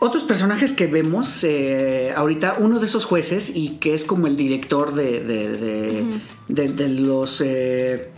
otros 0.00 0.22
personajes 0.24 0.72
que 0.72 0.86
vemos 0.86 1.42
eh, 1.44 2.12
ahorita, 2.16 2.56
uno 2.58 2.78
de 2.78 2.86
esos 2.86 3.04
jueces 3.04 3.50
y 3.54 3.78
que 3.78 3.94
es 3.94 4.04
como 4.04 4.26
el 4.28 4.36
director 4.36 4.94
de, 4.94 5.22
de, 5.24 5.48
de- 5.56 6.20
de- 6.48 6.68
de 6.72 6.88
los... 6.88 7.40
eh, 7.44 8.10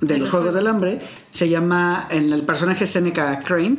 de, 0.00 0.18
los, 0.18 0.20
los 0.20 0.30
Juegos 0.30 0.54
del. 0.54 0.66
Hambre 0.66 1.00
se 1.30 1.48
llama 1.48 2.06
en 2.10 2.32
el 2.32 2.42
personaje 2.42 2.86
Seneca 2.86 3.38
Crane 3.40 3.76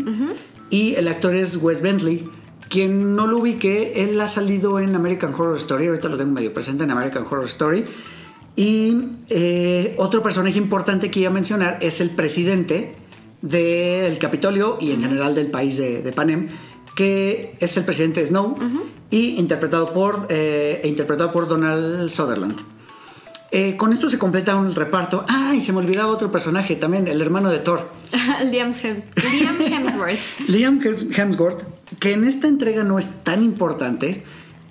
y 0.70 0.96
el 0.96 1.08
actor 1.08 1.36
es 1.36 1.58
Wes 1.58 1.82
Bentley 1.82 2.30
quien 2.70 3.16
no 3.16 3.26
lo 3.26 3.40
ubique 3.40 4.04
él 4.04 4.20
ha 4.22 4.28
salido 4.28 4.80
en 4.80 4.96
American 4.96 5.34
Horror 5.34 5.58
Story 5.58 5.88
ahorita 5.88 6.08
lo 6.10 6.18
tengo 6.18 6.32
medio 6.32 6.54
presente 6.54 6.84
en 6.84 6.92
American 6.92 7.26
Horror 7.30 7.46
Story 7.46 7.86
y 8.56 8.94
eh, 9.30 9.96
otro 9.98 10.22
personaje 10.22 10.58
importante 10.58 11.10
que 11.10 11.22
iba 11.22 11.30
a 11.30 11.34
mencionar 11.34 11.78
es 11.82 12.02
el 12.02 12.10
presidente 12.10 12.96
del 13.42 14.18
Capitolio 14.18 14.78
y 14.82 14.92
en 14.92 15.02
general 15.02 15.34
del 15.34 15.48
país 15.48 15.78
de, 15.78 16.02
de 16.02 16.12
Panem, 16.12 16.50
que 16.96 17.56
es 17.62 17.78
el 17.78 17.86
presidente 17.86 18.26
Snow 18.26 18.58
y 19.10 19.40
interpretado 19.40 19.94
por, 19.94 20.28
eh, 20.30 20.82
e 20.84 20.88
interpretado 20.90 21.32
por 21.32 21.48
Donald 21.48 22.10
Sutherland. 22.10 22.58
Eh, 23.52 23.76
con 23.78 23.92
esto 23.94 24.10
se 24.10 24.20
completa 24.20 24.56
un 24.56 24.76
reparto. 24.76 25.26
¡Ay! 25.28 25.64
Se 25.64 25.72
me 25.74 25.80
olvidaba 25.80 26.12
otro 26.12 26.32
personaje 26.32 26.76
también, 26.76 27.08
el 27.08 27.20
hermano 27.22 27.50
de 27.50 27.58
Thor. 27.60 27.90
Liam, 28.52 28.72
Hem- 28.72 29.04
Liam 29.32 29.60
Hemsworth. 29.74 30.20
Liam 30.48 30.80
Hems- 30.82 31.18
Hemsworth, 31.18 31.64
que 32.00 32.14
en 32.14 32.26
esta 32.26 32.48
entrega 32.48 32.84
no 32.84 33.00
es 33.00 33.24
tan 33.24 33.44
importante, 33.44 34.24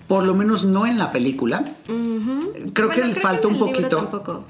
por 0.07 0.25
lo 0.25 0.35
menos 0.35 0.65
no 0.65 0.87
en 0.87 0.97
la 0.99 1.11
película. 1.11 1.65
Creo 2.73 2.89
que 2.91 3.05
le 3.05 3.15
falta 3.17 3.49
en 3.49 3.55
un 3.55 3.59
poquito. 3.59 4.47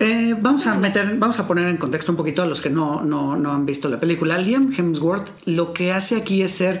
Eh, 0.00 0.36
vamos 0.40 0.66
a 0.68 0.74
meter, 0.76 1.16
vamos 1.16 1.40
a 1.40 1.48
poner 1.48 1.66
en 1.68 1.76
contexto 1.76 2.12
un 2.12 2.16
poquito 2.16 2.42
a 2.42 2.46
los 2.46 2.60
que 2.60 2.70
no, 2.70 3.02
no, 3.02 3.34
no 3.36 3.52
han 3.52 3.66
visto 3.66 3.88
la 3.88 3.98
película. 3.98 4.38
Liam 4.38 4.72
Hemsworth 4.76 5.26
lo 5.46 5.72
que 5.72 5.90
hace 5.92 6.16
aquí 6.16 6.42
es 6.42 6.52
ser 6.52 6.80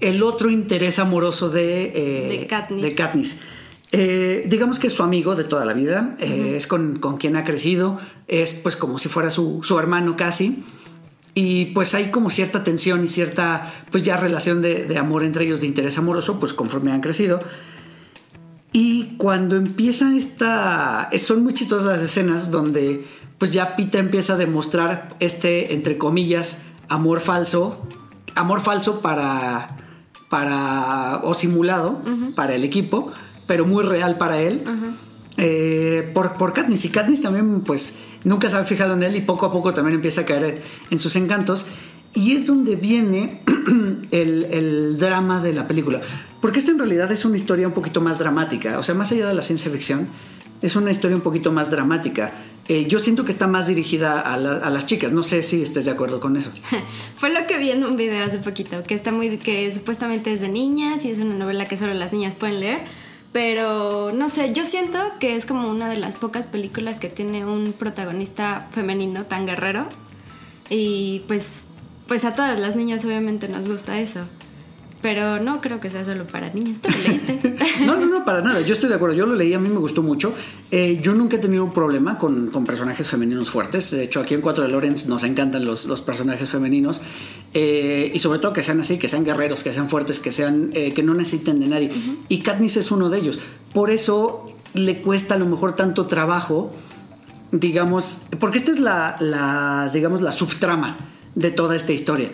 el 0.00 0.22
otro 0.22 0.48
interés 0.48 0.98
amoroso 0.98 1.50
de, 1.50 1.92
eh, 1.94 2.38
De 2.40 2.46
Katniss. 2.46 2.82
de 2.82 2.94
Katniss. 2.94 3.40
Eh, 3.90 4.44
digamos 4.46 4.78
que 4.78 4.88
es 4.88 4.92
su 4.92 5.02
amigo 5.02 5.34
de 5.34 5.44
toda 5.44 5.64
la 5.64 5.72
vida, 5.72 6.14
eh, 6.20 6.54
es 6.56 6.66
con, 6.66 6.98
con 6.98 7.16
quien 7.16 7.36
ha 7.36 7.44
crecido, 7.44 7.98
es 8.26 8.54
pues 8.54 8.76
como 8.76 8.98
si 8.98 9.08
fuera 9.08 9.30
su, 9.30 9.60
su 9.62 9.78
hermano 9.78 10.16
casi. 10.16 10.62
Y 11.34 11.66
pues 11.66 11.94
hay 11.94 12.10
como 12.10 12.30
cierta 12.30 12.64
tensión 12.64 13.04
y 13.04 13.08
cierta 13.08 13.72
pues 13.90 14.04
ya 14.04 14.16
relación 14.16 14.60
de, 14.60 14.84
de 14.84 14.98
amor 14.98 15.22
entre 15.22 15.44
ellos, 15.44 15.60
de 15.60 15.68
interés 15.68 15.96
amoroso, 15.96 16.40
pues 16.40 16.52
conforme 16.52 16.90
han 16.90 17.00
crecido. 17.00 17.38
Y 18.72 19.16
cuando 19.16 19.56
empieza 19.56 20.14
esta... 20.16 21.08
Son 21.16 21.42
muy 21.42 21.54
chistosas 21.54 21.86
las 21.86 22.02
escenas 22.02 22.50
donde 22.50 23.06
pues 23.38 23.52
ya 23.52 23.76
Pita 23.76 23.98
empieza 23.98 24.34
a 24.34 24.36
demostrar 24.36 25.16
este, 25.20 25.74
entre 25.74 25.96
comillas, 25.96 26.62
amor 26.88 27.20
falso. 27.20 27.86
Amor 28.34 28.60
falso 28.60 29.00
para... 29.00 29.76
para 30.28 31.20
o 31.22 31.34
simulado 31.34 32.02
para 32.34 32.54
el 32.54 32.64
equipo, 32.64 33.12
pero 33.48 33.66
muy 33.66 33.82
real 33.82 34.16
para 34.18 34.38
él. 34.40 34.62
eh, 35.36 36.10
por, 36.14 36.34
por 36.34 36.52
Katniss. 36.52 36.84
Y 36.84 36.90
Katniss 36.90 37.22
también 37.22 37.62
pues 37.62 37.98
nunca 38.24 38.48
se 38.48 38.56
había 38.56 38.68
fijado 38.68 38.94
en 38.94 39.02
él 39.02 39.16
y 39.16 39.20
poco 39.22 39.46
a 39.46 39.52
poco 39.52 39.74
también 39.74 39.96
empieza 39.96 40.20
a 40.20 40.24
caer 40.24 40.44
en, 40.44 40.60
en 40.90 40.98
sus 41.00 41.16
encantos. 41.16 41.66
Y 42.14 42.34
es 42.36 42.46
donde 42.46 42.76
viene 42.76 43.42
el, 44.10 44.44
el 44.50 44.98
drama 44.98 45.40
de 45.42 45.52
la 45.52 45.66
película. 45.68 46.00
Porque 46.40 46.58
esta 46.58 46.70
en 46.72 46.78
realidad 46.78 47.10
es 47.12 47.24
una 47.24 47.36
historia 47.36 47.66
un 47.66 47.74
poquito 47.74 48.00
más 48.00 48.18
dramática. 48.18 48.78
O 48.78 48.82
sea, 48.82 48.94
más 48.94 49.10
allá 49.12 49.28
de 49.28 49.34
la 49.34 49.42
ciencia 49.42 49.70
ficción, 49.70 50.08
es 50.62 50.74
una 50.76 50.90
historia 50.90 51.16
un 51.16 51.22
poquito 51.22 51.52
más 51.52 51.70
dramática. 51.70 52.32
Eh, 52.66 52.86
yo 52.86 52.98
siento 52.98 53.24
que 53.24 53.30
está 53.30 53.46
más 53.46 53.66
dirigida 53.66 54.20
a, 54.20 54.36
la- 54.36 54.58
a 54.58 54.70
las 54.70 54.86
chicas. 54.86 55.12
No 55.12 55.22
sé 55.22 55.42
si 55.42 55.62
estés 55.62 55.84
de 55.84 55.90
acuerdo 55.92 56.18
con 56.20 56.36
eso. 56.36 56.50
Fue 57.16 57.30
lo 57.32 57.46
que 57.46 57.58
vi 57.58 57.70
en 57.70 57.84
un 57.84 57.96
video 57.96 58.24
hace 58.24 58.38
poquito, 58.38 58.82
que 58.84 58.94
está 58.94 59.12
muy 59.12 59.38
que 59.38 59.70
supuestamente 59.70 60.32
es 60.32 60.40
de 60.40 60.48
niñas 60.48 61.04
y 61.04 61.10
es 61.10 61.18
una 61.20 61.34
novela 61.34 61.66
que 61.66 61.76
solo 61.76 61.94
las 61.94 62.12
niñas 62.12 62.34
pueden 62.34 62.60
leer, 62.60 62.80
pero 63.32 64.12
no 64.12 64.28
sé, 64.28 64.52
yo 64.52 64.64
siento 64.64 64.98
que 65.20 65.36
es 65.36 65.46
como 65.46 65.68
una 65.68 65.88
de 65.88 65.96
las 65.96 66.16
pocas 66.16 66.46
películas 66.46 67.00
que 67.00 67.08
tiene 67.08 67.44
un 67.44 67.72
protagonista 67.72 68.68
femenino 68.72 69.24
tan 69.24 69.46
guerrero 69.46 69.86
y 70.70 71.20
pues 71.28 71.66
pues 72.06 72.24
a 72.24 72.34
todas 72.34 72.58
las 72.58 72.74
niñas 72.74 73.04
obviamente 73.04 73.48
nos 73.48 73.68
gusta 73.68 74.00
eso. 74.00 74.26
Pero 75.00 75.40
no 75.40 75.60
creo 75.60 75.78
que 75.78 75.90
sea 75.90 76.04
solo 76.04 76.26
para 76.26 76.52
niñas. 76.52 76.80
¿Tú 76.80 76.90
lo 76.90 77.08
leíste? 77.08 77.56
No, 77.84 77.96
no, 77.96 78.06
no, 78.06 78.24
para 78.24 78.40
nada. 78.40 78.60
Yo 78.60 78.72
estoy 78.74 78.88
de 78.88 78.96
acuerdo. 78.96 79.14
Yo 79.14 79.24
lo 79.24 79.36
leí, 79.36 79.54
a 79.54 79.58
mí 79.60 79.68
me 79.68 79.78
gustó 79.78 80.02
mucho. 80.02 80.34
Eh, 80.70 80.98
yo 81.00 81.14
nunca 81.14 81.36
he 81.36 81.38
tenido 81.38 81.64
un 81.64 81.72
problema 81.72 82.18
con, 82.18 82.48
con 82.48 82.64
personajes 82.64 83.08
femeninos 83.08 83.50
fuertes. 83.50 83.92
De 83.92 84.02
hecho, 84.02 84.20
aquí 84.20 84.34
en 84.34 84.40
Cuatro 84.40 84.64
de 84.64 84.70
Lawrence 84.70 85.08
nos 85.08 85.22
encantan 85.22 85.64
los, 85.64 85.86
los 85.86 86.00
personajes 86.00 86.48
femeninos. 86.48 87.02
Eh, 87.54 88.10
y 88.12 88.18
sobre 88.18 88.40
todo 88.40 88.52
que 88.52 88.62
sean 88.62 88.80
así, 88.80 88.98
que 88.98 89.08
sean 89.08 89.24
guerreros, 89.24 89.62
que 89.62 89.72
sean 89.72 89.88
fuertes, 89.88 90.18
que 90.18 90.32
sean 90.32 90.70
eh, 90.74 90.92
que 90.92 91.02
no 91.02 91.14
necesiten 91.14 91.60
de 91.60 91.68
nadie. 91.68 91.92
Y 92.28 92.40
Katniss 92.40 92.76
es 92.76 92.90
uno 92.90 93.08
de 93.08 93.18
ellos. 93.18 93.38
Por 93.72 93.90
eso 93.90 94.46
le 94.74 95.00
cuesta 95.00 95.34
a 95.34 95.38
lo 95.38 95.46
mejor 95.46 95.76
tanto 95.76 96.06
trabajo, 96.06 96.72
digamos, 97.52 98.22
porque 98.38 98.58
esta 98.58 98.72
es 98.72 98.80
la, 98.80 99.16
la 99.20 99.90
digamos, 99.92 100.20
la 100.20 100.32
subtrama 100.32 100.98
de 101.34 101.50
toda 101.50 101.76
esta 101.76 101.92
historia, 101.92 102.30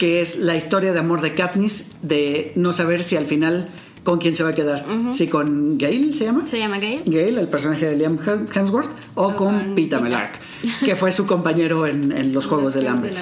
que 0.00 0.22
es 0.22 0.38
la 0.38 0.56
historia 0.56 0.94
de 0.94 0.98
amor 0.98 1.20
de 1.20 1.34
Katniss, 1.34 1.92
de 2.00 2.52
no 2.56 2.72
saber 2.72 3.02
si 3.02 3.16
al 3.16 3.26
final 3.26 3.68
con 4.02 4.18
quién 4.18 4.34
se 4.34 4.42
va 4.42 4.48
a 4.48 4.54
quedar, 4.54 4.86
si 5.12 5.26
con 5.28 5.76
Gale 5.76 6.14
se 6.14 6.24
llama. 6.24 6.46
Se 6.46 6.58
llama 6.58 6.78
Gail. 6.78 7.02
Gale, 7.04 7.38
el 7.38 7.48
personaje 7.48 7.84
de 7.84 7.96
Liam 7.96 8.16
Hem- 8.18 8.48
Hemsworth, 8.50 8.88
o, 9.14 9.26
O 9.26 9.36
con, 9.36 9.58
con 9.58 9.74
Pita. 9.74 10.00
Melark, 10.00 10.40
que 10.82 10.96
fue 10.96 11.12
su 11.12 11.26
compañero 11.26 11.86
en, 11.86 12.12
en 12.12 12.32
los 12.32 12.46
Juegos 12.46 12.64
Los 12.64 12.74
del 12.76 12.86
Hambre. 12.88 13.12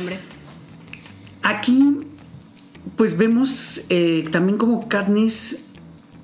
Aquí, 1.42 1.98
pues 2.96 3.16
vemos 3.18 3.82
eh, 3.90 4.24
también 4.30 4.56
como 4.56 4.88
Katniss, 4.88 5.66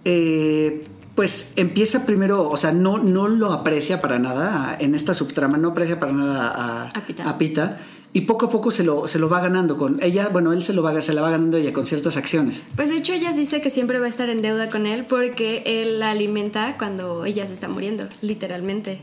eh, 0.05 0.83
pues 1.17 1.53
empieza 1.57 2.07
primero, 2.07 2.49
o 2.49 2.57
sea, 2.57 2.73
no, 2.73 2.99
no 2.99 3.27
lo 3.29 3.53
aprecia 3.53 4.01
para 4.01 4.19
nada 4.19 4.77
en 4.79 4.95
esta 4.95 5.15
subtrama, 5.15 5.57
no 5.59 5.69
aprecia 5.71 5.99
para 5.99 6.13
nada 6.13 6.49
a, 6.51 6.83
A 6.89 7.29
a 7.31 7.39
Peeta, 7.39 7.79
y 8.15 8.23
poco 8.23 8.47
a 8.47 8.51
poco 8.51 8.71
se 8.71 8.83
lo, 8.85 9.07
se 9.07 9.19
lo 9.19 9.29
va 9.29 9.41
ganando 9.41 9.77
con 9.77 10.03
ella, 10.03 10.29
bueno, 10.29 10.53
él 10.55 10.63
se 10.63 10.73
lo 10.73 10.83
va, 10.83 10.99
se 11.03 11.13
la 11.13 11.21
va 11.21 11.31
ganando 11.31 11.59
ella 11.59 11.73
con 11.75 11.85
ciertas 11.85 12.17
acciones. 12.17 12.65
Pues 12.77 12.89
de 12.89 12.97
hecho 12.97 13.13
ella 13.13 13.33
dice 13.33 13.61
que 13.61 13.69
siempre 13.69 13.99
va 13.99 14.07
a 14.07 14.09
estar 14.09 14.31
en 14.31 14.41
deuda 14.41 14.71
con 14.71 14.87
él 14.87 15.05
porque 15.05 15.63
él 15.67 15.99
la 15.99 16.13
alimenta 16.13 16.77
cuando 16.79 17.27
ella 17.27 17.47
se 17.47 17.53
está 17.53 17.69
muriendo, 17.69 18.09
literalmente. 18.23 19.01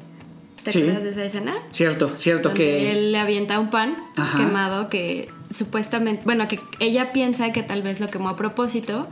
¿Te 0.64 0.72
Sí. 0.72 0.80
acuerdas 0.82 1.04
de 1.04 1.10
esa 1.10 1.24
escena? 1.26 1.54
Cierto, 1.72 2.10
cierto 2.18 2.50
Donde 2.50 2.64
que... 2.64 2.92
él 2.92 3.12
le 3.12 3.18
avienta 3.18 3.60
un 3.60 3.70
pan 3.72 3.98
Ajá. 4.16 4.38
quemado 4.38 4.90
que 4.90 5.28
supuestamente, 5.50 6.22
bueno, 6.24 6.48
que 6.48 6.60
ella 6.80 7.12
piensa 7.12 7.52
que 7.52 7.64
tal 7.64 7.82
vez 7.82 8.00
lo 8.00 8.08
quemó 8.10 8.30
a 8.30 8.36
propósito 8.36 9.08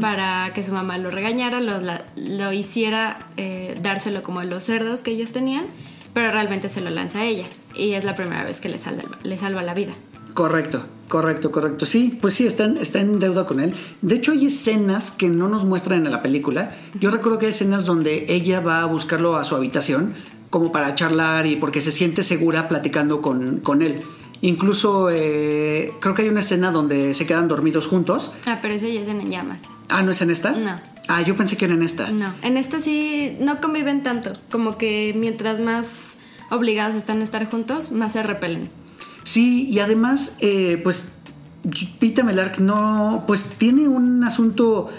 para 0.00 0.50
que 0.54 0.62
su 0.62 0.72
mamá 0.72 0.98
lo 0.98 1.10
regañara, 1.10 1.60
lo, 1.60 1.78
la- 1.80 2.04
lo 2.16 2.52
hiciera 2.52 3.28
eh, 3.36 3.74
dárselo 3.82 4.22
como 4.22 4.40
a 4.40 4.44
los 4.44 4.64
cerdos 4.64 5.02
que 5.02 5.10
ellos 5.12 5.30
tenían, 5.30 5.66
pero 6.14 6.30
realmente 6.32 6.68
se 6.68 6.80
lo 6.80 6.90
lanza 6.90 7.20
a 7.20 7.24
ella 7.26 7.46
y 7.76 7.92
es 7.92 8.04
la 8.04 8.14
primera 8.14 8.44
vez 8.44 8.60
que 8.60 8.68
le 8.68 8.78
salva, 8.78 9.04
le 9.22 9.36
salva 9.36 9.62
la 9.62 9.74
vida. 9.74 9.94
Correcto, 10.34 10.84
correcto, 11.08 11.52
correcto. 11.52 11.86
Sí, 11.86 12.18
pues 12.20 12.34
sí, 12.34 12.46
está 12.46 12.64
en, 12.64 12.78
está 12.78 13.00
en 13.00 13.20
deuda 13.20 13.46
con 13.46 13.60
él. 13.60 13.72
De 14.02 14.16
hecho, 14.16 14.32
hay 14.32 14.46
escenas 14.46 15.12
que 15.12 15.28
no 15.28 15.48
nos 15.48 15.64
muestran 15.64 16.04
en 16.04 16.10
la 16.10 16.22
película. 16.22 16.74
Yo 16.98 17.10
recuerdo 17.10 17.38
que 17.38 17.46
hay 17.46 17.50
escenas 17.50 17.86
donde 17.86 18.26
ella 18.28 18.60
va 18.60 18.82
a 18.82 18.86
buscarlo 18.86 19.36
a 19.36 19.44
su 19.44 19.54
habitación 19.54 20.14
como 20.50 20.72
para 20.72 20.94
charlar 20.94 21.46
y 21.46 21.56
porque 21.56 21.80
se 21.80 21.92
siente 21.92 22.22
segura 22.22 22.68
platicando 22.68 23.22
con, 23.22 23.60
con 23.60 23.82
él. 23.82 24.02
Incluso 24.40 25.08
eh, 25.10 25.92
creo 26.00 26.14
que 26.14 26.22
hay 26.22 26.28
una 26.28 26.40
escena 26.40 26.70
donde 26.70 27.14
se 27.14 27.26
quedan 27.26 27.48
dormidos 27.48 27.86
juntos. 27.86 28.32
Ah, 28.46 28.58
pero 28.60 28.74
eso 28.74 28.86
ya 28.86 29.00
es 29.00 29.08
en 29.08 29.30
llamas. 29.30 29.62
Ah, 29.88 30.02
¿no 30.02 30.10
es 30.10 30.20
en 30.20 30.30
esta? 30.30 30.50
No. 30.52 30.80
Ah, 31.08 31.22
yo 31.22 31.36
pensé 31.36 31.56
que 31.56 31.64
era 31.64 31.74
en 31.74 31.82
esta. 31.82 32.10
No, 32.10 32.32
en 32.42 32.56
esta 32.56 32.80
sí 32.80 33.36
no 33.40 33.60
conviven 33.60 34.02
tanto, 34.02 34.32
como 34.50 34.78
que 34.78 35.14
mientras 35.16 35.60
más 35.60 36.18
obligados 36.50 36.94
están 36.96 37.20
a 37.20 37.24
estar 37.24 37.48
juntos, 37.50 37.92
más 37.92 38.12
se 38.12 38.22
repelen. 38.22 38.70
Sí, 39.24 39.68
y 39.70 39.78
además, 39.80 40.36
eh, 40.40 40.80
pues 40.84 41.12
Pita 41.98 42.22
Melark 42.22 42.58
no, 42.58 43.24
pues 43.26 43.54
tiene 43.56 43.88
un 43.88 44.22
asunto, 44.24 44.90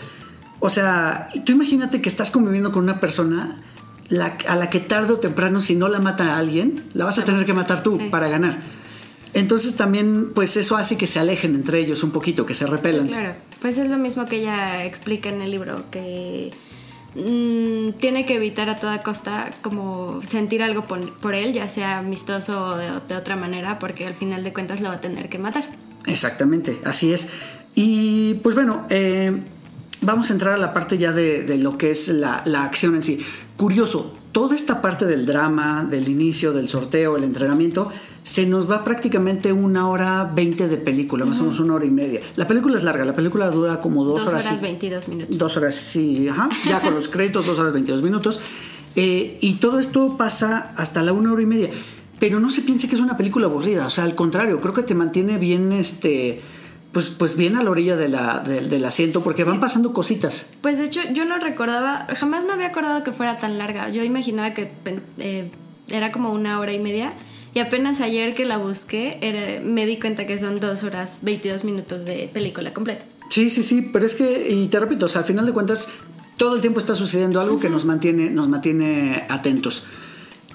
o 0.59 0.69
sea, 0.69 1.29
tú 1.45 1.51
imagínate 1.51 2.01
que 2.01 2.09
estás 2.09 2.31
conviviendo 2.31 2.71
con 2.71 2.83
una 2.83 2.99
persona 2.99 3.61
la- 4.07 4.37
a 4.47 4.55
la 4.55 4.69
que 4.69 4.79
tarde 4.79 5.13
o 5.13 5.17
temprano, 5.19 5.61
si 5.61 5.75
no 5.75 5.87
la 5.87 5.99
mata 5.99 6.35
a 6.35 6.37
alguien, 6.39 6.83
la 6.93 7.05
vas 7.05 7.19
a 7.19 7.23
tener 7.23 7.45
que 7.45 7.53
matar 7.53 7.83
tú 7.83 7.97
Sí. 7.99 8.07
para 8.09 8.27
ganar. 8.29 8.59
Entonces 9.33 9.75
también, 9.75 10.31
pues 10.33 10.55
eso 10.57 10.77
hace 10.77 10.97
que 10.97 11.07
se 11.07 11.19
alejen 11.19 11.55
entre 11.55 11.79
ellos 11.79 12.03
un 12.03 12.11
poquito, 12.11 12.45
que 12.45 12.53
se 12.53 12.65
repelan. 12.65 13.07
Claro, 13.07 13.35
pues 13.61 13.77
es 13.77 13.89
lo 13.89 13.97
mismo 13.97 14.25
que 14.25 14.37
ella 14.37 14.85
explica 14.85 15.29
en 15.29 15.41
el 15.41 15.51
libro, 15.51 15.83
que 15.91 16.51
mm, 17.15 17.93
tiene 17.99 18.25
que 18.25 18.35
evitar 18.35 18.69
a 18.69 18.75
toda 18.77 19.03
costa 19.03 19.51
como 19.61 20.21
sentir 20.27 20.61
algo 20.61 20.85
por, 20.85 21.35
él, 21.35 21.53
ya 21.53 21.67
sea 21.67 21.99
amistoso 21.99 22.67
o 22.67 22.77
de, 22.77 22.91
de 23.07 23.15
otra 23.15 23.35
manera, 23.35 23.79
porque 23.79 24.05
al 24.05 24.15
final 24.15 24.43
de 24.43 24.53
cuentas 24.53 24.81
lo 24.81 24.89
va 24.89 24.95
a 24.95 25.01
tener 25.01 25.29
que 25.29 25.39
matar. 25.39 25.65
Exactamente, 26.05 26.79
así 26.83 27.13
es. 27.13 27.29
Y 27.73 28.35
pues 28.35 28.55
bueno, 28.55 28.85
eh, 28.89 29.43
vamos 30.01 30.29
a 30.29 30.33
entrar 30.33 30.53
a 30.53 30.57
la 30.57 30.73
parte 30.73 30.97
ya 30.97 31.11
de, 31.11 31.43
de 31.43 31.57
lo 31.57 31.77
que 31.77 31.91
es 31.91 32.07
la, 32.07 32.41
la 32.45 32.63
acción 32.63 32.95
en 32.95 33.03
sí. 33.03 33.25
Curioso, 33.57 34.13
toda 34.31 34.55
esta 34.55 34.81
parte 34.81 35.05
del 35.05 35.25
drama, 35.25 35.85
del 35.89 36.07
inicio, 36.09 36.53
del 36.53 36.67
sorteo, 36.67 37.17
el 37.17 37.23
entrenamiento, 37.23 37.89
se 38.25 38.47
nos 38.47 38.67
va 38.69 38.83
prácticamente 38.83 39.53
una 39.53 39.87
hora 39.87 40.23
veinte 40.33 40.67
de 40.67 40.77
película, 40.77 41.25
más 41.25 41.37
o 41.39 41.43
menos 41.43 41.59
una 41.59 41.75
hora 41.75 41.85
y 41.85 41.91
media. 41.91 42.21
La 42.35 42.47
película 42.47 42.75
es 42.75 42.83
larga, 42.83 43.05
la 43.05 43.15
película 43.15 43.51
dura 43.51 43.79
como 43.81 44.03
dos, 44.03 44.23
Dos 44.25 44.33
horas. 44.33 44.47
horas 44.47 44.59
y- 44.59 44.63
22 44.63 45.07
minutos. 45.09 45.37
Dos 45.37 45.57
horas, 45.57 45.75
sí, 45.75 46.27
ajá. 46.27 46.49
Ya 46.67 46.81
con 46.81 46.95
los 46.95 47.07
créditos, 47.07 47.45
dos 47.45 47.59
horas 47.59 47.71
22 47.71 48.01
minutos. 48.01 48.39
Eh, 48.95 49.37
y 49.41 49.53
todo 49.55 49.77
esto 49.77 50.17
pasa 50.17 50.73
hasta 50.75 51.03
la 51.03 51.13
una 51.13 51.31
hora 51.33 51.43
y 51.43 51.45
media. 51.45 51.69
Pero 52.17 52.39
no 52.39 52.49
se 52.49 52.63
piense 52.63 52.89
que 52.89 52.95
es 52.95 53.01
una 53.01 53.15
película 53.15 53.45
aburrida. 53.45 53.85
O 53.85 53.89
sea, 53.91 54.05
al 54.05 54.15
contrario, 54.15 54.59
creo 54.59 54.73
que 54.73 54.81
te 54.83 54.95
mantiene 54.95 55.37
bien, 55.37 55.71
este. 55.71 56.41
Pues, 56.93 57.09
pues 57.11 57.35
bien 57.37 57.57
a 57.57 57.63
la 57.63 57.69
orilla 57.69 57.95
de 57.97 58.07
la, 58.09 58.39
del- 58.39 58.69
del 58.71 58.85
asiento, 58.85 59.21
porque 59.21 59.43
van 59.43 59.59
pasando 59.59 59.93
cositas. 59.93 60.47
Pues 60.61 60.77
de 60.79 60.85
hecho, 60.85 61.01
yo 61.13 61.25
no 61.25 61.37
recordaba, 61.39 62.07
jamás 62.15 62.45
me 62.45 62.53
había 62.53 62.67
acordado 62.67 63.03
que 63.03 63.11
fuera 63.11 63.37
tan 63.37 63.57
larga. 63.59 63.89
Yo 63.89 64.01
imaginaba 64.03 64.53
que 64.55 64.71
eh, 65.19 65.51
era 65.89 66.11
como 66.11 66.31
una 66.31 66.59
hora 66.59 66.73
y 66.73 66.79
media. 66.81 67.13
Y 67.55 67.59
apenas 67.61 68.01
ayer 68.01 68.35
que 68.35 68.43
la 68.45 68.57
busqué, 68.57 69.17
era- 69.21 69.61
me 69.63 69.85
di 69.85 69.97
cuenta 69.97 70.27
que 70.27 70.37
son 70.37 70.59
dos 70.59 70.83
horas 70.83 71.19
22 71.23 71.63
minutos 71.63 72.03
de 72.05 72.29
película 72.31 72.73
completa. 72.73 73.05
Sí, 73.29 73.49
sí, 73.49 73.63
sí, 73.63 73.89
pero 73.93 74.05
es 74.05 74.13
que, 74.13 74.49
y 74.49 74.67
te 74.67 74.77
repito, 74.79 75.05
o 75.05 75.09
sea, 75.09 75.21
al 75.21 75.27
final 75.27 75.45
de 75.45 75.53
cuentas, 75.53 75.87
todo 76.37 76.55
el 76.55 76.61
tiempo 76.61 76.79
está 76.79 76.93
sucediendo 76.95 77.39
algo 77.39 77.57
que 77.59 77.69
nos 77.69 77.85
mantiene, 77.85 78.29
nos 78.29 78.49
mantiene 78.49 79.23
atentos. 79.29 79.83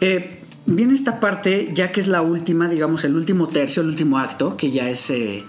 Eh, 0.02 0.40
viene 0.66 0.92
esta 0.92 1.20
parte, 1.20 1.70
ya 1.74 1.90
que 1.90 2.00
es 2.00 2.06
la 2.06 2.20
última, 2.20 2.68
digamos, 2.68 3.02
el 3.04 3.16
último 3.16 3.48
tercio, 3.48 3.80
el 3.82 3.88
último 3.88 4.18
acto, 4.18 4.58
que 4.58 4.70
ya 4.70 4.90
es, 4.90 5.08
eh, 5.08 5.42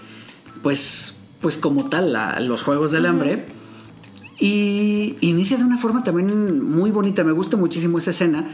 pues, 0.62 1.16
pues 1.42 1.58
como 1.58 1.90
tal, 1.90 2.14
la- 2.14 2.40
los 2.40 2.62
Juegos 2.62 2.92
del 2.92 3.04
Hambre. 3.04 3.44
Y 4.40 5.16
inicia 5.20 5.58
de 5.58 5.64
una 5.64 5.76
forma 5.76 6.02
también 6.02 6.62
muy 6.64 6.90
bonita, 6.90 7.22
me 7.24 7.32
gusta 7.32 7.58
muchísimo 7.58 7.98
esa 7.98 8.10
escena, 8.10 8.46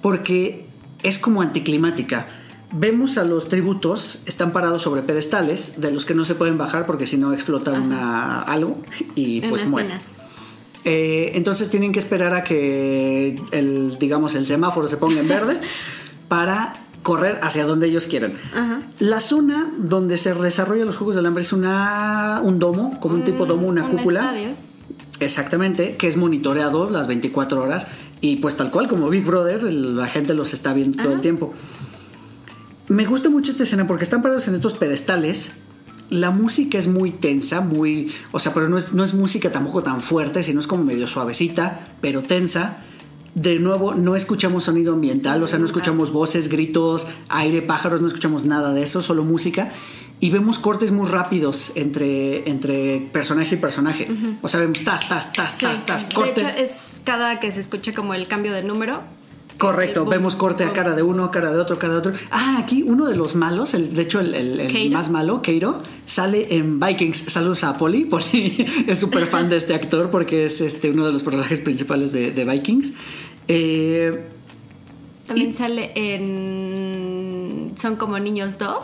porque 0.00 0.64
es 1.02 1.18
como 1.18 1.42
anticlimática. 1.42 2.26
Vemos 2.70 3.16
a 3.16 3.24
los 3.24 3.48
tributos, 3.48 4.22
están 4.26 4.52
parados 4.52 4.82
sobre 4.82 5.02
pedestales, 5.02 5.80
de 5.80 5.90
los 5.90 6.04
que 6.04 6.14
no 6.14 6.24
se 6.24 6.34
pueden 6.34 6.58
bajar 6.58 6.84
porque 6.86 7.06
si 7.06 7.16
no 7.16 7.32
explota 7.32 7.72
una, 7.72 8.40
algo 8.42 8.78
y 9.14 9.40
pues 9.40 9.62
Unas 9.62 9.70
muere. 9.70 9.88
penas. 9.88 10.04
Eh, 10.84 11.32
entonces 11.34 11.70
tienen 11.70 11.92
que 11.92 11.98
esperar 11.98 12.34
a 12.34 12.44
que 12.44 13.40
el, 13.52 13.96
digamos, 13.98 14.34
el 14.34 14.46
semáforo 14.46 14.86
se 14.86 14.96
ponga 14.98 15.20
en 15.20 15.28
verde 15.36 15.60
para 16.28 16.74
correr 17.02 17.38
hacia 17.42 17.64
donde 17.64 17.86
ellos 17.86 18.06
quieran. 18.06 18.32
Ajá. 18.54 18.82
La 18.98 19.20
zona 19.20 19.72
donde 19.78 20.18
se 20.18 20.34
desarrollan 20.34 20.86
los 20.86 20.96
Juegos 20.96 21.16
del 21.16 21.24
Hambre 21.24 21.42
es 21.42 21.52
una, 21.54 22.40
un 22.44 22.58
domo, 22.58 23.00
como 23.00 23.14
un 23.14 23.24
tipo 23.24 23.46
domo, 23.46 23.66
una 23.66 23.84
Un 23.86 23.96
cúpula. 23.96 24.20
estadio. 24.20 24.50
Exactamente, 25.20 25.96
que 25.96 26.06
es 26.06 26.16
monitoreado 26.16 26.90
las 26.90 27.06
24 27.08 27.62
horas 27.62 27.86
y 28.20 28.36
pues 28.36 28.56
tal 28.56 28.70
cual 28.70 28.88
como 28.88 29.08
Big 29.08 29.24
Brother, 29.24 29.62
la 29.72 30.06
gente 30.06 30.34
los 30.34 30.54
está 30.54 30.72
viendo 30.72 31.02
todo 31.02 31.12
el 31.12 31.20
tiempo. 31.20 31.52
Me 32.88 33.04
gusta 33.04 33.28
mucho 33.28 33.52
esta 33.52 33.64
escena 33.64 33.86
porque 33.86 34.04
están 34.04 34.22
parados 34.22 34.48
en 34.48 34.54
estos 34.54 34.74
pedestales. 34.74 35.58
La 36.10 36.30
música 36.30 36.78
es 36.78 36.88
muy 36.88 37.10
tensa, 37.10 37.60
muy. 37.60 38.10
O 38.32 38.38
sea, 38.38 38.54
pero 38.54 38.68
no 38.68 38.78
es, 38.78 38.94
no 38.94 39.04
es 39.04 39.12
música 39.12 39.52
tampoco 39.52 39.82
tan 39.82 40.00
fuerte, 40.00 40.42
sino 40.42 40.58
es 40.58 40.66
como 40.66 40.84
medio 40.84 41.06
suavecita, 41.06 41.80
pero 42.00 42.22
tensa. 42.22 42.78
De 43.34 43.58
nuevo, 43.60 43.94
no 43.94 44.16
escuchamos 44.16 44.64
sonido 44.64 44.94
ambiental, 44.94 45.42
o 45.42 45.46
sea, 45.46 45.60
no 45.60 45.66
escuchamos 45.66 46.12
voces, 46.12 46.48
gritos, 46.48 47.06
aire, 47.28 47.62
pájaros, 47.62 48.00
no 48.00 48.08
escuchamos 48.08 48.44
nada 48.44 48.72
de 48.72 48.82
eso, 48.82 49.02
solo 49.02 49.22
música. 49.22 49.72
Y 50.20 50.30
vemos 50.30 50.58
cortes 50.58 50.90
muy 50.90 51.08
rápidos 51.08 51.72
entre, 51.76 52.48
entre 52.50 52.98
personaje 53.12 53.54
y 53.54 53.58
personaje. 53.58 54.08
O 54.42 54.48
sea, 54.48 54.60
vemos 54.60 54.82
tas, 54.84 55.08
tas, 55.08 55.32
tas, 55.32 55.52
Sí. 55.52 55.64
tas, 55.64 55.86
tas, 55.86 56.08
De 56.08 56.14
corte. 56.14 56.40
hecho, 56.40 56.48
es 56.48 57.00
cada 57.04 57.38
que 57.38 57.52
se 57.52 57.60
escucha 57.60 57.92
como 57.94 58.14
el 58.14 58.26
cambio 58.26 58.52
de 58.52 58.62
número. 58.64 59.00
Correcto, 59.58 60.00
boom, 60.02 60.10
vemos 60.10 60.36
corte 60.36 60.62
a 60.64 60.72
cara 60.72 60.94
de 60.94 61.02
uno, 61.02 61.30
cara 61.32 61.50
de 61.52 61.58
otro, 61.58 61.78
cara 61.80 61.92
de 61.94 61.98
otro. 61.98 62.12
Ah, 62.30 62.58
aquí 62.60 62.84
uno 62.86 63.06
de 63.06 63.16
los 63.16 63.34
malos, 63.34 63.74
el, 63.74 63.92
de 63.92 64.02
hecho 64.02 64.20
el, 64.20 64.34
el- 64.34 64.90
más 64.92 65.10
malo, 65.10 65.42
Keiro, 65.42 65.82
sale 66.04 66.46
en 66.56 66.78
Vikings. 66.78 67.18
Saludos 67.18 67.64
a 67.64 67.76
Polly. 67.76 68.04
Polly 68.04 68.66
es 68.86 68.98
súper 68.98 69.26
fan 69.26 69.48
de 69.48 69.56
este 69.56 69.74
actor 69.74 70.10
porque 70.10 70.44
es 70.46 70.60
este, 70.60 70.90
uno 70.90 71.06
de 71.06 71.12
los 71.12 71.22
personajes 71.24 71.58
principales 71.60 72.12
de, 72.12 72.30
de 72.30 72.44
Vikings. 72.44 72.92
Eh, 73.48 74.26
También 75.26 75.52
sale 75.54 75.90
en 75.96 77.72
Son 77.76 77.96
como 77.96 78.18
niños 78.18 78.58
2. 78.58 78.76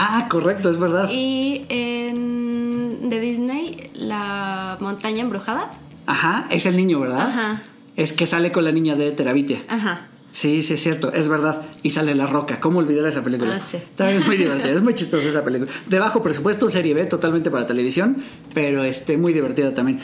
Ah, 0.00 0.26
correcto, 0.28 0.70
es 0.70 0.78
verdad. 0.78 1.08
Y 1.10 1.66
en 1.68 3.10
de 3.10 3.20
Disney, 3.20 3.90
La 3.94 4.78
montaña 4.80 5.20
embrujada. 5.20 5.70
Ajá, 6.06 6.46
es 6.50 6.66
el 6.66 6.76
niño, 6.76 7.00
¿verdad? 7.00 7.28
Ajá. 7.28 7.62
Es 7.96 8.12
que 8.12 8.26
sale 8.26 8.50
con 8.50 8.64
la 8.64 8.72
niña 8.72 8.96
de 8.96 9.12
Terabitia. 9.12 9.60
Ajá. 9.68 10.06
Sí, 10.32 10.62
sí, 10.62 10.74
es 10.74 10.82
cierto, 10.82 11.12
es 11.12 11.28
verdad. 11.28 11.66
Y 11.82 11.90
sale 11.90 12.14
La 12.14 12.26
Roca. 12.26 12.60
¿Cómo 12.60 12.78
olvidar 12.78 13.06
esa 13.06 13.22
película? 13.22 13.56
Ah, 13.56 13.60
sí. 13.60 13.78
También 13.96 14.20
es 14.20 14.26
muy 14.26 14.36
divertida, 14.36 14.72
es 14.72 14.82
muy 14.82 14.94
chistosa 14.96 15.28
esa 15.28 15.44
película. 15.44 15.70
De 15.86 15.98
bajo 15.98 16.22
presupuesto, 16.22 16.68
serie 16.68 16.94
B, 16.94 17.04
totalmente 17.06 17.50
para 17.50 17.66
televisión, 17.66 18.22
pero 18.54 18.84
este, 18.84 19.16
muy 19.16 19.32
divertida 19.32 19.74
también. 19.74 19.98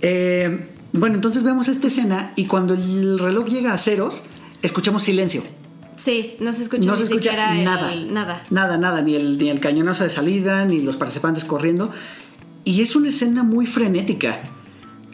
Eh, 0.00 0.68
bueno, 0.92 1.16
entonces 1.16 1.42
vemos 1.42 1.66
esta 1.68 1.88
escena 1.88 2.32
y 2.36 2.46
cuando 2.46 2.74
el 2.74 3.18
reloj 3.18 3.46
llega 3.46 3.72
a 3.72 3.78
ceros, 3.78 4.22
escuchamos 4.62 5.02
silencio. 5.02 5.42
Sí, 5.96 6.36
no 6.40 6.52
se 6.52 6.62
escucha 6.62 6.86
no 6.86 6.92
ni 6.92 6.96
se 6.98 7.04
escucha 7.04 7.30
siquiera 7.30 7.56
el- 7.56 7.64
nada. 7.64 7.94
nada. 8.10 8.42
Nada, 8.50 8.76
nada, 8.78 9.02
ni 9.02 9.14
el, 9.16 9.38
ni 9.38 9.48
el 9.50 9.60
cañonazo 9.60 10.04
de 10.04 10.10
salida, 10.10 10.64
ni 10.64 10.82
los 10.82 10.96
participantes 10.96 11.44
corriendo. 11.44 11.90
Y 12.64 12.80
es 12.80 12.96
una 12.96 13.08
escena 13.08 13.42
muy 13.42 13.66
frenética, 13.66 14.38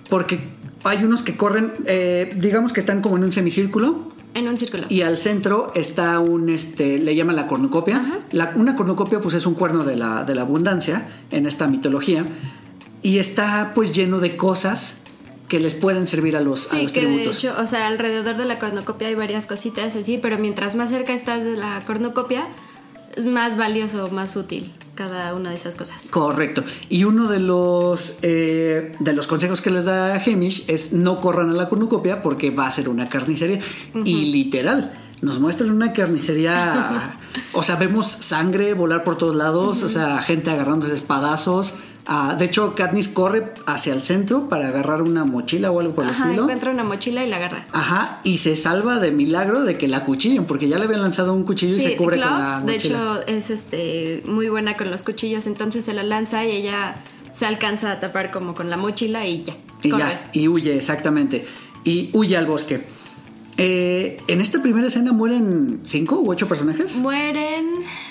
porque 0.08 0.38
hay 0.84 1.04
unos 1.04 1.22
que 1.22 1.36
corren, 1.36 1.72
eh, 1.86 2.32
digamos 2.36 2.72
que 2.72 2.80
están 2.80 3.02
como 3.02 3.16
en 3.16 3.24
un 3.24 3.32
semicírculo, 3.32 4.10
En 4.34 4.48
un 4.48 4.56
círculo. 4.56 4.86
y 4.88 5.02
al 5.02 5.18
centro 5.18 5.72
está 5.74 6.18
un, 6.20 6.48
este, 6.48 6.98
le 6.98 7.14
llaman 7.16 7.36
la 7.36 7.46
cornucopia. 7.46 8.20
La- 8.32 8.52
una 8.54 8.76
cornucopia 8.76 9.20
pues 9.20 9.34
es 9.34 9.46
un 9.46 9.54
cuerno 9.54 9.84
de 9.84 9.96
la, 9.96 10.24
de 10.24 10.34
la 10.34 10.42
abundancia 10.42 11.08
en 11.30 11.46
esta 11.46 11.66
mitología. 11.66 12.24
Y 13.02 13.18
está 13.18 13.72
pues 13.74 13.94
lleno 13.94 14.18
de 14.20 14.36
cosas 14.36 14.99
que 15.50 15.58
les 15.58 15.74
pueden 15.74 16.06
servir 16.06 16.36
a 16.36 16.40
los, 16.40 16.68
a 16.68 16.76
Sí, 16.76 16.82
los 16.84 16.92
que 16.92 17.00
de 17.00 17.06
tributos. 17.08 17.38
hecho, 17.38 17.54
o 17.58 17.66
sea, 17.66 17.88
alrededor 17.88 18.36
de 18.36 18.44
la 18.44 18.60
cornucopia 18.60 19.08
hay 19.08 19.16
varias 19.16 19.46
cositas 19.46 19.96
así, 19.96 20.16
pero 20.16 20.38
mientras 20.38 20.76
más 20.76 20.90
cerca 20.90 21.12
estás 21.12 21.42
de 21.44 21.56
la 21.56 21.82
cornucopia, 21.86 22.46
es 23.16 23.26
más 23.26 23.58
valioso, 23.58 24.08
más 24.12 24.36
útil 24.36 24.72
cada 24.94 25.34
una 25.34 25.50
de 25.50 25.56
esas 25.56 25.76
cosas. 25.76 26.06
Correcto. 26.10 26.62
Y 26.88 27.04
uno 27.04 27.26
de 27.28 27.40
los, 27.40 28.18
eh, 28.22 28.94
de 29.00 29.12
los 29.12 29.26
consejos 29.26 29.60
que 29.60 29.70
les 29.70 29.86
da 29.86 30.22
Hamish 30.22 30.64
es 30.68 30.92
no 30.92 31.20
corran 31.20 31.50
a 31.50 31.54
la 31.54 31.68
cornucopia 31.68 32.22
porque 32.22 32.50
va 32.50 32.66
a 32.66 32.70
ser 32.70 32.88
una 32.88 33.08
carnicería. 33.08 33.60
Y 34.04 34.26
literal, 34.26 34.92
nos 35.22 35.40
muestran 35.40 35.70
una 35.70 35.92
carnicería. 35.92 37.18
o 37.54 37.62
sea, 37.62 37.76
vemos 37.76 38.08
sangre 38.08 38.74
volar 38.74 39.02
por 39.02 39.16
todos 39.16 39.34
lados, 39.34 39.82
o 39.82 39.88
sea, 39.88 40.22
gente 40.22 40.50
agarrándose 40.50 40.94
espadazos. 40.94 41.74
Ah, 42.06 42.34
de 42.38 42.46
hecho, 42.46 42.74
Katniss 42.74 43.08
corre 43.08 43.52
hacia 43.66 43.92
el 43.92 44.00
centro 44.00 44.48
para 44.48 44.68
agarrar 44.68 45.02
una 45.02 45.24
mochila 45.24 45.70
o 45.70 45.80
algo 45.80 45.94
por 45.94 46.04
el 46.04 46.10
Ajá, 46.10 46.24
estilo. 46.24 46.42
encuentra 46.42 46.70
una 46.70 46.82
mochila 46.82 47.24
y 47.24 47.28
la 47.28 47.36
agarra. 47.36 47.66
Ajá, 47.72 48.20
y 48.24 48.38
se 48.38 48.56
salva 48.56 48.98
de 48.98 49.12
milagro 49.12 49.62
de 49.62 49.78
que 49.78 49.86
la 49.86 50.04
cuchillen, 50.04 50.44
porque 50.46 50.66
ya 50.68 50.78
le 50.78 50.84
habían 50.84 51.02
lanzado 51.02 51.32
un 51.34 51.44
cuchillo 51.44 51.76
y 51.76 51.80
se 51.80 51.96
cubre 51.96 52.16
Clove, 52.16 52.30
con 52.30 52.38
la 52.40 52.60
mochila. 52.60 52.72
de 52.72 52.76
hecho, 52.76 53.26
es 53.28 53.50
este 53.50 54.22
muy 54.26 54.48
buena 54.48 54.76
con 54.76 54.90
los 54.90 55.04
cuchillos, 55.04 55.46
entonces 55.46 55.84
se 55.84 55.92
la 55.94 56.02
lanza 56.02 56.44
y 56.46 56.50
ella 56.52 56.96
se 57.32 57.46
alcanza 57.46 57.92
a 57.92 58.00
tapar 58.00 58.30
como 58.32 58.54
con 58.54 58.70
la 58.70 58.76
mochila 58.76 59.26
y 59.26 59.44
ya. 59.44 59.56
Y 59.82 59.90
corre. 59.90 60.02
ya, 60.02 60.30
y 60.32 60.48
huye, 60.48 60.76
exactamente. 60.76 61.44
Y 61.84 62.10
huye 62.12 62.36
al 62.36 62.46
bosque. 62.46 62.84
Eh, 63.56 64.16
en 64.26 64.40
esta 64.40 64.62
primera 64.62 64.86
escena 64.86 65.12
mueren 65.12 65.80
cinco 65.84 66.16
u 66.20 66.30
ocho 66.30 66.48
personajes. 66.48 66.96
Mueren 66.96 67.66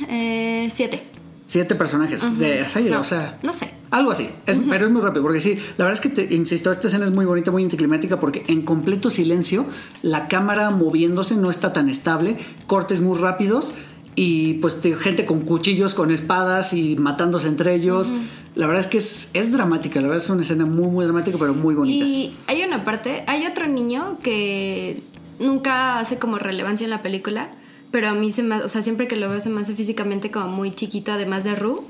eh, 0.07 0.69
siete. 0.71 1.01
Siete 1.47 1.73
personajes 1.73 2.37
de 2.37 2.61
Asaira, 2.61 2.95
No, 2.97 3.01
o 3.01 3.03
sea. 3.03 3.39
no 3.41 3.51
sé. 3.51 3.71
Algo 3.91 4.11
así, 4.11 4.29
es- 4.45 4.59
pero 4.69 4.85
es 4.85 4.91
muy 4.91 5.01
rápido, 5.01 5.23
porque 5.23 5.41
sí, 5.41 5.55
la 5.77 5.85
verdad 5.85 5.93
es 5.93 5.99
que 6.01 6.09
te 6.09 6.33
insisto, 6.35 6.71
esta 6.71 6.87
escena 6.87 7.05
es 7.05 7.11
muy 7.11 7.25
bonita, 7.25 7.49
muy 7.51 7.63
anticlimática, 7.63 8.19
porque 8.19 8.43
en 8.47 8.61
completo 8.61 9.09
silencio, 9.09 9.65
la 10.03 10.27
cámara 10.27 10.69
moviéndose 10.69 11.35
no 11.35 11.49
está 11.49 11.73
tan 11.73 11.89
estable, 11.89 12.37
cortes 12.67 12.99
muy 13.01 13.17
rápidos 13.17 13.73
y 14.15 14.55
pues 14.55 14.81
te- 14.81 14.95
gente 14.95 15.25
con 15.25 15.41
cuchillos, 15.41 15.93
con 15.95 16.11
espadas 16.11 16.73
y 16.73 16.97
matándose 16.97 17.47
entre 17.47 17.73
ellos. 17.73 18.11
La 18.55 18.67
verdad 18.67 18.81
es 18.81 18.87
que 18.87 18.97
es, 18.99 19.31
es 19.33 19.51
dramática, 19.51 20.01
la 20.01 20.07
verdad 20.07 20.23
es 20.23 20.29
una 20.29 20.41
escena 20.41 20.65
muy, 20.65 20.87
muy 20.87 21.05
dramática, 21.05 21.37
pero 21.39 21.53
muy 21.53 21.73
bonita. 21.75 22.05
Y 22.05 22.35
hay 22.47 22.61
una 22.63 22.83
parte, 22.85 23.23
hay 23.27 23.45
otro 23.47 23.65
niño 23.67 24.17
que 24.21 25.01
nunca 25.39 25.99
hace 25.99 26.19
como 26.19 26.37
relevancia 26.37 26.83
en 26.83 26.89
la 26.91 27.01
película, 27.01 27.49
pero 27.91 28.09
a 28.09 28.13
mí 28.13 28.31
se 28.31 28.43
me, 28.43 28.57
o 28.57 28.67
sea, 28.67 28.81
siempre 28.81 29.07
que 29.07 29.15
lo 29.15 29.29
veo 29.29 29.39
se 29.41 29.49
me 29.49 29.61
hace 29.61 29.73
físicamente 29.73 30.29
como 30.29 30.47
muy 30.49 30.71
chiquito, 30.71 31.11
además 31.11 31.43
de 31.43 31.55
Ru, 31.55 31.85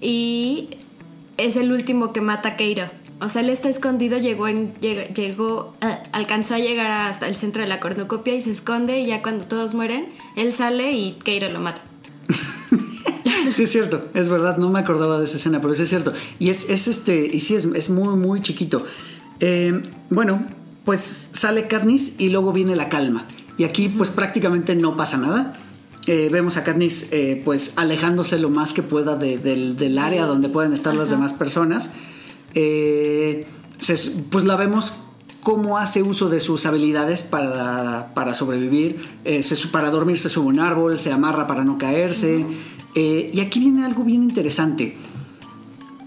y 0.00 0.68
es 1.36 1.56
el 1.56 1.72
último 1.72 2.12
que 2.12 2.20
mata 2.20 2.50
a 2.50 2.56
Keiro. 2.56 2.86
O 3.20 3.28
sea, 3.28 3.42
él 3.42 3.48
está 3.48 3.68
escondido, 3.68 4.18
llegó, 4.18 4.48
en, 4.48 4.74
llegó, 4.74 5.74
ah, 5.80 6.02
alcanzó 6.12 6.54
a 6.54 6.58
llegar 6.58 6.90
hasta 6.90 7.26
el 7.26 7.36
centro 7.36 7.62
de 7.62 7.68
la 7.68 7.80
cornucopia 7.80 8.34
y 8.34 8.42
se 8.42 8.50
esconde 8.50 9.00
y 9.00 9.06
ya 9.06 9.22
cuando 9.22 9.44
todos 9.44 9.74
mueren, 9.74 10.06
él 10.36 10.52
sale 10.52 10.92
y 10.92 11.12
Keiro 11.12 11.48
lo 11.50 11.60
mata. 11.60 11.82
Sí, 13.50 13.64
es 13.64 13.72
cierto, 13.72 14.08
es 14.14 14.28
verdad, 14.30 14.56
no 14.56 14.70
me 14.70 14.80
acordaba 14.80 15.18
de 15.18 15.26
esa 15.26 15.36
escena, 15.36 15.60
pero 15.60 15.74
sí 15.74 15.82
es 15.82 15.88
cierto. 15.88 16.12
Y 16.38 16.48
es, 16.48 16.68
es 16.70 16.88
este, 16.88 17.26
y 17.26 17.40
sí, 17.40 17.54
es, 17.54 17.66
es 17.66 17.90
muy, 17.90 18.16
muy 18.16 18.40
chiquito. 18.40 18.84
Eh, 19.38 19.82
bueno, 20.10 20.44
pues 20.84 21.28
sale 21.32 21.66
Katniss 21.68 22.18
y 22.18 22.30
luego 22.30 22.52
viene 22.52 22.74
la 22.74 22.88
calma. 22.88 23.26
Y 23.56 23.64
aquí 23.64 23.88
pues 23.88 24.10
prácticamente 24.10 24.74
no 24.74 24.96
pasa 24.96 25.18
nada. 25.18 25.56
Eh, 26.06 26.28
vemos 26.30 26.56
a 26.58 26.64
Katniss 26.64 27.12
eh, 27.12 27.40
pues 27.44 27.74
alejándose 27.76 28.38
lo 28.38 28.50
más 28.50 28.72
que 28.74 28.82
pueda 28.82 29.16
de- 29.16 29.38
del, 29.38 29.76
del 29.76 29.98
área 29.98 30.26
donde 30.26 30.48
pueden 30.50 30.72
estar 30.74 30.94
las 30.94 31.08
demás 31.10 31.32
personas. 31.32 31.92
Eh, 32.54 33.46
se- 33.78 34.10
pues 34.30 34.44
la 34.44 34.56
vemos 34.56 34.98
cómo 35.42 35.78
hace 35.78 36.02
uso 36.02 36.28
de 36.28 36.40
sus 36.40 36.66
habilidades 36.66 37.22
para, 37.22 38.12
para 38.14 38.34
sobrevivir. 38.34 39.02
Se 39.42 39.56
para 39.68 39.90
dormir 39.90 40.18
se 40.18 40.28
sube 40.28 40.46
un 40.46 40.60
árbol, 40.60 40.98
se 40.98 41.10
amarra 41.12 41.46
para 41.46 41.64
no 41.64 41.78
caerse. 41.78 42.44
Y 42.94 43.40
aquí 43.40 43.60
viene 43.60 43.84
algo 43.84 44.04
bien 44.04 44.22
interesante. 44.22 44.96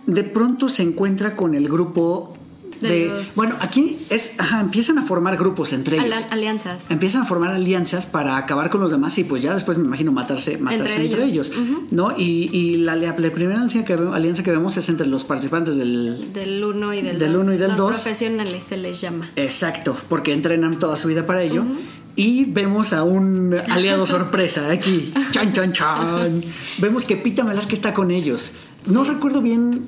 De 0.05 0.23
pronto 0.23 0.69
se 0.69 0.83
encuentra 0.83 1.35
con 1.35 1.53
el 1.53 1.67
grupo 1.69 2.36
de... 2.81 2.87
De 2.89 3.05
los- 3.07 3.35
Bueno, 3.35 3.55
aquí 3.61 3.95
es, 4.09 4.35
ajá, 4.39 4.59
empiezan 4.61 4.97
a 4.97 5.03
formar 5.03 5.37
grupos 5.37 5.73
entre 5.73 5.97
ellos. 5.97 6.25
Alianzas. 6.31 6.85
Empiezan 6.89 7.23
a 7.23 7.25
formar 7.25 7.51
alianzas 7.51 8.05
para 8.05 8.37
acabar 8.37 8.69
con 8.69 8.81
los 8.81 8.91
demás 8.91 9.17
y 9.17 9.23
pues 9.23 9.41
ya 9.41 9.53
después 9.53 9.77
me 9.77 9.85
imagino 9.85 10.11
matarse, 10.11 10.57
matarse 10.57 11.03
entre, 11.03 11.05
Entre 11.05 11.23
ellos, 11.25 11.51
ellos. 11.51 11.57
Ujú. 11.69 11.87
¿no? 11.91 12.13
Y, 12.17 12.49
y 12.51 12.77
la, 12.77 12.95
la 12.95 13.15
primera 13.15 13.55
alianza 13.55 13.83
que, 13.85 13.95
ve- 13.95 14.15
alianza 14.15 14.43
que 14.43 14.51
vemos 14.51 14.77
es 14.77 14.89
entre 14.89 15.07
los 15.07 15.23
participantes 15.23 15.75
del... 15.75 16.33
Del 16.33 16.63
1 16.63 16.93
y 16.93 17.01
del 17.01 17.11
2. 17.13 17.19
Del 17.19 17.35
uno 17.35 17.53
y 17.53 17.57
del 17.57 17.67
Los 17.69 17.77
dos. 17.77 17.95
profesionales 17.95 18.65
se 18.65 18.77
les 18.77 18.99
llama. 19.01 19.29
Exacto, 19.35 19.95
porque 20.09 20.33
entrenan 20.33 20.79
toda 20.79 20.95
su 20.95 21.07
vida 21.07 21.25
para 21.25 21.41
ello. 21.43 21.63
Y 22.15 22.45
vemos 22.45 22.93
a 22.93 23.03
un 23.03 23.55
aliado 23.69 24.07
sorpresa 24.07 24.71
aquí. 24.71 25.13
Chan, 25.31 25.53
chan, 25.53 25.71
chan. 25.71 26.43
Vemos 26.79 27.05
que 27.05 27.15
Pita 27.15 27.43
Melar 27.43 27.67
que 27.67 27.75
está 27.75 27.93
con 27.93 28.09
ellos. 28.09 28.53
No 28.87 29.03
recuerdo 29.03 29.41
bien 29.41 29.87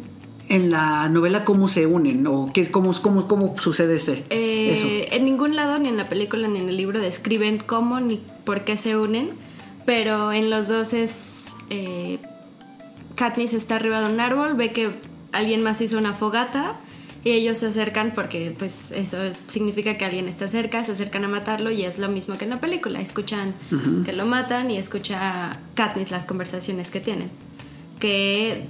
en 0.50 0.72
la 0.72 1.08
novela 1.10 1.46
cómo 1.46 1.68
se 1.68 1.86
unen 1.86 2.26
o 2.28 2.52
qué 2.52 2.62
es, 2.62 2.70
cómo, 2.70 2.92
cómo, 3.02 3.28
cómo 3.28 3.56
sucede 3.58 3.96
ese, 3.96 4.26
Eh, 4.32 4.74
eso. 4.74 4.88
En 5.16 5.26
ningún 5.26 5.56
lado, 5.56 5.78
ni 5.80 5.88
en 5.88 5.98
la 5.98 6.10
película 6.10 6.48
ni 6.48 6.60
en 6.60 6.70
el 6.70 6.76
libro, 6.78 7.00
describen 7.00 7.60
cómo 7.60 8.00
ni 8.00 8.22
por 8.44 8.64
qué 8.64 8.76
se 8.76 8.98
unen, 8.98 9.32
pero 9.86 10.32
en 10.34 10.50
los 10.50 10.68
dos 10.68 10.94
es. 10.94 11.54
Eh, 11.70 12.18
Katniss 13.16 13.54
está 13.54 13.76
arriba 13.76 14.02
de 14.02 14.12
un 14.14 14.20
árbol, 14.20 14.56
ve 14.56 14.72
que 14.72 14.90
alguien 15.32 15.62
más 15.62 15.82
hizo 15.82 15.98
una 15.98 16.14
fogata 16.14 16.78
y 17.24 17.32
ellos 17.32 17.58
se 17.58 17.68
acercan 17.68 18.14
porque, 18.16 18.56
pues, 18.58 18.92
eso 18.92 19.18
significa 19.48 19.98
que 19.98 20.06
alguien 20.06 20.28
está 20.30 20.48
cerca, 20.48 20.84
se 20.84 20.94
acercan 20.94 21.26
a 21.26 21.28
matarlo 21.28 21.70
y 21.70 21.84
es 21.84 22.00
lo 22.00 22.08
mismo 22.08 22.38
que 22.38 22.46
en 22.46 22.52
la 22.52 22.62
película. 22.62 23.02
Escuchan 23.02 23.54
que 24.06 24.14
lo 24.14 24.26
matan 24.26 24.72
y 24.72 24.78
escucha 24.78 25.60
Katniss 25.76 26.12
las 26.12 26.26
conversaciones 26.26 26.92
que 26.92 27.02
tienen. 27.02 27.30
Que 28.00 28.68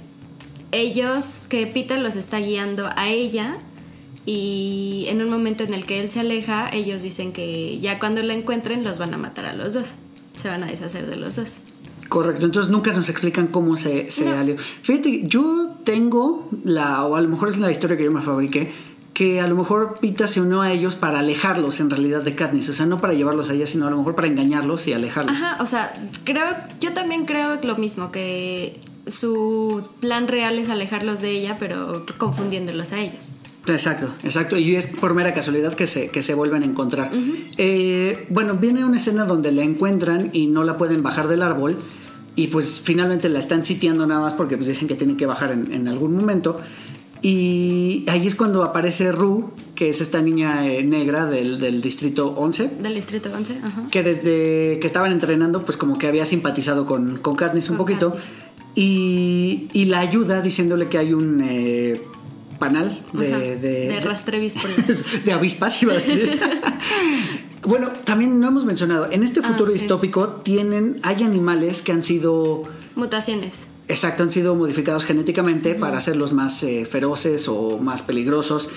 ellos, 0.72 1.46
que 1.48 1.66
Peter 1.66 1.98
los 2.00 2.16
está 2.16 2.38
guiando 2.38 2.88
a 2.96 3.08
ella 3.08 3.58
y 4.26 5.06
en 5.08 5.22
un 5.22 5.30
momento 5.30 5.64
en 5.64 5.74
el 5.74 5.86
que 5.86 6.00
él 6.00 6.08
se 6.08 6.20
aleja, 6.20 6.68
ellos 6.72 7.02
dicen 7.02 7.32
que 7.32 7.78
ya 7.80 7.98
cuando 7.98 8.22
la 8.22 8.34
encuentren 8.34 8.84
los 8.84 8.98
van 8.98 9.14
a 9.14 9.18
matar 9.18 9.46
a 9.46 9.54
los 9.54 9.74
dos. 9.74 9.94
Se 10.36 10.48
van 10.48 10.62
a 10.62 10.66
deshacer 10.66 11.06
de 11.06 11.16
los 11.16 11.36
dos. 11.36 11.62
Correcto, 12.08 12.46
entonces 12.46 12.70
nunca 12.72 12.92
nos 12.92 13.08
explican 13.08 13.46
cómo 13.46 13.76
se, 13.76 14.10
se 14.10 14.24
No. 14.24 14.32
alió. 14.38 14.56
Fíjate, 14.82 15.22
yo 15.26 15.76
tengo 15.84 16.48
la, 16.64 17.04
o 17.04 17.16
a 17.16 17.20
lo 17.20 17.28
mejor 17.28 17.48
es 17.48 17.58
la 17.58 17.70
historia 17.70 17.96
que 17.96 18.04
yo 18.04 18.10
me 18.10 18.20
fabriqué, 18.22 18.72
que 19.14 19.40
a 19.40 19.46
lo 19.46 19.54
mejor 19.56 19.94
Pita 20.00 20.26
se 20.26 20.40
unió 20.40 20.60
a 20.62 20.72
ellos 20.72 20.94
para 20.96 21.20
alejarlos 21.20 21.78
en 21.80 21.90
realidad 21.90 22.22
de 22.22 22.34
Katniss, 22.34 22.68
o 22.68 22.72
sea, 22.72 22.86
no 22.86 23.00
para 23.00 23.12
llevarlos 23.14 23.50
a 23.50 23.54
ella, 23.54 23.66
sino 23.66 23.86
a 23.86 23.90
lo 23.90 23.96
mejor 23.96 24.14
para 24.14 24.28
engañarlos 24.28 24.86
y 24.88 24.92
alejarlos. 24.92 25.34
Ajá, 25.36 25.58
o 25.62 25.66
sea, 25.66 25.92
creo, 26.24 26.46
yo 26.80 26.92
también 26.94 27.26
creo 27.26 27.56
lo 27.62 27.76
mismo, 27.76 28.10
que 28.10 28.80
su 29.06 29.82
plan 30.00 30.28
real 30.28 30.58
es 30.58 30.68
alejarlos 30.68 31.20
de 31.20 31.30
ella, 31.30 31.56
pero 31.58 32.04
confundiéndolos 32.18 32.92
a 32.92 33.00
ellos. 33.00 33.32
Exacto, 33.66 34.08
exacto. 34.24 34.56
Y 34.56 34.74
es 34.74 34.86
por 34.86 35.14
mera 35.14 35.34
casualidad 35.34 35.74
que 35.74 35.86
se, 35.86 36.08
que 36.08 36.22
se 36.22 36.34
vuelven 36.34 36.62
a 36.62 36.66
encontrar. 36.66 37.10
Eh, 37.56 38.26
bueno, 38.30 38.54
viene 38.54 38.84
una 38.84 38.96
escena 38.96 39.24
donde 39.24 39.52
la 39.52 39.62
encuentran 39.62 40.30
y 40.32 40.46
no 40.46 40.64
la 40.64 40.76
pueden 40.76 41.02
bajar 41.02 41.28
del 41.28 41.42
árbol. 41.42 41.76
Y 42.36 42.46
pues 42.46 42.80
finalmente 42.80 43.28
la 43.28 43.38
están 43.38 43.64
sitiando 43.64 44.06
nada 44.06 44.20
más 44.20 44.34
porque 44.34 44.56
pues 44.56 44.68
dicen 44.68 44.88
que 44.88 44.94
tienen 44.94 45.16
que 45.16 45.26
bajar 45.26 45.52
en, 45.52 45.72
en 45.72 45.88
algún 45.88 46.14
momento. 46.14 46.60
Y 47.22 48.04
ahí 48.08 48.26
es 48.26 48.34
cuando 48.34 48.62
aparece 48.64 49.12
Rue, 49.12 49.44
que 49.74 49.90
es 49.90 50.00
esta 50.00 50.22
niña 50.22 50.66
eh, 50.66 50.82
negra 50.82 51.26
del, 51.26 51.60
del 51.60 51.82
distrito 51.82 52.28
11 52.28 52.78
Del 52.80 52.94
distrito 52.94 53.30
11, 53.34 53.58
ajá. 53.62 53.82
que 53.90 54.02
desde 54.02 54.78
que 54.80 54.86
estaban 54.86 55.12
entrenando, 55.12 55.64
pues 55.64 55.76
como 55.76 55.98
que 55.98 56.06
había 56.06 56.24
simpatizado 56.24 56.86
con, 56.86 57.18
con 57.18 57.36
Katniss 57.36 57.68
un 57.68 57.76
poquito. 57.76 58.12
Katniss. 58.12 58.28
Y, 58.74 59.68
y 59.72 59.86
la 59.86 60.00
ayuda 60.00 60.42
diciéndole 60.42 60.88
que 60.88 60.98
hay 60.98 61.12
un 61.12 61.40
eh, 61.42 62.00
panal 62.58 63.02
de, 63.12 63.28
Ajá, 63.34 63.38
de, 63.40 63.56
de 63.58 64.00
rastrevísporas. 64.00 64.76
de 65.24 65.32
avispas, 65.32 65.82
iba 65.82 65.92
a 65.94 65.96
decir. 65.96 66.38
bueno, 67.64 67.90
también 68.04 68.38
no 68.40 68.48
hemos 68.48 68.64
mencionado, 68.64 69.08
en 69.10 69.22
este 69.22 69.40
Ah, 69.42 69.48
futuro 69.48 69.72
sí. 69.72 69.78
distópico 69.78 70.28
tienen, 70.44 71.00
hay 71.02 71.22
animales 71.24 71.82
que 71.82 71.92
han 71.92 72.02
sido, 72.02 72.64
Mutaciones. 72.94 73.68
exacto, 73.88 74.22
han 74.22 74.30
sido 74.30 74.54
modificados 74.54 75.04
genéticamente 75.04 75.74
para 75.74 75.98
hacerlos 75.98 76.32
más 76.32 76.62
eh, 76.62 76.86
feroces 76.88 77.48
o 77.48 77.78
más 77.78 78.02
peligrosos. 78.02 78.70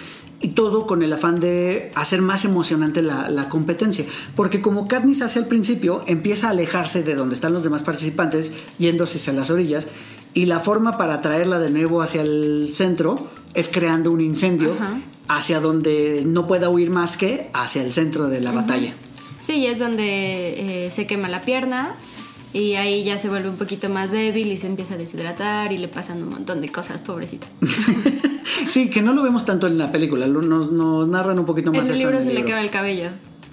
Y 0.43 0.49
todo 0.49 0.85
con 0.85 1.01
el 1.01 1.11
afán 1.13 1.39
de 1.39 1.91
hacer 1.95 2.21
más 2.21 2.45
emocionante 2.45 3.01
la, 3.01 3.29
la 3.29 3.49
competencia. 3.49 4.05
Porque 4.35 4.61
como 4.61 4.87
Katniss 4.87 5.23
hace 5.23 5.39
al 5.39 5.47
principio, 5.47 6.03
empieza 6.05 6.47
a 6.47 6.49
alejarse 6.51 7.01
de 7.01 7.15
donde 7.15 7.33
están 7.33 7.53
los 7.53 7.63
demás 7.63 7.81
participantes, 7.81 8.53
yéndose 8.77 9.17
hacia 9.17 9.33
las 9.33 9.49
orillas. 9.49 9.87
Y 10.35 10.45
la 10.45 10.59
forma 10.59 10.97
para 10.97 11.21
traerla 11.21 11.59
de 11.59 11.69
nuevo 11.69 12.01
hacia 12.01 12.21
el 12.21 12.69
centro 12.73 13.27
es 13.53 13.69
creando 13.69 14.11
un 14.11 14.21
incendio 14.21 14.73
Ajá. 14.73 14.99
hacia 15.27 15.59
donde 15.59 16.23
no 16.25 16.45
pueda 16.45 16.69
huir 16.69 16.89
más 16.89 17.17
que 17.17 17.49
hacia 17.53 17.81
el 17.81 17.93
centro 17.93 18.27
de 18.27 18.41
la 18.41 18.51
batalla. 18.51 18.93
Sí, 19.41 19.65
es 19.65 19.79
donde 19.79 20.85
eh, 20.85 20.91
se 20.91 21.05
quema 21.05 21.27
la 21.29 21.41
pierna 21.41 21.95
y 22.53 22.75
ahí 22.75 23.03
ya 23.03 23.17
se 23.17 23.29
vuelve 23.29 23.49
un 23.49 23.57
poquito 23.57 23.89
más 23.89 24.11
débil 24.11 24.47
y 24.51 24.57
se 24.57 24.67
empieza 24.67 24.93
a 24.93 24.97
deshidratar 24.97 25.71
y 25.73 25.77
le 25.77 25.87
pasan 25.87 26.21
un 26.23 26.29
montón 26.29 26.61
de 26.61 26.69
cosas, 26.69 27.01
pobrecita. 27.01 27.47
Sí, 28.67 28.89
que 28.89 29.01
no 29.01 29.13
lo 29.13 29.23
vemos 29.23 29.45
tanto 29.45 29.67
en 29.67 29.77
la 29.77 29.91
película, 29.91 30.27
nos, 30.27 30.71
nos 30.71 31.07
narran 31.07 31.39
un 31.39 31.45
poquito 31.45 31.71
más 31.71 31.79
en 31.79 31.85
el 31.85 31.91
eso 31.91 31.99
libro 31.99 32.17
en 32.19 32.23
se 32.23 32.33
le 32.33 32.45
quema 32.45 32.61
el 32.61 32.69
cabello, 32.69 33.09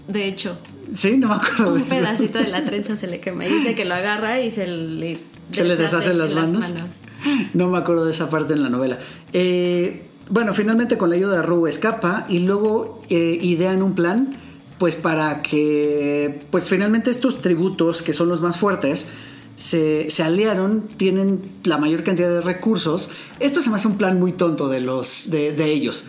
de 0.08 0.26
hecho. 0.26 0.58
Sí, 0.92 1.16
no 1.16 1.28
me 1.28 1.34
acuerdo 1.34 1.64
de 1.64 1.70
Un 1.72 1.78
eso. 1.80 1.88
pedacito 1.88 2.38
de 2.38 2.48
la 2.48 2.64
trenza 2.66 2.96
se 2.96 3.06
le 3.06 3.20
quema 3.20 3.46
y 3.46 3.48
dice 3.52 3.74
que 3.74 3.84
lo 3.84 3.94
agarra 3.94 4.40
y 4.40 4.50
se 4.50 4.66
le, 4.66 5.18
Se 5.50 5.64
le 5.64 5.76
deshacen 5.76 6.18
las 6.18 6.34
manos. 6.34 6.74
No 7.54 7.68
me 7.68 7.78
acuerdo 7.78 8.04
de 8.06 8.12
esa 8.12 8.30
parte 8.30 8.54
en 8.54 8.62
la 8.62 8.70
novela. 8.70 8.98
Eh, 9.32 10.04
bueno, 10.30 10.54
finalmente 10.54 10.96
con 10.96 11.10
la 11.10 11.16
ayuda 11.16 11.36
de 11.36 11.42
Rue 11.42 11.68
escapa 11.68 12.24
y 12.28 12.40
luego 12.40 13.02
eh, 13.10 13.38
idean 13.42 13.82
un 13.82 13.94
plan, 13.94 14.36
pues 14.80 14.96
para 14.96 15.42
que, 15.42 16.40
pues 16.50 16.70
finalmente 16.70 17.10
estos 17.10 17.42
tributos, 17.42 18.02
que 18.02 18.14
son 18.14 18.30
los 18.30 18.40
más 18.40 18.56
fuertes, 18.56 19.08
se, 19.54 20.08
se 20.08 20.22
aliaron, 20.22 20.88
tienen 20.96 21.42
la 21.64 21.76
mayor 21.76 22.02
cantidad 22.02 22.30
de 22.30 22.40
recursos. 22.40 23.10
Esto 23.40 23.60
se 23.60 23.68
me 23.68 23.76
hace 23.76 23.88
un 23.88 23.98
plan 23.98 24.18
muy 24.18 24.32
tonto 24.32 24.70
de, 24.70 24.80
los, 24.80 25.30
de, 25.30 25.52
de 25.52 25.66
ellos. 25.66 26.06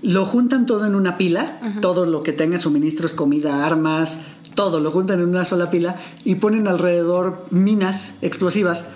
Lo 0.00 0.24
juntan 0.24 0.64
todo 0.64 0.86
en 0.86 0.94
una 0.94 1.18
pila, 1.18 1.60
todo 1.82 2.06
lo 2.06 2.22
que 2.22 2.32
tenga 2.32 2.56
suministros, 2.56 3.12
comida, 3.12 3.66
armas, 3.66 4.20
todo 4.54 4.80
lo 4.80 4.90
juntan 4.90 5.20
en 5.20 5.28
una 5.28 5.44
sola 5.44 5.68
pila 5.68 6.00
y 6.24 6.36
ponen 6.36 6.66
alrededor 6.66 7.44
minas 7.50 8.16
explosivas. 8.22 8.88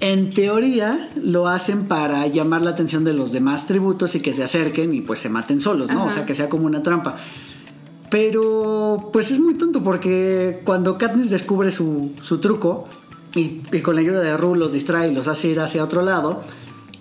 En 0.00 0.28
teoría 0.28 1.08
lo 1.16 1.48
hacen 1.48 1.88
para 1.88 2.26
llamar 2.26 2.60
la 2.60 2.70
atención 2.70 3.04
de 3.04 3.14
los 3.14 3.32
demás 3.32 3.66
tributos 3.66 4.14
y 4.16 4.20
que 4.20 4.34
se 4.34 4.44
acerquen 4.44 4.92
y 4.92 5.00
pues 5.00 5.18
se 5.18 5.30
maten 5.30 5.62
solos, 5.62 5.90
¿no? 5.90 6.04
O 6.04 6.10
sea, 6.10 6.26
que 6.26 6.34
sea 6.34 6.50
como 6.50 6.66
una 6.66 6.82
trampa. 6.82 7.16
Pero 8.10 9.10
pues 9.12 9.30
es 9.30 9.38
muy 9.40 9.54
tonto 9.54 9.82
porque 9.82 10.60
cuando 10.64 10.96
Katniss 10.98 11.30
descubre 11.30 11.70
su, 11.70 12.12
su 12.22 12.38
truco 12.38 12.88
y, 13.34 13.60
y 13.70 13.80
con 13.82 13.94
la 13.96 14.00
ayuda 14.00 14.20
de 14.20 14.36
Rue 14.36 14.56
los 14.56 14.72
distrae 14.72 15.08
y 15.10 15.14
los 15.14 15.28
hace 15.28 15.48
ir 15.48 15.60
hacia 15.60 15.84
otro 15.84 16.02
lado, 16.02 16.42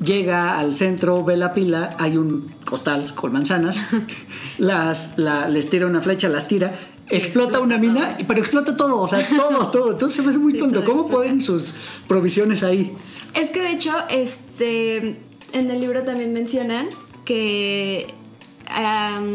llega 0.03 0.59
al 0.59 0.75
centro, 0.75 1.23
ve 1.23 1.37
la 1.37 1.53
pila, 1.53 1.95
hay 1.97 2.17
un 2.17 2.53
costal 2.65 3.13
con 3.15 3.31
manzanas, 3.31 3.79
las, 4.57 5.17
la- 5.17 5.47
les 5.47 5.69
tira 5.69 5.87
una 5.87 6.01
flecha, 6.01 6.27
las 6.29 6.47
tira, 6.47 6.67
explota, 7.07 7.17
explota 7.17 7.59
una 7.61 7.77
mina, 7.77 8.15
todo. 8.17 8.27
pero 8.27 8.39
explota 8.41 8.75
todo, 8.77 9.01
o 9.01 9.07
sea, 9.07 9.25
todo, 9.27 9.67
todo. 9.71 9.91
Entonces 9.93 10.15
se 10.17 10.21
me 10.23 10.29
hace 10.29 10.39
muy 10.39 10.53
Sí, 10.53 10.59
tonto. 10.59 10.83
¿Cómo 10.83 11.01
explota. 11.03 11.23
ponen 11.23 11.41
sus 11.41 11.75
provisiones 12.07 12.63
ahí? 12.63 12.93
Es 13.33 13.49
que 13.49 13.61
de 13.61 13.71
hecho, 13.71 13.93
este, 14.09 15.21
en 15.53 15.71
el 15.71 15.79
libro 15.79 16.03
también 16.03 16.33
mencionan 16.33 16.87
que 17.25 18.13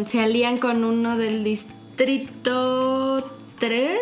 se 0.04 0.20
alían 0.20 0.58
con 0.58 0.84
uno 0.84 1.16
del 1.16 1.44
distrito 1.44 3.30
3, 3.58 3.98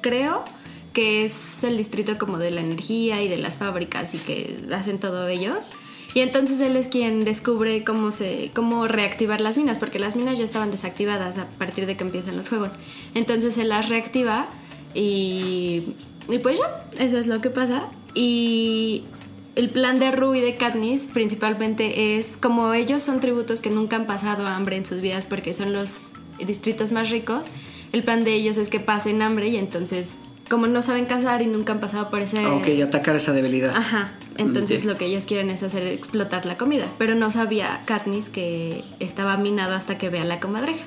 creo, 0.00 0.44
que 0.92 1.24
es 1.24 1.64
el 1.64 1.76
distrito 1.76 2.18
como 2.18 2.38
de 2.38 2.50
la 2.50 2.60
energía 2.60 3.22
y 3.22 3.28
de 3.28 3.38
las 3.38 3.56
fábricas 3.56 4.14
y 4.14 4.18
que 4.18 4.58
hacen 4.72 4.98
todo 4.98 5.28
ellos. 5.28 5.70
Y 6.14 6.20
entonces 6.20 6.60
él 6.60 6.76
es 6.76 6.88
quien 6.88 7.24
descubre 7.24 7.84
cómo 7.84 8.10
se 8.10 8.50
cómo 8.54 8.86
reactivar 8.86 9.40
las 9.40 9.56
minas, 9.56 9.78
porque 9.78 9.98
las 9.98 10.14
minas 10.14 10.38
ya 10.38 10.44
estaban 10.44 10.70
desactivadas 10.70 11.38
a 11.38 11.46
partir 11.46 11.86
de 11.86 11.96
que 11.96 12.04
empiezan 12.04 12.36
los 12.36 12.48
juegos. 12.48 12.76
Entonces 13.14 13.54
se 13.54 13.64
las 13.64 13.88
reactiva 13.88 14.48
y, 14.94 15.94
y 16.28 16.38
pues 16.42 16.58
ya, 16.58 16.86
eso 17.02 17.18
es 17.18 17.26
lo 17.28 17.40
que 17.40 17.48
pasa. 17.48 17.88
Y 18.14 19.04
el 19.54 19.70
plan 19.70 19.98
de 19.98 20.10
Rue 20.10 20.38
y 20.38 20.40
de 20.40 20.56
Katniss 20.56 21.06
principalmente 21.06 22.16
es, 22.18 22.36
como 22.36 22.72
ellos 22.72 23.02
son 23.02 23.20
tributos 23.20 23.60
que 23.60 23.70
nunca 23.70 23.96
han 23.96 24.06
pasado 24.06 24.46
hambre 24.46 24.76
en 24.76 24.86
sus 24.86 25.00
vidas 25.00 25.26
porque 25.26 25.52
son 25.52 25.72
los 25.72 26.10
distritos 26.38 26.92
más 26.92 27.10
ricos, 27.10 27.48
el 27.92 28.02
plan 28.02 28.24
de 28.24 28.34
ellos 28.34 28.56
es 28.56 28.68
que 28.68 28.80
pasen 28.80 29.20
hambre 29.20 29.48
y 29.48 29.56
entonces, 29.58 30.18
como 30.48 30.66
no 30.66 30.80
saben 30.80 31.04
cazar 31.04 31.42
y 31.42 31.46
nunca 31.46 31.74
han 31.74 31.80
pasado 31.80 32.08
por 32.10 32.22
ese... 32.22 32.46
Ok, 32.46 32.68
atacar 32.82 33.16
esa 33.16 33.32
debilidad. 33.32 33.76
Ajá, 33.76 34.14
entonces 34.38 34.86
lo 34.86 34.96
que 34.96 35.04
ellos 35.04 35.26
quieren 35.26 35.50
es 35.50 35.62
hacer 35.62 35.86
explotar 35.86 36.46
la 36.46 36.56
comida, 36.56 36.86
pero 36.98 37.14
no 37.14 37.30
sabía 37.30 37.82
Katniss 37.84 38.30
que 38.30 38.84
estaba 39.00 39.36
minado 39.36 39.74
hasta 39.74 39.98
que 39.98 40.08
vea 40.08 40.24
la 40.24 40.40
comadreja. 40.40 40.84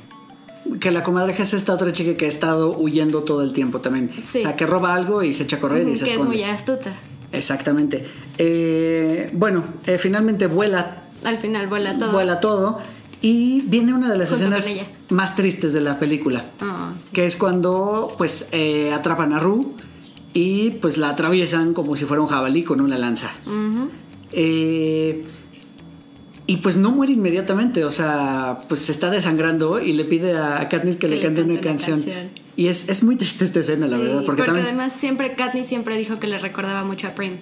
Que 0.80 0.90
la 0.90 1.04
comadreja 1.04 1.44
es 1.44 1.54
esta 1.54 1.76
otra 1.76 1.94
chica 1.94 2.18
que 2.18 2.26
ha 2.26 2.28
estado 2.28 2.76
huyendo 2.76 3.24
todo 3.24 3.44
el 3.44 3.54
tiempo 3.54 3.82
también. 3.82 4.10
Sí. 4.26 4.40
O 4.40 4.42
sea, 4.42 4.56
que 4.56 4.66
roba 4.66 4.96
algo 4.96 5.22
y 5.22 5.32
se 5.32 5.44
echa 5.44 5.58
a 5.58 5.60
correr 5.60 5.88
y 5.88 5.96
se 5.96 6.06
que 6.06 6.16
es 6.16 6.24
muy 6.24 6.42
astuta. 6.42 6.92
Exactamente. 7.38 8.06
Eh, 8.38 9.30
bueno, 9.34 9.64
eh, 9.86 9.98
finalmente 9.98 10.48
vuela, 10.48 11.04
Al 11.24 11.38
final 11.38 11.68
vuela 11.68 11.98
todo. 11.98 12.12
vuela 12.12 12.40
todo 12.40 12.80
y 13.22 13.62
viene 13.62 13.94
una 13.94 14.10
de 14.12 14.18
las 14.18 14.30
Junto 14.30 14.44
escenas 14.56 14.86
más 15.10 15.36
tristes 15.36 15.74
de 15.74 15.82
la 15.82 15.98
película, 16.00 16.46
Ah, 16.62 16.94
sí. 17.00 17.10
que 17.14 17.26
es 17.26 17.36
cuando 17.38 18.14
pues 18.18 18.50
eh, 18.52 18.92
atrapan 18.94 19.34
a 19.34 19.40
Rue 19.40 19.66
y 20.34 20.72
pues 20.72 20.98
la 20.98 21.10
atraviesan 21.10 21.74
como 21.74 21.96
si 21.96 22.06
fuera 22.06 22.22
un 22.22 22.28
jabalí 22.28 22.64
con 22.64 22.82
una 22.82 22.98
lanza. 22.98 23.32
Eh, 24.32 25.26
y 26.48 26.58
pues 26.58 26.78
no 26.78 26.92
muere 26.92 27.14
inmediatamente, 27.14 27.84
o 27.86 27.92
sea, 27.92 28.60
pues 28.70 28.82
se 28.82 28.92
está 28.92 29.10
desangrando 29.10 29.80
y 29.80 29.94
le 29.94 30.06
pide 30.06 30.38
a 30.38 30.68
Katniss 30.70 30.96
que, 30.96 31.08
le 31.08 31.22
cante 31.22 31.42
una 31.42 31.60
canción. 31.60 32.04
Y 32.56 32.68
es, 32.68 32.88
es 32.88 33.04
muy 33.04 33.16
triste 33.16 33.46
esta 33.46 33.60
escena, 33.60 33.88
la 33.88 33.98
Sí, 33.98 34.04
verdad, 34.04 34.24
porque, 34.26 34.44
también... 34.44 34.66
además 34.66 34.94
siempre 34.94 35.36
Katniss 35.36 35.68
siempre 35.68 35.98
dijo 35.98 36.20
que 36.20 36.28
le 36.28 36.38
recordaba 36.38 36.84
mucho 36.84 37.08
a 37.08 37.16
Prim. 37.16 37.38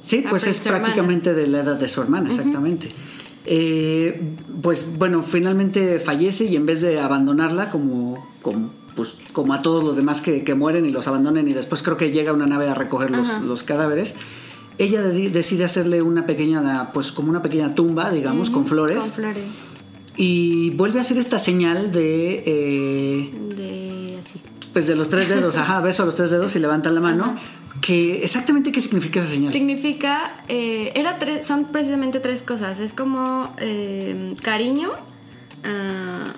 Sí, 0.00 0.18
Ah, 0.26 0.30
pues 0.30 0.44
pues 0.44 0.46
es 0.48 0.56
su 0.62 0.68
hermana. 0.68 0.84
prácticamente 0.86 1.32
de 1.34 1.46
la 1.46 1.60
edad 1.60 1.78
de 1.78 1.86
su 1.88 2.00
hermana, 2.00 2.28
exactamente. 2.30 2.90
Eh, 3.44 4.20
pues 4.62 4.96
bueno, 4.98 5.22
finalmente 5.22 5.98
fallece 6.00 6.44
y 6.44 6.56
en 6.56 6.64
vez 6.66 6.80
de 6.80 7.00
abandonarla 7.00 7.70
como, 7.70 8.26
como, 8.40 8.72
pues, 8.96 9.14
como 9.32 9.52
a 9.54 9.62
todos 9.62 9.84
los 9.84 9.96
demás 9.96 10.20
que, 10.20 10.42
que 10.44 10.54
mueren 10.54 10.86
y 10.86 10.90
los 10.90 11.06
abandonen 11.06 11.48
y 11.48 11.52
después 11.52 11.82
creo 11.82 11.96
que 11.96 12.10
llega 12.10 12.32
una 12.32 12.46
nave 12.46 12.68
a 12.68 12.74
recoger 12.74 13.10
los, 13.10 13.42
los 13.42 13.62
cadáveres, 13.62 14.16
ella 14.78 15.02
de- 15.02 15.30
decide 15.30 15.64
hacerle 15.64 16.02
una 16.02 16.26
pequeña, 16.26 16.92
pues 16.92 17.12
como 17.12 17.30
una 17.30 17.42
pequeña 17.42 17.74
tumba, 17.74 18.10
digamos, 18.10 18.50
con 18.50 18.66
flores 18.66 18.98
Con 18.98 19.10
flores. 19.12 19.44
y 20.16 20.70
vuelve 20.70 20.98
a 20.98 21.02
hacer 21.02 21.18
esta 21.18 21.38
señal 21.38 21.92
de... 21.92 22.42
eh, 22.46 23.30
De 23.56 24.18
así. 24.24 24.40
pues 24.72 24.86
de 24.86 24.96
los 24.96 25.08
tres 25.08 25.28
dedos, 25.28 25.56
ajá, 25.56 25.80
beso 25.88 26.02
a 26.02 26.06
los 26.06 26.14
tres 26.14 26.30
dedos 26.30 26.54
y 26.56 26.58
levanta 26.58 26.90
la 26.90 27.00
mano. 27.00 27.24
Ajá. 27.24 27.38
Que 27.80 28.22
exactamente 28.22 28.70
qué 28.70 28.80
significa 28.80 29.20
esa 29.20 29.30
señal. 29.30 29.50
Significa, 29.50 30.30
eh, 30.48 30.92
era 30.94 31.18
tres, 31.18 31.44
son 31.44 31.64
precisamente 31.72 32.20
tres 32.20 32.42
cosas. 32.42 32.78
Es 32.78 32.92
como 32.92 33.52
eh, 33.58 34.34
cariño, 34.42 34.90
ah, 35.64 36.32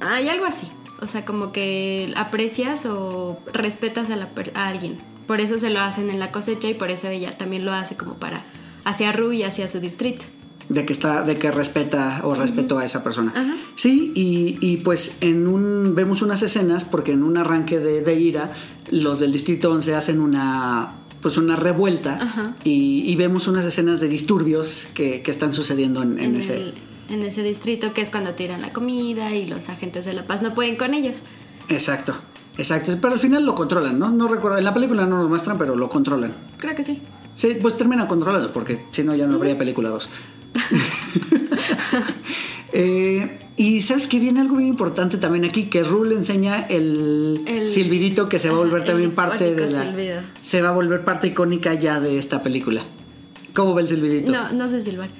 hay 0.00 0.28
algo 0.28 0.44
así. 0.44 0.66
O 1.00 1.06
sea, 1.06 1.24
como 1.24 1.50
que 1.50 2.12
aprecias 2.16 2.84
o 2.86 3.38
respetas 3.52 4.10
a, 4.10 4.16
la 4.16 4.28
a 4.54 4.68
alguien. 4.68 4.98
Por 5.32 5.40
eso 5.40 5.56
se 5.56 5.70
lo 5.70 5.80
hacen 5.80 6.10
en 6.10 6.18
la 6.18 6.30
cosecha 6.30 6.68
y 6.68 6.74
por 6.74 6.90
eso 6.90 7.08
ella 7.08 7.38
también 7.38 7.64
lo 7.64 7.72
hace 7.72 7.96
como 7.96 8.14
para 8.16 8.42
hacia 8.84 9.12
Ru 9.12 9.32
y 9.32 9.44
hacia 9.44 9.66
su 9.66 9.80
distrito. 9.80 10.26
de 10.68 10.84
que 10.84 10.92
está 10.92 11.22
de 11.22 11.36
que 11.36 11.50
respeta 11.50 12.20
o 12.24 12.34
respetó 12.34 12.78
a 12.78 12.84
esa 12.84 13.02
persona. 13.02 13.32
Sí 13.74 14.12
y, 14.14 14.58
y, 14.60 14.76
pues 14.78 15.18
en 15.22 15.46
un 15.48 15.94
vemos 15.94 16.20
unas 16.20 16.42
escenas 16.42 16.84
porque 16.84 17.12
en 17.12 17.22
un 17.22 17.38
arranque 17.38 17.78
de, 17.80 18.02
de 18.02 18.14
ira 18.20 18.52
los 18.90 19.20
del 19.20 19.32
distrito 19.32 19.70
11 19.72 19.94
hacen 19.94 20.20
una 20.20 20.96
pues 21.22 21.38
una 21.38 21.56
revuelta 21.56 22.54
y, 22.64 23.02
y 23.10 23.16
vemos 23.16 23.48
unas 23.48 23.64
escenas 23.64 24.00
de 24.00 24.08
disturbios 24.08 24.88
que, 24.94 25.22
que 25.22 25.30
están 25.30 25.52
sucediendo 25.54 26.02
en, 26.02 26.18
en 26.18 26.24
en, 26.34 26.36
ese 26.36 26.56
el- 26.56 26.74
en 27.08 27.22
ese 27.22 27.42
distrito, 27.42 27.92
que 27.94 28.00
es 28.02 28.10
cuando 28.10 28.34
tiran 28.34 28.60
la 28.60 28.72
comida 28.72 29.34
y 29.34 29.46
los 29.46 29.68
agentes 29.70 30.04
de 30.04 30.12
la 30.14 30.26
paz 30.26 30.42
no 30.42 30.52
pueden 30.54 30.76
con 30.76 30.92
ellos. 30.94 31.22
exacto 31.68 32.14
exacto 32.58 32.96
pero 33.00 33.14
al 33.14 33.20
final 33.20 33.44
lo 33.44 33.54
controlan 33.54 33.98
no 33.98 34.10
no 34.10 34.28
recuerdo 34.28 34.58
en 34.58 34.64
la 34.64 34.74
película 34.74 35.06
no 35.06 35.18
nos 35.18 35.28
muestran 35.28 35.56
pero 35.58 35.76
lo 35.76 35.88
controlan 35.88 36.34
Creo 36.58 36.74
que 36.74 36.84
sí. 36.84 37.00
Sí, 37.34 37.56
pues 37.62 37.78
termina 37.78 38.06
controlado, 38.06 38.52
porque 38.52 38.84
si 38.92 39.02
no 39.02 39.14
ya 39.14 39.26
no 39.26 39.36
habría 39.36 39.56
película 39.56 39.88
2. 39.88 40.10
Eh, 42.74 43.38
y 43.58 43.82
sabes 43.82 44.06
que 44.06 44.18
viene 44.18 44.40
algo 44.40 44.56
bien 44.56 44.70
importante 44.70 45.18
también 45.18 45.44
aquí, 45.44 45.64
que 45.64 45.84
Rue 45.84 46.08
le 46.08 46.14
enseña 46.14 46.62
el, 46.62 47.42
El- 47.46 47.68
silbidito 47.68 48.26
que 48.30 48.38
se 48.38 48.48
va 48.48 48.56
a 48.56 48.60
volver 48.60 48.82
también 48.84 49.14
parte 49.14 49.54
de 49.54 49.70
la... 49.70 49.84
silbido. 49.84 50.22
Se 50.40 50.62
va 50.62 50.70
a 50.70 50.72
volver 50.72 51.04
parte 51.04 51.26
icónica 51.26 51.74
ya 51.74 52.00
de 52.00 52.16
esta 52.16 52.42
película. 52.42 52.82
¿Cómo 53.54 53.74
ve 53.74 53.82
el 53.82 53.88
silbidito? 53.88 54.32
No, 54.32 54.50
no 54.52 54.70
sé 54.70 54.80
silbar. 54.80 55.10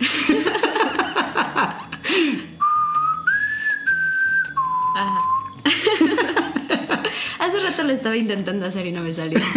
Hace 7.56 7.66
rato 7.66 7.82
lo 7.84 7.92
estaba 7.92 8.16
intentando 8.16 8.66
hacer 8.66 8.86
y 8.86 8.92
no 8.92 9.02
me 9.02 9.12
salió. 9.14 9.38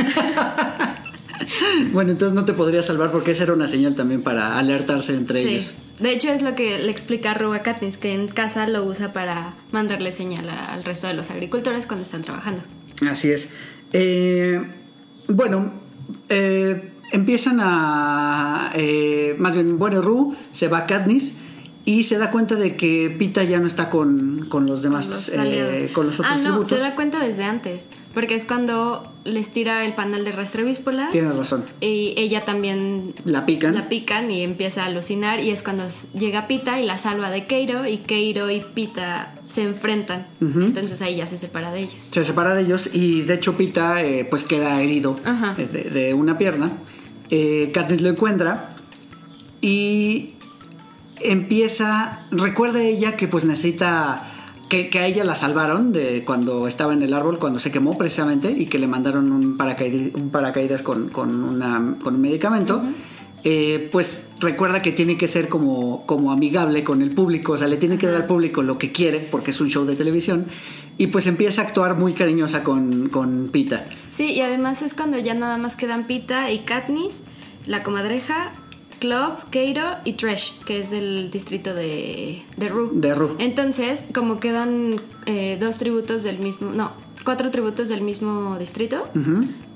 Bueno, 1.94 2.12
entonces 2.12 2.36
no 2.36 2.46
te 2.46 2.54
podría 2.54 2.84
salvar 2.84 3.12
porque 3.12 3.32
esa 3.32 3.44
era 3.44 3.54
una 3.54 3.66
señal 3.68 3.96
también 3.96 4.22
para 4.22 4.60
alertarse 4.60 5.14
entre 5.16 5.42
Sí. 5.42 5.48
ellos. 5.50 5.74
De 6.00 6.12
hecho, 6.12 6.30
es 6.32 6.42
lo 6.42 6.54
que 6.54 6.78
le 6.78 6.92
explica 6.92 7.34
Rue 7.34 7.56
a 7.58 7.62
Katniss, 7.62 7.98
que 7.98 8.14
en 8.14 8.28
casa 8.28 8.68
lo 8.68 8.84
usa 8.84 9.12
para 9.12 9.54
mandarle 9.72 10.12
señal 10.12 10.48
a- 10.50 10.74
al 10.74 10.84
resto 10.84 11.08
de 11.08 11.14
los 11.14 11.32
agricultores 11.32 11.88
cuando 11.88 12.04
están 12.04 12.22
trabajando. 12.22 12.62
Así 13.10 13.32
es. 13.32 13.56
Eh, 13.94 14.62
bueno, 15.28 15.72
eh, 16.28 16.92
empiezan 17.12 17.60
a... 17.62 18.72
eh, 18.76 19.36
más 19.40 19.54
bien, 19.56 19.80
bueno, 19.80 20.02
Rue 20.02 20.36
se 20.52 20.68
va 20.68 20.80
a 20.80 20.86
Katniss 20.86 21.38
y 21.90 22.04
se 22.04 22.20
da 22.20 22.30
cuenta 22.30 22.54
de 22.54 22.76
que 22.76 23.10
Pita 23.10 23.44
ya 23.44 23.58
no 23.58 23.66
está 23.66 23.90
con, 23.90 24.46
con 24.48 24.68
los 24.68 24.84
demás, 24.84 25.32
Con 25.36 25.46
los 25.50 25.82
eh, 25.82 25.90
con 25.92 26.06
los 26.06 26.20
otros 26.20 26.28
ah, 26.30 26.38
no, 26.38 26.44
tributos. 26.44 26.68
se 26.68 26.78
da 26.78 26.94
cuenta 26.94 27.18
desde 27.18 27.46
antes, 27.46 27.90
porque 28.14 28.36
es 28.36 28.46
cuando 28.46 29.12
les 29.24 29.50
tira 29.50 29.84
el 29.84 29.96
panal 29.96 30.24
de 30.24 30.32
rastrevíspulas. 30.32 31.10
Tienes 31.12 31.36
razón. 31.36 31.64
Y 31.82 32.14
ella 32.16 32.46
también 32.46 33.16
La 33.26 33.48
pican. 33.48 33.74
la 33.74 33.90
pican 33.90 34.30
y 34.30 34.44
empieza 34.44 34.84
a 34.84 34.86
alucinar 34.86 35.40
y 35.44 35.50
es 35.50 35.64
cuando 35.64 35.86
llega 36.14 36.48
Pita 36.48 36.80
y 36.80 36.86
la 36.86 37.00
salva 37.00 37.32
de 37.32 37.46
Keiro 37.48 37.88
y 37.88 37.98
Keiro 37.98 38.52
y 38.52 38.62
Pita 38.62 39.34
se 39.48 39.64
enfrentan. 39.64 40.28
Entonces 40.42 41.02
ahí 41.02 41.16
ya 41.16 41.26
se 41.26 41.40
separa 41.40 41.72
de 41.72 41.80
ellos. 41.80 42.04
Se 42.04 42.24
separa 42.24 42.54
de 42.54 42.62
ellos 42.62 42.92
y 42.94 43.24
de 43.24 43.34
hecho 43.34 43.58
Pita 43.58 44.04
eh, 44.04 44.26
pues 44.30 44.44
queda 44.44 44.80
herido 44.80 45.18
eh, 45.58 45.68
de, 45.74 45.90
de 45.90 46.14
una 46.14 46.38
pierna. 46.38 46.70
Eh, 47.32 47.72
Katniss 47.74 48.02
lo 48.02 48.10
encuentra 48.10 48.76
y 49.60 50.36
empieza, 51.22 52.26
recuerda 52.32 52.82
ella 52.82 53.16
que 53.18 53.28
pues 53.28 53.46
necesita, 53.46 54.24
que, 54.70 54.90
que 54.90 55.00
a 55.00 55.06
ella 55.06 55.24
la 55.24 55.36
salvaron 55.36 55.92
de 55.94 56.24
cuando 56.26 56.68
estaba 56.68 56.94
en 56.94 57.02
el 57.04 57.14
árbol, 57.14 57.40
cuando 57.40 57.60
se 57.60 57.72
quemó 57.72 57.98
precisamente 57.98 58.52
y 58.52 58.66
que 58.68 58.80
le 58.80 58.88
mandaron 58.88 59.32
un, 59.32 59.58
paracaid- 59.58 60.16
un 60.16 60.30
paracaídas 60.30 60.84
con, 60.84 61.10
con, 61.10 61.44
una- 61.44 61.96
con 62.02 62.16
un 62.16 62.22
medicamento. 62.22 62.82
Eh, 63.46 63.88
pues 63.94 64.32
recuerda 64.42 64.82
que 64.82 64.92
tiene 64.92 65.18
que 65.18 65.26
ser 65.28 65.48
como, 65.48 66.06
como 66.06 66.34
amigable 66.34 66.84
con 66.84 67.02
el 67.02 67.12
público, 67.12 67.54
o 67.54 67.58
sea, 67.58 67.70
le 67.70 67.78
tiene 67.78 67.98
que 67.98 68.06
dar 68.08 68.18
al 68.18 68.26
público 68.28 68.62
lo 68.62 68.78
que 68.78 68.92
quiere 68.92 69.20
porque 69.20 69.52
es 69.52 69.62
un 69.62 69.70
show 69.70 69.86
de 69.86 69.96
televisión 69.96 70.46
y 70.98 71.08
pues 71.08 71.26
empieza 71.26 71.62
a 71.62 71.66
actuar 71.66 71.98
muy 71.98 72.12
cariñosa 72.12 72.66
con, 72.66 73.08
con 73.08 73.48
Pita. 73.50 73.86
Sí, 74.10 74.34
y 74.34 74.42
además 74.42 74.82
es 74.82 74.94
cuando 74.94 75.18
ya 75.18 75.36
nada 75.36 75.58
más 75.58 75.78
quedan 75.78 76.04
Pita 76.06 76.52
y 76.52 76.60
Katniss, 76.66 77.24
la 77.66 77.82
comadreja, 77.82 78.52
Club, 79.00 79.34
Keiro 79.52 79.84
y 80.06 80.14
Tresh, 80.14 80.60
que 80.66 80.80
es 80.80 80.92
del 80.92 81.32
distrito 81.32 81.74
de, 81.74 82.44
de 82.58 82.68
Rue. 82.68 82.90
De 82.94 83.16
Rue. 83.16 83.36
Entonces, 83.40 84.06
como 84.14 84.40
quedan 84.40 84.96
eh, 85.26 85.58
dos 85.60 85.78
tributos 85.78 86.24
del 86.24 86.40
mismo, 86.40 86.72
no, 86.72 86.92
cuatro 87.24 87.50
tributos 87.52 87.90
del 87.90 88.02
mismo 88.02 88.58
distrito, 88.60 89.08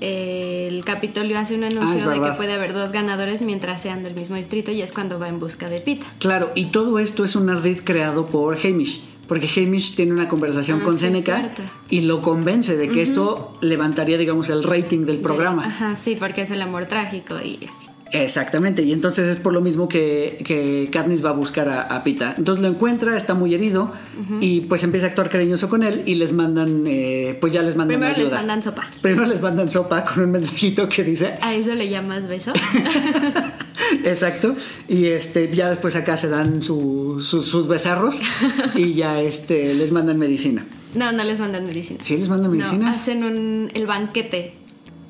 eh, 0.00 0.68
el 0.70 0.84
Capitolio 0.84 1.38
hace 1.38 1.54
un 1.54 1.64
Ah, 1.64 1.68
anuncio 1.68 2.08
de 2.08 2.20
que 2.20 2.32
puede 2.32 2.52
haber 2.52 2.72
dos 2.72 2.92
ganadores 2.92 3.42
mientras 3.42 3.80
sean 3.82 4.02
del 4.02 4.14
mismo 4.14 4.36
distrito 4.36 4.70
y 4.70 4.82
es 4.82 4.92
cuando 4.92 5.18
va 5.18 5.28
en 5.28 5.38
busca 5.40 5.68
de 5.68 5.80
Pita. 5.80 6.06
Claro, 6.18 6.50
y 6.54 6.66
todo 6.66 6.98
esto 6.98 7.24
es 7.24 7.36
un 7.36 7.48
ardid 7.50 7.80
creado 7.84 8.26
por 8.26 8.56
Hamish, 8.64 9.02
porque 9.28 9.48
Hamish 9.60 9.94
tiene 9.94 10.12
una 10.12 10.28
conversación 10.28 10.80
Ah, 10.82 10.84
con 10.84 10.94
sí, 10.94 11.06
Seneca 11.06 11.50
y 11.90 12.02
lo 12.02 12.20
convence 12.22 12.76
de 12.76 12.88
que 12.88 13.02
esto 13.02 13.54
levantaría, 13.60 14.18
digamos, 14.18 14.48
el 14.50 14.62
rating 14.62 15.06
del 15.06 15.18
programa. 15.18 15.66
Ajá, 15.66 15.96
sí, 15.96 16.16
porque 16.18 16.42
es 16.42 16.50
el 16.50 16.60
amor 16.62 16.86
trágico 16.86 17.36
y 17.40 17.58
así. 17.66 17.88
Exactamente, 18.16 18.82
y 18.82 18.92
entonces 18.92 19.28
es 19.28 19.36
por 19.36 19.52
lo 19.52 19.60
mismo 19.60 19.88
que, 19.88 20.40
que 20.44 20.88
Katniss 20.92 21.24
va 21.24 21.30
a 21.30 21.32
buscar 21.32 21.68
a, 21.68 21.82
a 21.82 22.04
Pita. 22.04 22.34
Entonces 22.38 22.62
lo 22.62 22.68
encuentra, 22.68 23.16
está 23.16 23.34
muy 23.34 23.52
herido 23.54 23.92
y 24.40 24.60
pues 24.62 24.84
empieza 24.84 25.06
a 25.06 25.10
actuar 25.10 25.28
cariñoso 25.30 25.68
con 25.68 25.82
él 25.82 26.02
y 26.06 26.14
les 26.14 26.32
mandan, 26.32 26.84
eh, 26.86 27.36
pues 27.40 27.52
ya 27.52 27.62
les 27.62 27.74
mandan 27.74 27.98
Primero 27.98 28.22
les 28.22 28.30
mandan 28.32 28.62
sopa. 28.62 28.88
Primero 29.02 29.26
les 29.26 29.40
mandan 29.42 29.68
sopa 29.68 30.04
con 30.04 30.22
un 30.22 30.30
mensajito 30.30 30.88
que 30.88 31.02
dice, 31.02 31.34
¿A 31.42 31.54
eso 31.54 31.74
le 31.74 31.88
llamas 31.88 32.28
beso? 32.28 32.52
exacto, 34.04 34.54
y 34.88 35.06
este 35.06 35.50
ya 35.52 35.68
después 35.70 35.96
acá 35.96 36.16
se 36.16 36.28
dan 36.28 36.62
su- 36.62 37.20
su- 37.22 37.42
sus 37.42 37.68
becerros 37.68 38.20
y 38.74 38.94
ya 38.94 39.20
este 39.20 39.74
les 39.74 39.92
mandan 39.92 40.18
medicina. 40.18 40.64
No, 40.94 41.10
no 41.10 41.24
les 41.24 41.40
mandan 41.40 41.66
medicina. 41.66 41.98
¿Sí 42.02 42.16
les 42.16 42.28
mandan 42.28 42.52
medicina? 42.52 42.90
No, 42.90 42.94
hacen 42.96 43.24
un, 43.24 43.70
el 43.74 43.86
banquete, 43.86 44.54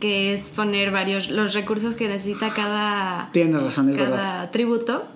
que 0.05 0.35
es 0.35 0.51
poner 0.51 0.91
varios, 0.91 1.31
los 1.31 1.55
recursos 1.55 1.97
que 1.97 2.07
necesita 2.09 2.51
cada, 2.51 3.31
razón, 3.33 3.89
es 3.89 3.97
cada 3.97 4.11
verdad. 4.11 4.51
tributo 4.51 5.07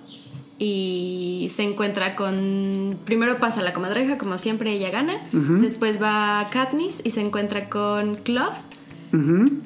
y 0.57 1.45
se 1.51 1.61
encuentra 1.61 2.15
con... 2.15 2.97
Primero 3.05 3.37
pasa 3.37 3.61
la 3.61 3.71
comadreja, 3.71 4.17
como 4.17 4.39
siempre 4.39 4.71
ella 4.71 4.89
gana. 4.89 5.13
Después 5.31 6.01
va 6.01 6.43
Katniss 6.51 7.03
y 7.05 7.11
se 7.11 7.21
encuentra 7.21 7.69
con 7.69 8.15
Clove. 8.15 8.55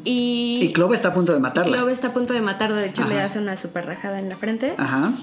Y, 0.05 0.59
y 0.61 0.73
Clove 0.73 0.95
está 0.95 1.09
a 1.09 1.13
punto 1.13 1.33
de 1.33 1.39
matarla. 1.39 1.77
Clove 1.77 1.91
está 1.91 2.07
a 2.09 2.13
punto 2.13 2.33
de 2.33 2.41
matarla, 2.41 2.77
de 2.77 2.87
hecho 2.87 3.05
le 3.07 3.19
hace 3.19 3.39
una 3.39 3.57
super 3.57 3.85
rajada 3.85 4.19
en 4.19 4.29
la 4.29 4.37
frente. 4.37 4.75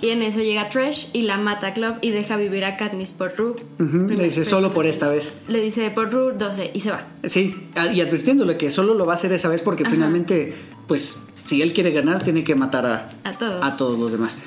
Y 0.03 0.11
en 0.11 0.23
eso 0.23 0.41
llega 0.41 0.69
Trash 0.69 1.09
y 1.13 1.23
la 1.23 1.39
mata 1.39 1.69
a 1.69 1.75
Clove 1.75 1.99
y 2.01 2.11
deja 2.11 2.37
vivir 2.37 2.65
a 2.65 2.77
Katniss 2.77 3.13
por 3.13 3.37
Rue. 3.37 3.57
Le 3.79 4.25
dice 4.25 4.45
solo 4.45 4.73
por 4.73 4.87
esta 4.87 5.09
vez. 5.09 5.35
Le 5.49 5.61
dice 5.61 5.91
por 5.91 6.13
Rue 6.13 6.35
12 6.37 6.71
y 6.75 6.81
se 6.81 6.91
va. 6.91 7.07
Sí, 7.25 7.69
y 7.93 8.01
advirtiéndole 8.01 8.57
que 8.57 8.71
solo 8.71 8.95
lo 8.95 9.07
va 9.07 9.13
a 9.13 9.17
hacer 9.17 9.33
esa 9.33 9.49
vez 9.49 9.63
porque 9.63 9.85
finalmente, 9.85 10.55
pues, 10.87 11.27
si 11.45 11.63
él 11.63 11.73
quiere 11.73 11.91
ganar, 11.91 12.23
tiene 12.23 12.45
que 12.45 12.55
matar 12.55 12.87
a, 12.87 13.09
a, 13.25 13.33
todos. 13.33 13.65
a 13.65 13.77
todos 13.77 13.99
los 13.99 14.13
demás. 14.13 14.39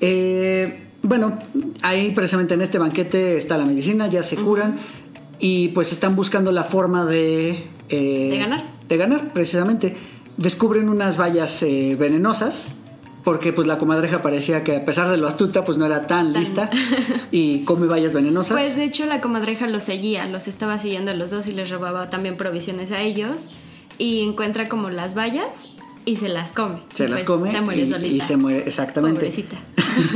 Eh, 0.00 0.84
bueno, 1.02 1.38
ahí 1.82 2.10
precisamente 2.10 2.54
en 2.54 2.62
este 2.62 2.78
banquete 2.78 3.36
está 3.36 3.56
la 3.56 3.64
medicina, 3.64 4.08
ya 4.08 4.22
se 4.22 4.36
curan 4.36 4.78
y 5.38 5.68
pues 5.68 5.92
están 5.92 6.16
buscando 6.16 6.52
la 6.52 6.64
forma 6.64 7.04
de... 7.04 7.68
Eh, 7.88 8.28
de 8.30 8.38
ganar. 8.38 8.64
De 8.88 8.96
ganar, 8.96 9.32
precisamente. 9.32 9.96
Descubren 10.36 10.88
unas 10.88 11.18
vallas 11.20 11.62
eh, 11.62 11.96
venenosas 11.98 12.68
porque 13.24 13.52
pues 13.52 13.66
la 13.66 13.76
comadreja 13.78 14.22
parecía 14.22 14.64
que 14.64 14.76
a 14.76 14.84
pesar 14.84 15.10
de 15.10 15.16
lo 15.16 15.28
astuta 15.28 15.64
pues 15.64 15.76
no 15.76 15.84
era 15.84 16.06
tan, 16.06 16.32
lista 16.32 16.70
y 17.30 17.62
come 17.64 17.86
vallas 17.86 18.14
venenosas. 18.14 18.58
Pues 18.58 18.76
de 18.76 18.84
hecho 18.84 19.04
la 19.06 19.20
comadreja 19.20 19.66
los 19.66 19.84
seguía, 19.84 20.26
los 20.26 20.48
estaba 20.48 20.78
siguiendo 20.78 21.10
a 21.10 21.14
los 21.14 21.30
dos 21.30 21.46
y 21.48 21.52
les 21.52 21.68
robaba 21.68 22.08
también 22.08 22.36
provisiones 22.36 22.90
a 22.90 23.00
ellos 23.00 23.50
y 23.98 24.22
encuentra 24.22 24.68
como 24.68 24.90
las 24.90 25.14
vallas 25.14 25.68
y 26.08 26.16
se 26.16 26.30
las 26.30 26.52
come. 26.52 26.78
Se 26.94 27.06
las 27.06 27.22
pues, 27.22 27.38
come 27.40 27.52
se 27.52 27.60
muere 27.60 27.82
y, 27.82 27.86
solita. 27.86 28.14
y 28.16 28.20
se 28.22 28.36
muere, 28.38 28.64
exactamente. 28.66 29.20
Pobrecita. 29.20 29.58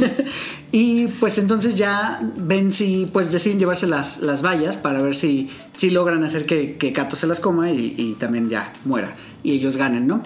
y 0.72 1.08
pues 1.08 1.36
entonces 1.36 1.76
ya 1.76 2.18
ven 2.36 2.72
si 2.72 3.06
pues 3.12 3.30
deciden 3.30 3.58
llevarse 3.58 3.86
las, 3.86 4.22
las 4.22 4.42
vallas 4.42 4.78
para 4.78 5.02
ver 5.02 5.14
si, 5.14 5.50
si 5.74 5.90
logran 5.90 6.24
hacer 6.24 6.46
que, 6.46 6.78
que 6.78 6.94
Kato 6.94 7.14
se 7.14 7.26
las 7.26 7.40
coma 7.40 7.70
y, 7.70 7.94
y 7.94 8.14
también 8.14 8.48
ya 8.48 8.72
muera 8.86 9.14
y 9.42 9.52
ellos 9.52 9.76
ganen, 9.76 10.06
¿no? 10.06 10.22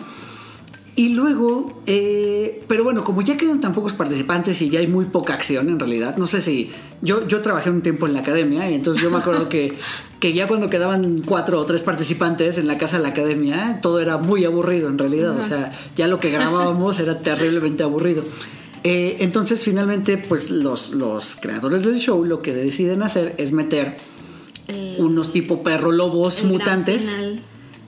Y 0.99 1.11
luego, 1.11 1.83
eh, 1.87 2.65
pero 2.69 2.83
bueno, 2.83 3.05
como 3.05 3.21
ya 3.21 3.37
quedan 3.37 3.61
tan 3.61 3.75
pocos 3.75 3.93
participantes 3.93 4.63
y 4.63 4.71
ya 4.71 4.81
hay 4.81 4.87
muy 4.87 5.05
poca 5.05 5.35
acción 5.35 5.69
en 5.69 5.79
realidad, 5.79 6.17
no 6.17 6.27
sé 6.27 6.41
si. 6.41 6.71
Yo, 7.03 7.29
yo 7.29 7.43
trabajé 7.43 7.69
un 7.69 7.83
tiempo 7.83 8.07
en 8.07 8.15
la 8.15 8.21
academia 8.21 8.71
y 8.71 8.75
entonces 8.75 9.03
yo 9.03 9.11
me 9.11 9.19
acuerdo 9.19 9.51
que, 9.51 9.75
que 10.21 10.33
ya 10.33 10.49
cuando 10.49 10.71
quedaban 10.71 11.21
cuatro 11.27 11.61
o 11.61 11.67
tres 11.67 11.83
participantes 11.83 12.57
en 12.57 12.67
la 12.67 12.79
casa 12.79 12.97
de 12.97 13.03
la 13.03 13.11
academia, 13.11 13.81
todo 13.83 14.01
era 14.01 14.17
muy 14.17 14.47
aburrido 14.47 14.89
en 14.89 14.97
realidad. 14.97 15.39
O 15.39 15.45
sea, 15.45 15.71
ya 15.97 16.09
lo 16.09 16.19
que 16.19 16.31
grabábamos 16.31 16.99
era 16.99 17.21
terriblemente 17.21 17.83
aburrido. 17.83 18.25
Eh, 18.83 19.19
entonces, 19.21 19.63
finalmente, 19.63 20.17
pues 20.17 20.51
los, 20.51 20.93
los 20.93 21.37
creadores 21.37 21.85
del 21.85 21.99
show 21.99 22.25
lo 22.25 22.41
que 22.41 22.55
deciden 22.55 23.03
hacer 23.03 23.35
es 23.37 23.53
meter 23.53 23.99
El- 24.69 24.97
unos 24.99 25.31
tipo 25.33 25.63
perro 25.63 25.93
lobos 25.93 26.43
mutantes. 26.45 27.11
final. 27.11 27.41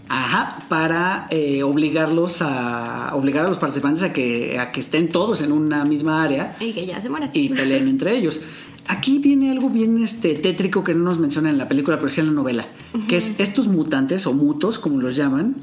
Ajá, 0.09 0.59
para 0.69 1.27
eh, 1.31 1.63
obligarlos 1.63 2.41
a 2.41 3.13
obligar 3.15 3.45
a 3.45 3.49
los 3.49 3.59
participantes 3.59 4.03
a 4.03 4.13
que, 4.13 4.59
a 4.59 4.73
que 4.73 4.81
estén 4.81 5.09
todos 5.09 5.43
en 5.43 5.53
una 5.53 5.85
misma 5.85 6.23
área 6.23 6.57
Y 6.61 6.73
que 6.73 6.87
ya 6.87 7.01
se 7.01 7.09
mueren. 7.11 7.31
y 7.35 7.51
peleen 7.51 7.89
entre 7.89 8.17
ellos. 8.17 8.41
Aquí 8.87 9.19
viene 9.19 9.51
algo 9.51 9.69
bien 9.69 10.03
este, 10.03 10.35
tétrico 10.35 10.83
que 10.83 10.95
no 10.95 11.05
nos 11.05 11.19
menciona 11.19 11.51
en 11.51 11.59
la 11.59 11.69
película, 11.69 11.99
pero 11.99 12.09
sí 12.09 12.21
en 12.23 12.29
la 12.29 12.33
novela, 12.33 12.65
que 13.07 13.19
es 13.19 13.39
estos 13.39 13.69
mutantes 13.69 14.27
o 14.27 14.33
mutos, 14.33 14.79
como 14.79 14.99
los 14.99 15.15
llaman, 15.15 15.57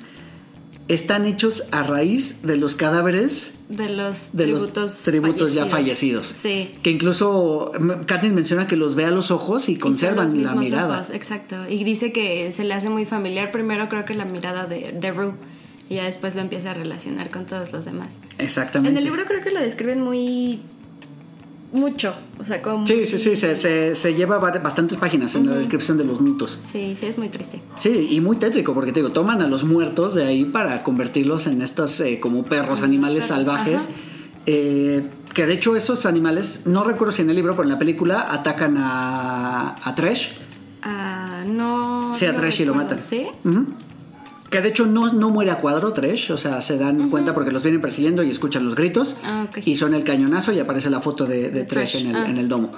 están 0.88 1.26
hechos 1.26 1.68
a 1.72 1.84
raíz 1.84 2.42
de 2.44 2.58
los 2.58 2.76
cadáveres 2.76 3.56
de 3.70 3.90
los 3.90 4.34
de 4.38 4.44
tributos, 4.44 4.78
los 4.78 5.04
tributos 5.04 5.54
ya 5.54 5.66
fallecidos. 5.66 6.28
Sí. 6.28 6.72
Que 6.84 6.92
incluso 6.92 7.72
Katniss 8.06 8.34
menciona 8.34 8.68
que 8.68 8.76
los 8.76 8.94
ve 8.96 9.06
a 9.06 9.12
los 9.12 9.32
ojos 9.32 9.68
y 9.70 9.74
Y 9.74 9.76
son 9.76 9.82
conservan 9.82 10.26
los 10.28 10.52
la 10.52 10.56
mirada. 10.56 10.96
ojos, 11.00 11.10
exacto. 11.10 11.68
Y 11.68 11.84
dice 11.84 12.12
que 12.12 12.52
se 12.52 12.64
le 12.64 12.74
hace 12.76 12.90
muy 12.90 13.06
familiar 13.06 13.50
primero 13.52 13.90
creo 13.90 14.06
que 14.06 14.14
la 14.14 14.26
mirada 14.26 14.66
de, 14.68 14.92
de 15.00 15.12
Rue. 15.12 15.34
Y 15.88 15.96
ya 15.96 16.06
después 16.06 16.34
lo 16.36 16.42
empieza 16.42 16.72
a 16.72 16.74
relacionar 16.74 17.30
con 17.30 17.46
todos 17.46 17.72
los 17.72 17.86
demás. 17.86 18.18
Exactamente. 18.40 18.90
En 18.92 18.98
el 18.98 19.04
libro 19.04 19.24
creo 19.26 19.42
que 19.44 19.52
lo 19.52 19.60
describen 19.60 20.02
muy... 20.02 20.62
Mucho. 21.72 22.14
O 22.40 22.44
sea, 22.44 22.62
como... 22.62 22.86
Sí, 22.88 23.06
sí, 23.06 23.20
sí, 23.20 23.36
se, 23.36 23.56
se- 23.56 23.96
se 23.96 24.14
lleva 24.14 24.38
ba- 24.38 24.52
bastantes 24.64 24.98
páginas 24.98 25.36
en 25.36 25.48
la 25.50 25.56
descripción 25.56 25.98
de 25.98 26.06
los 26.06 26.22
mutos. 26.22 26.58
Sí, 26.64 26.96
sí, 27.00 27.06
es 27.08 27.18
muy 27.18 27.28
triste. 27.30 27.62
Sí, 27.76 28.08
y 28.12 28.22
muy 28.22 28.38
tétrico, 28.38 28.74
porque 28.74 28.92
te 28.94 29.02
digo, 29.02 29.12
toman 29.12 29.42
a 29.42 29.48
los 29.48 29.64
muertos 29.66 30.16
de 30.16 30.24
ahí 30.26 30.46
para 30.46 30.84
convertirlos 30.84 31.48
en 31.48 31.62
estos 31.62 32.00
eh, 32.00 32.20
como 32.22 32.44
perros, 32.46 32.82
animales 32.82 33.26
perros, 33.28 33.46
salvajes. 33.46 33.90
eh, 34.46 35.10
que 35.34 35.46
de 35.46 35.54
hecho 35.54 35.76
esos 35.76 36.06
animales, 36.06 36.62
no 36.66 36.84
recuerdo 36.86 37.12
si 37.12 37.24
en 37.24 37.30
el 37.30 37.36
libro, 37.36 37.52
pero 37.54 37.64
en 37.64 37.70
la 37.74 37.80
película 37.80 38.26
atacan 38.32 38.78
a, 38.78 39.76
a 39.84 39.96
Tresh. 39.96 40.34
Ah, 40.82 41.44
no... 41.46 42.14
Sí, 42.14 42.26
a 42.26 42.36
Tresh 42.36 42.62
y 42.62 42.66
lo 42.66 42.74
matan. 42.76 43.02
¿Sí? 43.02 43.28
Ujú. 43.44 43.66
Que 44.50 44.62
de 44.62 44.70
hecho 44.70 44.86
no, 44.86 45.12
no 45.12 45.32
muere 45.32 45.52
a 45.52 45.58
cuadro 45.58 45.92
Tresh, 45.92 46.32
o 46.32 46.38
sea, 46.38 46.62
se 46.62 46.78
dan 46.78 47.10
cuenta 47.10 47.34
porque 47.34 47.52
los 47.52 47.64
vienen 47.64 47.82
persiguiendo 47.82 48.24
y 48.24 48.30
escuchan 48.30 48.64
los 48.64 48.76
gritos. 48.76 49.18
Ah. 49.24 49.48
Y 49.66 49.76
suena 49.76 49.98
el 49.98 50.04
cañonazo 50.04 50.52
y 50.54 50.60
aparece 50.60 50.90
la 50.90 51.02
foto 51.02 51.26
de, 51.26 51.50
Tresh 51.66 51.98
en 51.98 52.08
el, 52.08 52.16
ah. 52.16 52.30
en 52.30 52.38
el 52.38 52.48
domo. 52.48 52.72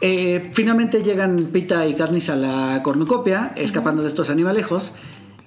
Eh, 0.00 0.50
finalmente 0.52 1.02
llegan 1.02 1.48
Pita 1.52 1.86
y 1.86 1.94
Katniss 1.94 2.28
a 2.28 2.36
la 2.36 2.82
cornucopia, 2.82 3.52
escapando 3.56 4.02
de 4.02 4.08
estos 4.08 4.30
animalejos. 4.30 4.92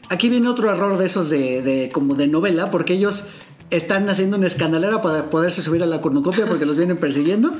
Aquí 0.09 0.29
viene 0.29 0.47
otro 0.49 0.71
error 0.71 0.97
de 0.97 1.05
esos 1.05 1.29
de, 1.29 1.61
de- 1.61 1.89
como 1.93 2.15
de 2.15 2.27
novela, 2.27 2.71
porque 2.71 2.93
ellos 2.93 3.27
están 3.69 4.09
haciendo 4.09 4.37
una 4.37 4.47
escandalera 4.47 5.01
para 5.01 5.29
poderse 5.29 5.61
subir 5.61 5.83
a 5.83 5.85
la 5.85 6.01
cornucopia 6.01 6.47
porque 6.47 6.65
los 6.65 6.77
vienen 6.77 6.97
persiguiendo. 6.97 7.53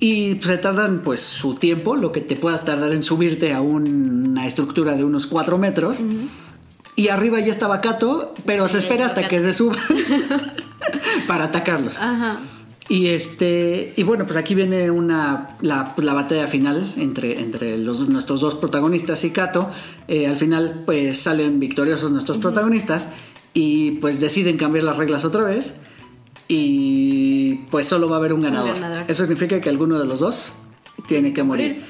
Y 0.00 0.34
pues, 0.34 0.48
se 0.48 0.58
tardan 0.58 1.02
pues 1.04 1.20
su 1.20 1.54
tiempo, 1.54 1.94
lo 1.94 2.10
que 2.10 2.20
te 2.20 2.34
puedas 2.34 2.64
tardar 2.64 2.92
en 2.92 3.02
subirte 3.02 3.52
a 3.52 3.60
una 3.60 4.46
estructura 4.46 4.96
de 4.96 5.04
unos 5.04 5.28
4 5.28 5.56
metros. 5.58 6.02
Y 6.96 7.08
arriba 7.08 7.40
ya 7.40 7.50
estaba 7.50 7.80
Kato, 7.80 8.32
pero 8.46 8.68
Sí, 8.68 8.72
se 8.72 8.78
espera 8.78 9.06
hasta 9.06 9.26
que 9.28 9.40
se 9.40 9.52
suban 9.52 9.78
para 11.26 11.44
atacarlos. 11.44 11.98
Ajá. 11.98 12.38
Y 12.88 13.08
este 13.08 13.94
y 13.96 14.02
bueno, 14.02 14.26
pues 14.26 14.36
aquí 14.36 14.54
viene 14.54 14.90
una 14.90 15.56
la, 15.62 15.94
la 15.96 16.12
batalla 16.12 16.46
final 16.46 16.92
entre, 16.96 17.40
entre 17.40 17.78
los, 17.78 18.00
nuestros 18.08 18.40
dos 18.40 18.56
protagonistas 18.56 19.24
y 19.24 19.30
Kato. 19.30 19.70
Eh, 20.06 20.26
al 20.26 20.36
final, 20.36 20.82
pues 20.84 21.18
salen 21.18 21.58
victoriosos 21.60 22.10
nuestros 22.12 22.38
protagonistas 22.38 23.10
y 23.54 23.92
pues 23.92 24.20
deciden 24.20 24.58
cambiar 24.58 24.84
las 24.84 24.96
reglas 24.96 25.24
otra 25.24 25.42
vez. 25.42 25.80
Y 26.46 27.54
pues 27.70 27.86
solo 27.86 28.08
va 28.08 28.16
a 28.16 28.18
haber 28.18 28.34
un 28.34 28.42
ganador. 28.42 28.74
ganador. 28.74 29.04
Eso 29.08 29.22
significa 29.24 29.60
que 29.62 29.70
alguno 29.70 29.98
de 29.98 30.04
los 30.04 30.20
dos 30.20 30.52
tiene 31.06 31.32
que 31.32 31.42
morir. 31.42 31.84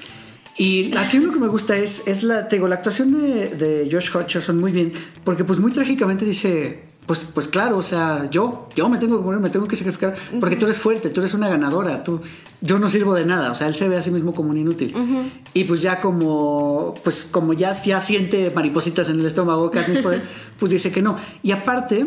Y 0.57 0.97
aquí 0.97 1.19
lo 1.19 1.33
que 1.33 1.41
me 1.41 1.49
gusta 1.49 1.77
es, 1.77 2.07
es 2.07 2.23
la, 2.23 2.47
te 2.47 2.57
digo, 2.57 2.69
la 2.69 2.77
actuación 2.77 3.13
de, 3.13 3.49
de 3.49 3.89
Josh 3.91 4.15
Hutcherson 4.15 4.59
muy 4.59 4.73
bien, 4.73 4.93
porque 5.25 5.45
pues 5.45 5.59
muy 5.59 5.73
trágicamente 5.73 6.25
dice, 6.25 6.85
pues, 7.07 7.27
pues 7.35 7.49
claro, 7.49 7.77
o 7.77 7.83
sea, 7.83 8.31
yo, 8.31 8.69
yo 8.75 8.89
me 8.89 8.99
tengo 8.99 9.19
que 9.19 9.25
morir, 9.25 9.41
me 9.41 9.51
tengo 9.51 9.69
que 9.69 9.77
sacrificar, 9.77 10.15
porque 10.41 10.57
tú 10.57 10.65
eres 10.65 10.79
fuerte, 10.79 11.11
tú 11.11 11.21
eres 11.21 11.35
una 11.35 11.49
ganadora, 11.49 12.03
tú, 12.03 12.21
yo 12.63 12.79
no 12.79 12.89
sirvo 12.89 13.15
de 13.15 13.27
nada, 13.27 13.51
o 13.51 13.55
sea, 13.55 13.67
él 13.67 13.75
se 13.75 13.89
ve 13.89 13.97
a 13.97 14.03
sí 14.03 14.11
mismo 14.11 14.35
como 14.35 14.51
un 14.51 14.57
inútil. 14.57 14.95
Y 15.53 15.65
pues 15.65 15.83
ya 15.83 16.01
como, 16.01 16.95
pues 17.05 17.29
como 17.31 17.53
ya, 17.53 17.73
ya 17.73 18.01
siente 18.01 18.51
maripositas 18.55 19.11
en 19.11 19.21
el 19.21 19.27
estómago, 19.27 19.71
Katniss, 19.71 19.99
por 19.99 20.15
él, 20.15 20.23
pues 20.59 20.73
dice 20.73 20.91
que 20.91 21.03
no. 21.03 21.19
Y 21.43 21.51
aparte, 21.51 22.07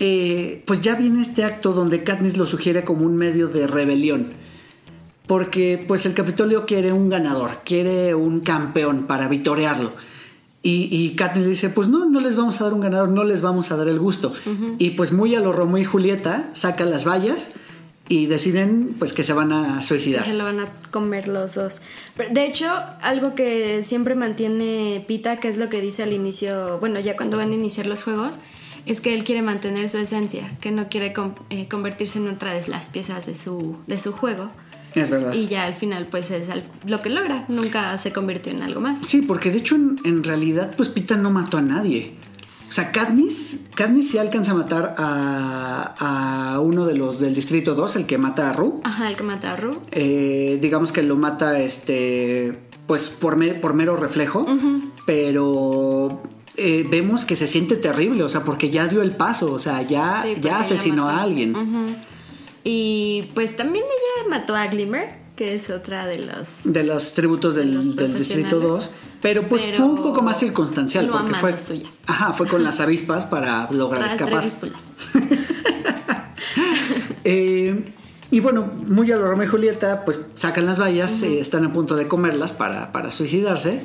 eh, 0.00 0.64
pues 0.66 0.80
ya 0.80 0.96
viene 0.96 1.22
este 1.22 1.44
acto 1.44 1.72
donde 1.72 2.02
Katniss 2.02 2.36
lo 2.36 2.46
sugiere 2.46 2.84
como 2.84 3.06
un 3.06 3.16
medio 3.16 3.46
de 3.46 3.68
rebelión. 3.68 4.32
Porque 5.26 5.84
pues 5.86 6.06
el 6.06 6.14
Capitolio 6.14 6.66
quiere 6.66 6.92
un 6.92 7.08
ganador, 7.08 7.62
quiere 7.64 8.14
un 8.14 8.40
campeón 8.40 9.06
para 9.06 9.28
vitorearlo. 9.28 9.92
Y, 10.62 10.88
y 10.90 11.14
Katniss 11.14 11.46
dice, 11.46 11.70
pues 11.70 11.88
no, 11.88 12.06
no 12.06 12.20
les 12.20 12.36
vamos 12.36 12.60
a 12.60 12.64
dar 12.64 12.74
un 12.74 12.80
ganador, 12.80 13.08
no 13.08 13.22
les 13.22 13.40
vamos 13.40 13.70
a 13.70 13.76
dar 13.76 13.88
el 13.88 14.00
gusto. 14.00 14.32
Y 14.78 14.90
pues 14.90 15.12
muy 15.12 15.34
a 15.34 15.40
lo 15.40 15.52
Romeo 15.52 15.78
y 15.78 15.84
Julieta, 15.84 16.50
saca 16.54 16.84
las 16.84 17.06
vallas 17.06 17.54
y 18.08 18.26
deciden 18.26 18.94
pues 18.98 19.12
que 19.12 19.24
se 19.24 19.32
van 19.32 19.52
a 19.52 19.82
suicidar. 19.82 20.24
Se 20.24 20.34
lo 20.34 20.44
van 20.44 20.60
a 20.60 20.68
comer 20.90 21.28
los 21.28 21.54
dos. 21.54 21.82
Pero, 22.16 22.32
de 22.32 22.46
hecho, 22.46 22.68
algo 23.00 23.34
que 23.34 23.82
siempre 23.82 24.14
mantiene 24.14 25.04
Pita, 25.06 25.38
que 25.38 25.48
es 25.48 25.56
lo 25.56 25.68
que 25.68 25.80
dice 25.80 26.02
al 26.02 26.12
inicio, 26.12 26.78
bueno, 26.78 27.00
ya 27.00 27.16
cuando 27.16 27.36
van 27.36 27.50
a 27.50 27.54
iniciar 27.54 27.86
los 27.86 28.02
juegos, 28.02 28.36
es 28.86 29.00
que 29.00 29.14
él 29.14 29.24
quiere 29.24 29.42
mantener 29.42 29.88
su 29.88 29.98
esencia, 29.98 30.44
que 30.60 30.70
no 30.70 30.88
quiere 30.88 31.12
eh, 31.50 31.68
convertirse 31.68 32.18
en 32.18 32.28
otra 32.28 32.54
de 32.54 32.66
las 32.68 32.88
piezas 32.88 33.26
de 33.26 33.34
su, 33.34 33.76
de 33.86 33.98
su 33.98 34.12
juego. 34.12 34.50
Es 34.96 35.10
verdad. 35.10 35.32
Y 35.34 35.46
ya 35.46 35.64
al 35.64 35.74
final, 35.74 36.06
pues 36.10 36.30
es 36.30 36.48
lo 36.86 37.02
que 37.02 37.10
logra. 37.10 37.44
Nunca 37.48 37.96
se 37.98 38.12
convirtió 38.12 38.52
en 38.52 38.62
algo 38.62 38.80
más. 38.80 39.00
Sí, 39.00 39.22
porque 39.22 39.50
de 39.50 39.58
hecho 39.58 39.74
en, 39.76 39.98
en 40.04 40.24
realidad 40.24 40.72
pues 40.76 40.88
Pita 40.88 41.16
no 41.16 41.30
mató 41.30 41.58
a 41.58 41.62
nadie. 41.62 42.14
O 42.68 42.72
sea, 42.72 42.90
Katniss, 42.90 43.66
Katniss 43.76 44.10
sí 44.10 44.18
alcanza 44.18 44.50
a 44.50 44.54
matar 44.56 44.94
a, 44.98 46.52
a 46.54 46.60
uno 46.60 46.84
de 46.84 46.94
los 46.96 47.20
del 47.20 47.32
Distrito 47.34 47.74
2, 47.76 47.94
el 47.96 48.06
que 48.06 48.18
mata 48.18 48.50
a 48.50 48.52
Rue. 48.52 48.80
Ajá, 48.82 49.08
el 49.08 49.16
que 49.16 49.22
mata 49.22 49.52
a 49.52 49.56
Ru. 49.56 49.78
Eh, 49.92 50.58
digamos 50.60 50.90
que 50.90 51.02
lo 51.04 51.14
mata 51.16 51.60
este 51.60 52.58
pues 52.88 53.08
por, 53.08 53.36
me- 53.36 53.54
por 53.54 53.74
mero 53.74 53.96
reflejo 53.96 54.46
pero 55.06 56.22
eh, 56.56 56.86
vemos 56.90 57.24
que 57.24 57.36
se 57.36 57.46
siente 57.46 57.76
terrible 57.76 58.22
o 58.22 58.28
sea 58.28 58.42
porque 58.42 58.70
ya 58.70 58.86
dio 58.88 59.02
el 59.02 59.12
paso 59.16 59.52
o 59.52 59.58
sea 59.58 59.82
ya 59.82 60.22
Sí, 60.24 60.36
ya 60.40 60.58
asesinó 60.58 61.08
a 61.08 61.22
alguien 61.22 61.54
Ujú. 61.56 61.96
Y 62.68 63.22
pues 63.34 63.54
también 63.54 63.84
ella 63.84 64.28
mató 64.28 64.56
a 64.56 64.66
Glimmer, 64.66 65.14
que 65.36 65.54
es 65.54 65.70
otra 65.70 66.04
de 66.08 66.18
los... 66.18 66.64
De 66.64 66.82
los 66.82 67.14
tributos 67.14 67.54
de 67.54 67.60
del, 67.60 67.74
los 67.74 67.94
del 67.94 68.12
Distrito 68.12 68.58
profesionales. 68.58 68.90
2. 68.90 68.90
Pero 69.22 69.48
pues 69.48 69.62
Pero 69.62 69.76
fue 69.76 69.86
un 69.86 69.96
poco 70.02 70.20
más 70.20 70.40
circunstancial. 70.40 71.06
porque 71.06 71.34
fue, 71.34 71.56
suyas. 71.58 71.94
Ajá, 72.08 72.32
fue 72.32 72.48
con 72.48 72.64
las 72.64 72.80
avispas 72.80 73.24
para 73.24 73.70
lograr 73.70 74.08
escapar. 74.08 74.44
Eh, 77.28 77.92
y 78.30 78.38
bueno, 78.38 78.70
muy 78.86 79.10
a 79.10 79.16
lo 79.16 79.28
Romeo 79.28 79.46
y 79.46 79.50
Julieta, 79.50 80.04
pues 80.04 80.26
sacan 80.36 80.64
las 80.64 80.80
vallas, 80.80 81.24
eh, 81.24 81.40
están 81.40 81.64
a 81.64 81.72
punto 81.72 81.96
de 81.96 82.06
comerlas 82.06 82.52
para, 82.52 82.92
para 82.92 83.10
suicidarse. 83.10 83.82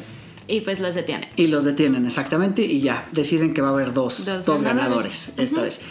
Y 0.48 0.62
pues 0.62 0.80
los 0.80 0.94
detiene. 0.94 1.32
Y 1.38 1.48
los 1.48 1.64
detienen 1.64 2.06
exactamente 2.06 2.62
y 2.62 2.82
ya, 2.82 3.08
deciden 3.12 3.56
que 3.56 3.62
va 3.62 3.70
a 3.70 3.72
haber 3.72 3.94
dos, 3.94 4.26
Dos 4.26 4.46
dos 4.46 4.62
ganadores, 4.62 5.30
ganadores. 5.30 5.34
esta 5.38 5.62
vez. 5.62 5.82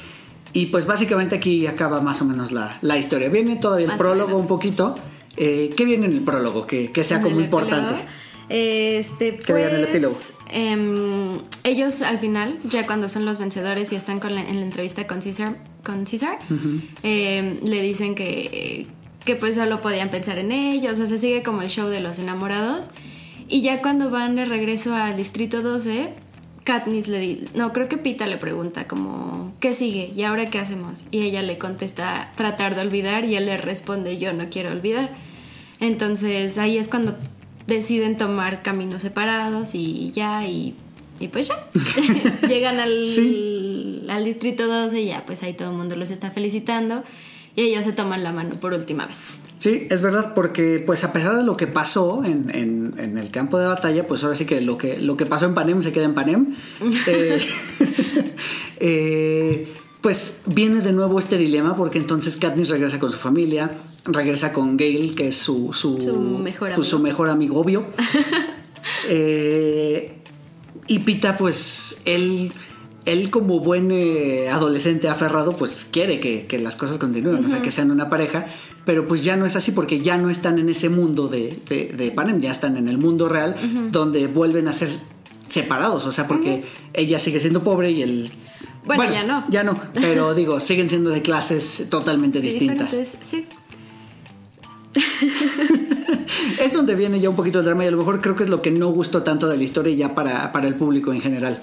Y 0.52 0.66
pues 0.66 0.86
básicamente 0.86 1.36
aquí 1.36 1.66
acaba 1.66 2.00
más 2.00 2.20
o 2.22 2.24
menos 2.24 2.50
la, 2.52 2.76
la 2.82 2.96
historia. 2.98 3.28
Viene 3.28 3.56
todavía 3.56 3.84
el 3.84 3.90
Más 3.92 3.98
prólogo 3.98 4.36
un 4.36 4.48
poquito. 4.48 4.94
Eh, 5.36 5.70
¿Qué 5.76 5.84
viene 5.84 6.06
en 6.06 6.12
el 6.12 6.22
prólogo? 6.24 6.66
Que, 6.66 6.90
que 6.90 7.04
sea 7.04 7.20
como 7.22 7.40
importante. 7.40 7.94
epílogo, 7.94 8.10
Este, 8.48 9.38
Que 9.38 9.52
vean 9.52 9.76
el 9.76 9.84
epílogo. 9.84 10.12
pues, 10.14 10.34
em, 10.48 11.40
ellos 11.62 12.02
al 12.02 12.18
final, 12.18 12.58
ya 12.64 12.84
cuando 12.84 13.08
son 13.08 13.24
los 13.24 13.38
vencedores 13.38 13.92
y 13.92 13.96
están 13.96 14.18
con 14.18 14.34
la- 14.34 14.42
en 14.42 14.56
la 14.58 14.64
entrevista 14.64 15.06
con 15.06 15.22
César, 15.22 15.54
con 15.84 16.04
César 16.06 16.36
em, 17.04 17.60
le 17.64 17.80
dicen 17.82 18.14
que, 18.16 18.86
que 19.24 19.36
pues 19.36 19.54
solo 19.54 19.80
podían 19.80 20.10
pensar 20.10 20.38
en 20.38 20.50
ellos, 20.50 20.94
o 20.94 20.96
sea, 20.96 21.06
se 21.06 21.18
sigue 21.18 21.42
como 21.44 21.62
el 21.62 21.68
show 21.70 21.86
de 21.88 22.00
los 22.00 22.18
enamorados. 22.18 22.90
Y 23.48 23.62
ya 23.62 23.80
cuando 23.82 24.10
van 24.10 24.34
de 24.36 24.44
regreso 24.44 24.94
al 24.96 25.16
Distrito 25.16 25.62
12, 25.62 26.12
Katniss 26.70 27.08
le 27.08 27.18
di, 27.18 27.44
no, 27.56 27.72
creo 27.72 27.88
que 27.88 27.98
Pita 27.98 28.28
le 28.28 28.36
pregunta 28.36 28.86
como, 28.86 29.52
¿qué 29.58 29.74
sigue? 29.74 30.12
¿Y 30.14 30.22
ahora 30.22 30.46
qué 30.46 30.60
hacemos? 30.60 31.06
Y 31.10 31.22
ella 31.22 31.42
le 31.42 31.58
contesta, 31.58 32.30
tratar 32.36 32.76
de 32.76 32.82
olvidar, 32.82 33.24
y 33.24 33.34
él 33.34 33.46
le 33.46 33.56
responde, 33.56 34.18
yo 34.18 34.32
no 34.32 34.48
quiero 34.50 34.70
olvidar. 34.70 35.10
Entonces 35.80 36.58
ahí 36.58 36.78
es 36.78 36.86
cuando 36.88 37.16
deciden 37.66 38.16
tomar 38.16 38.62
caminos 38.62 39.02
separados 39.02 39.74
y 39.74 40.12
ya, 40.12 40.46
y, 40.46 40.74
y 41.18 41.26
pues 41.28 41.48
ya. 41.48 41.56
Llegan 42.48 42.78
al, 42.78 43.06
Sí. 43.08 44.04
al 44.08 44.24
Distrito 44.24 44.68
12 44.68 45.00
y 45.00 45.06
ya, 45.06 45.24
pues 45.26 45.42
ahí 45.42 45.54
todo 45.54 45.70
el 45.72 45.76
mundo 45.76 45.96
los 45.96 46.10
está 46.10 46.30
felicitando. 46.30 47.02
Y 47.56 47.62
ellos 47.62 47.84
se 47.84 47.92
toman 47.92 48.22
la 48.22 48.30
mano 48.32 48.54
por 48.60 48.74
última 48.74 49.06
vez. 49.06 49.38
Sí, 49.60 49.86
es 49.90 50.00
verdad, 50.00 50.32
porque 50.34 50.82
pues 50.84 51.04
a 51.04 51.12
pesar 51.12 51.36
de 51.36 51.42
lo 51.42 51.54
que 51.56 51.66
pasó 51.66 52.24
en, 52.24 52.48
en- 52.54 52.94
en 52.96 53.18
el 53.18 53.30
campo 53.30 53.58
de 53.58 53.66
batalla, 53.66 54.06
pues 54.08 54.24
ahora 54.24 54.34
sí 54.34 54.46
que 54.46 54.60
lo 54.62 54.78
que, 54.78 54.98
lo 54.98 55.16
que 55.18 55.26
pasó 55.26 55.44
en 55.44 55.52
Panem 55.54 55.82
se 55.82 55.92
queda 55.92 56.06
en 56.06 56.14
Panem. 56.14 56.54
Eh, 57.06 57.38
eh, 58.80 59.68
pues 60.00 60.42
viene 60.46 60.80
de 60.80 60.92
nuevo 60.92 61.18
este 61.18 61.36
dilema, 61.36 61.76
porque 61.76 61.98
entonces 61.98 62.36
Katniss 62.38 62.70
regresa 62.70 62.98
con 62.98 63.10
su 63.12 63.18
familia, 63.18 63.72
regresa 64.06 64.50
con 64.52 64.78
Gale, 64.78 65.14
que 65.14 65.28
es 65.28 65.36
su, 65.36 65.74
su, 65.74 66.00
Su 66.00 66.16
mejor 66.18 66.72
pues, 66.74 66.88
su 66.88 66.96
amigo. 66.96 67.08
mejor 67.08 67.28
amigo 67.28 67.60
obvio. 67.60 67.84
Eh, 69.10 70.16
y 70.86 70.98
Pita, 71.00 71.36
pues 71.36 72.00
él, 72.06 72.50
él 73.04 73.28
como 73.30 73.60
buen 73.60 73.90
eh, 73.92 74.48
adolescente 74.48 75.08
aferrado, 75.08 75.52
pues 75.56 75.86
quiere 75.90 76.18
que, 76.20 76.46
que 76.46 76.58
las 76.58 76.76
cosas 76.76 76.96
continúen, 76.96 77.44
o 77.44 77.48
sea, 77.50 77.60
que 77.60 77.70
sean 77.70 77.90
una 77.90 78.08
pareja, 78.08 78.46
pero 78.84 79.06
pues 79.06 79.24
ya 79.24 79.36
no 79.36 79.46
es 79.46 79.56
así 79.56 79.72
porque 79.72 80.00
ya 80.00 80.16
no 80.18 80.30
están 80.30 80.58
en 80.58 80.68
ese 80.68 80.88
mundo 80.88 81.28
de, 81.28 81.58
de, 81.68 81.92
de 81.96 82.10
Panem, 82.10 82.40
ya 82.40 82.50
están 82.50 82.76
en 82.76 82.88
el 82.88 82.98
mundo 82.98 83.28
real 83.28 83.56
donde 83.90 84.26
vuelven 84.26 84.68
a 84.68 84.72
ser 84.72 84.90
separados, 85.48 86.06
o 86.06 86.12
sea, 86.12 86.26
porque 86.26 86.64
ella 86.92 87.18
sigue 87.18 87.40
siendo 87.40 87.62
pobre 87.62 87.90
y 87.90 88.02
él... 88.02 88.30
Bueno, 88.84 89.04
ya 89.12 89.22
no. 89.24 89.44
Ya 89.50 89.62
no, 89.62 89.78
pero 89.94 90.34
digo, 90.40 90.58
siguen 90.58 90.88
siendo 90.88 91.10
de 91.10 91.20
clases 91.22 91.88
totalmente 91.90 92.40
distintas. 92.40 92.96
Sí. 93.20 93.46
Es 96.60 96.72
donde 96.72 96.94
viene 96.94 97.20
ya 97.20 97.30
un 97.30 97.36
poquito 97.36 97.58
el 97.60 97.64
drama 97.64 97.84
y 97.84 97.88
a 97.88 97.90
lo 97.90 97.98
mejor 97.98 98.20
creo 98.20 98.36
que 98.36 98.44
es 98.44 98.48
lo 98.48 98.62
que 98.62 98.70
no 98.70 98.88
gustó 98.90 99.22
tanto 99.22 99.48
de 99.48 99.56
la 99.56 99.62
historia 99.62 99.94
ya 99.94 100.14
para, 100.14 100.52
para 100.52 100.68
el 100.68 100.74
público 100.74 101.12
en 101.12 101.20
general. 101.20 101.62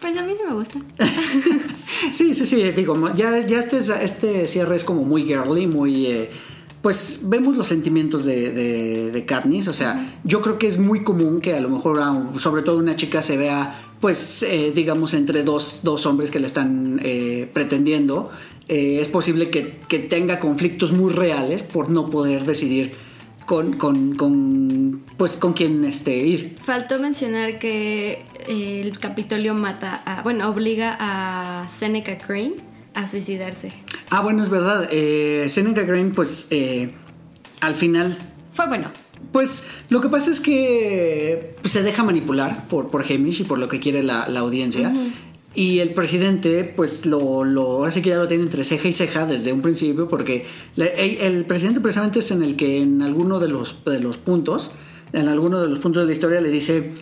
Pues 0.00 0.16
a 0.16 0.22
mí 0.22 0.32
sí 0.36 0.42
me 0.46 0.54
gusta. 0.54 0.78
Sí, 2.12 2.34
sí, 2.34 2.46
sí, 2.46 2.62
digo, 2.72 2.94
ya, 3.14 3.46
ya 3.46 3.58
este, 3.58 3.78
es- 3.78 3.88
este 3.90 4.46
cierre 4.46 4.76
es 4.76 4.84
como 4.84 5.04
muy 5.04 5.22
girly, 5.24 5.66
muy... 5.66 6.06
eh, 6.06 6.30
pues 6.82 7.20
vemos 7.22 7.56
los 7.56 7.66
sentimientos 7.66 8.26
de, 8.26 8.52
de, 8.52 9.10
de 9.10 9.24
Katniss, 9.24 9.68
o 9.68 9.72
sea, 9.72 10.18
yo 10.22 10.42
creo 10.42 10.58
que 10.58 10.66
es 10.66 10.78
muy 10.78 11.02
común 11.02 11.40
que 11.40 11.54
a 11.54 11.60
lo 11.60 11.70
mejor, 11.70 11.98
sobre 12.38 12.60
todo 12.60 12.76
una 12.78 12.94
chica 12.94 13.22
se 13.22 13.38
vea, 13.38 13.80
pues, 14.02 14.42
eh, 14.42 14.70
digamos, 14.74 15.14
entre 15.14 15.44
dos, 15.44 15.80
dos 15.82 16.04
hombres 16.04 16.30
que 16.30 16.40
le 16.40 16.46
están 16.46 17.00
eh, 17.02 17.48
pretendiendo. 17.54 18.30
Eh, 18.68 18.98
es 19.00 19.08
posible 19.08 19.48
que, 19.48 19.78
que 19.88 19.98
tenga 19.98 20.38
conflictos 20.40 20.92
muy 20.92 21.10
reales 21.10 21.62
por 21.62 21.88
no 21.88 22.10
poder 22.10 22.44
decidir 22.44 22.92
con, 23.46 23.74
con, 23.74 24.16
con 24.16 25.02
pues, 25.16 25.36
con 25.36 25.52
quién 25.52 25.84
este, 25.84 26.16
ir. 26.16 26.56
Faltó 26.62 26.98
mencionar 26.98 27.58
que 27.58 28.24
el 28.48 28.98
Capitolio 28.98 29.54
mata 29.54 30.02
a, 30.04 30.22
bueno, 30.22 30.48
obliga 30.48 30.96
a 30.98 31.68
Seneca 31.68 32.18
Crane 32.18 32.54
a 32.94 33.06
suicidarse. 33.06 33.72
Ah, 34.10 34.20
bueno, 34.20 34.42
es 34.42 34.48
verdad. 34.48 34.88
Eh, 34.90 35.46
Seneca 35.48 35.82
Green, 35.82 36.14
pues, 36.14 36.46
eh, 36.50 36.92
al 37.60 37.74
final 37.74 38.16
Fue 38.52 38.68
bueno. 38.68 38.90
Pues 39.32 39.66
lo 39.88 40.00
que 40.00 40.08
pasa 40.08 40.30
es 40.30 40.38
que 40.38 41.56
se 41.64 41.82
deja 41.82 42.04
manipular 42.04 42.68
por, 42.68 42.90
por 42.90 43.02
Hamish 43.02 43.40
y 43.40 43.44
por 43.44 43.58
lo 43.58 43.68
que 43.68 43.80
quiere 43.80 44.02
la, 44.04 44.28
la 44.28 44.40
audiencia. 44.40 44.92
Y 45.56 45.78
el 45.78 45.94
presidente, 45.94 46.64
pues 46.64 47.06
lo, 47.06 47.44
lo, 47.44 47.62
ahora 47.72 47.90
sí 47.92 48.02
que 48.02 48.10
ya 48.10 48.16
lo 48.18 48.26
tiene 48.26 48.42
entre 48.44 48.64
ceja 48.64 48.88
y 48.88 48.92
ceja 48.92 49.24
desde 49.24 49.52
un 49.52 49.62
principio, 49.62 50.08
porque 50.08 50.46
el, 50.76 51.44
presidente 51.44 51.80
precisamente 51.80 52.18
es 52.18 52.30
en 52.32 52.42
el 52.42 52.56
que 52.56 52.82
en 52.82 53.02
alguno 53.02 53.38
de 53.38 53.46
los, 53.48 53.84
de 53.84 54.00
los 54.00 54.16
puntos, 54.16 54.72
en 55.12 55.28
alguno 55.28 55.60
de 55.60 55.68
los 55.68 55.78
puntos 55.78 56.02
de 56.02 56.06
la 56.06 56.12
historia 56.12 56.40
le 56.40 56.50
dice 56.50 56.92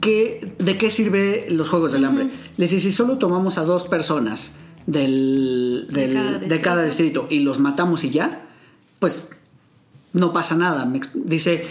que, 0.00 0.54
de 0.58 0.78
qué 0.78 0.88
sirve 0.88 1.46
los 1.50 1.68
Juegos 1.68 1.92
del 1.92 2.04
Hambre. 2.04 2.28
Le 2.56 2.64
dice, 2.66 2.78
si 2.78 2.92
solo 2.92 3.18
tomamos 3.18 3.58
a 3.58 3.64
dos 3.64 3.84
personas 3.88 4.56
del, 4.86 5.86
De 5.90 6.06
del- 6.08 6.12
cada 6.14 6.38
de 6.38 6.60
cada 6.60 6.84
distrito. 6.84 7.26
y 7.28 7.40
los 7.40 7.58
matamos 7.58 8.04
y 8.04 8.10
ya, 8.10 8.46
pues 9.00 9.30
no 10.12 10.32
pasa 10.32 10.54
nada. 10.54 10.88
Dice, 11.14 11.66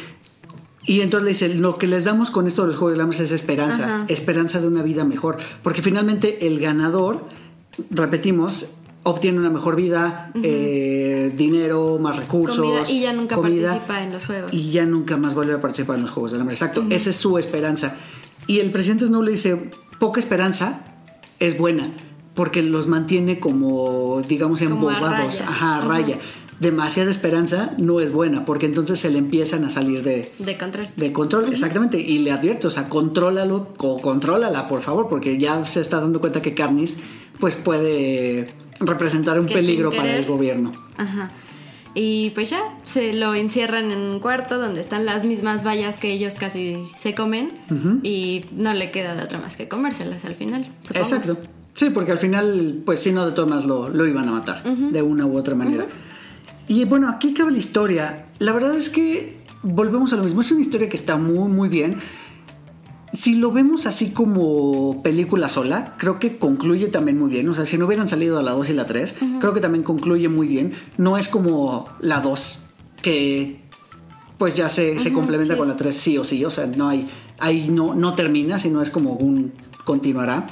y 0.86 1.02
entonces 1.02 1.24
le 1.26 1.30
dice, 1.30 1.56
lo 1.56 1.78
que 1.78 1.88
les 1.88 2.04
damos 2.04 2.30
con 2.30 2.48
esto 2.48 2.64
de 2.64 2.70
los 2.70 2.78
Juegos 2.78 2.98
del 2.98 3.02
Hambre 3.02 3.18
es 3.24 3.32
esperanza, 3.32 3.84
Ajá. 3.84 4.06
esperanza 4.08 4.60
de 4.60 4.68
una 4.68 4.82
vida 4.84 5.04
mejor, 5.06 5.38
porque 5.62 5.82
finalmente 5.82 6.48
el 6.48 6.60
ganador, 6.60 7.26
repetimos, 7.90 8.76
obtiene 9.04 9.40
una 9.40 9.50
mejor 9.50 9.76
vida, 9.76 10.32
eh, 10.42 11.34
dinero, 11.36 11.98
más 12.00 12.18
recursos. 12.18 12.58
Comida, 12.58 12.84
y 12.90 13.02
ya 13.02 13.14
nunca 13.14 13.36
comida, 13.36 13.70
participa 13.70 14.04
en 14.04 14.14
los 14.14 14.26
juegos. 14.26 14.54
Y 14.54 14.72
ya 14.72 14.86
nunca 14.86 15.18
más 15.18 15.36
vuelve 15.36 15.54
a 15.54 15.62
participar 15.62 15.98
en 15.98 16.04
los 16.04 16.12
Juegos 16.12 16.32
del 16.32 16.42
Hambre. 16.42 16.54
Exacto, 16.56 16.86
esa 16.90 17.10
es 17.10 17.16
su 17.16 17.38
esperanza. 17.38 17.96
Y 18.48 18.60
el 18.60 18.72
presidente 18.72 19.06
Snow 19.08 19.22
le 19.22 19.32
dice, 19.32 19.72
poca 20.00 20.20
esperanza 20.20 20.82
es 21.40 21.58
buena, 21.58 21.94
porque 22.34 22.62
los 22.62 22.88
mantiene 22.88 23.40
como, 23.40 24.22
digamos, 24.28 24.62
a 24.62 24.66
embobados, 24.66 25.40
raya. 25.40 25.50
ajá, 25.50 25.76
a 25.78 25.82
raya. 25.82 26.20
Demasiada 26.64 27.11
esperanza 27.11 27.74
no 27.78 27.99
es 27.99 28.11
buena, 28.11 28.45
porque 28.45 28.66
entonces 28.66 28.99
se 28.99 29.11
le 29.11 29.18
empiezan 29.18 29.66
a 29.66 29.70
salir 29.70 30.01
de, 30.01 30.32
De 30.39 30.57
control. 30.57 30.88
de 30.95 31.11
control, 31.11 31.49
exactamente. 31.51 31.99
Y 31.99 32.20
le 32.20 32.32
advierto, 32.32 32.70
o 32.70 32.72
sea, 32.72 32.89
contrólalo, 32.89 33.68
o 33.78 34.01
contrólala, 34.01 34.68
por 34.68 34.82
favor, 34.82 35.09
porque 35.09 35.38
ya 35.38 35.66
se 35.66 35.82
está 35.82 35.99
dando 35.99 36.20
cuenta 36.20 36.41
que 36.41 36.53
Katniss, 36.53 36.99
pues 37.39 37.57
puede 37.57 38.47
representar 38.80 39.39
un 39.39 39.45
Que 39.45 39.55
peligro 39.55 39.91
para 39.91 40.16
el 40.16 40.26
gobierno. 40.26 40.72
Ajá. 40.97 41.32
Y 41.95 42.32
pues 42.32 42.49
ya, 42.49 42.61
se 42.86 43.14
lo 43.14 43.36
encierran 43.36 43.91
en 43.91 43.99
un 43.99 44.20
cuarto 44.20 44.57
donde 44.57 44.82
están 44.82 45.05
las 45.05 45.26
mismas 45.26 45.66
vallas 45.66 45.99
que 45.99 46.11
ellos 46.11 46.36
casi 46.36 46.78
se 46.97 47.14
comen 47.14 47.51
y 48.01 48.45
no 48.51 48.74
le 48.74 48.89
queda 48.89 49.16
de 49.16 49.22
otra 49.24 49.38
más 49.38 49.57
que 49.57 49.68
comérselas 49.68 50.26
al 50.26 50.36
final. 50.36 50.72
supongo. 50.82 51.05
Exacto. 51.05 51.38
Sí, 51.76 51.89
porque 51.89 52.11
al 52.11 52.20
final, 52.20 52.82
pues 52.86 52.99
si 52.99 53.11
no, 53.11 53.26
de 53.26 53.32
todas 53.32 53.66
lo, 53.66 53.89
lo 53.89 54.07
iban 54.07 54.28
a 54.28 54.32
matar, 54.32 54.64
de 54.64 55.01
una 55.01 55.26
u 55.26 55.38
otra 55.38 55.55
manera. 55.55 55.86
Y 56.68 56.86
bueno, 56.86 57.09
aquí 57.09 57.34
cabe 57.34 57.51
la 57.51 57.57
historia. 57.57 58.26
La 58.39 58.51
verdad 58.51 58.76
es 58.76 58.89
que 58.89 59.38
volvemos 59.64 60.14
a 60.14 60.16
lo 60.16 60.24
mismo. 60.24 60.41
Es 60.41 60.51
una 60.51 60.61
historia 60.61 60.89
que 60.89 60.95
está 60.95 61.18
muy, 61.18 61.49
muy 61.49 61.70
bien. 61.70 61.99
Si 63.11 63.36
lo 63.36 63.51
vemos 63.51 63.86
así 63.86 64.11
como 64.11 65.03
película 65.03 65.47
sola, 65.47 65.95
creo 65.97 66.20
que 66.20 66.38
concluye 66.38 66.88
también 66.88 67.20
muy 67.20 67.30
bien. 67.30 67.47
O 67.47 67.53
sea, 67.53 67.66
si 67.66 67.78
no 67.78 67.86
hubieran 67.86 68.09
salido 68.09 68.41
la 68.41 68.51
2 68.51 68.70
y 68.72 68.74
la 68.74 68.88
3, 68.88 69.16
creo 69.39 69.53
que 69.53 69.61
también 69.61 69.84
concluye 69.84 70.30
muy 70.30 70.47
bien. 70.47 70.74
No 70.97 71.18
es 71.18 71.28
como 71.28 71.89
la 71.99 72.22
2, 72.22 72.66
que 73.01 73.61
pues 74.39 74.55
ya 74.55 74.68
se, 74.68 74.97
se 74.99 75.14
complementa 75.14 75.53
sí. 75.53 75.59
con 75.59 75.68
la 75.68 75.78
3 75.78 75.95
sí 75.95 76.18
o 76.18 76.24
sí. 76.24 76.43
O 76.43 76.49
sea, 76.49 76.66
no 76.66 76.89
hay, 76.89 77.07
ahí 77.39 77.70
no, 77.70 77.93
no 77.93 78.16
termina, 78.16 78.57
sino 78.57 78.82
es 78.82 78.89
como 78.89 79.14
un 79.14 79.53
continuará. 79.86 80.47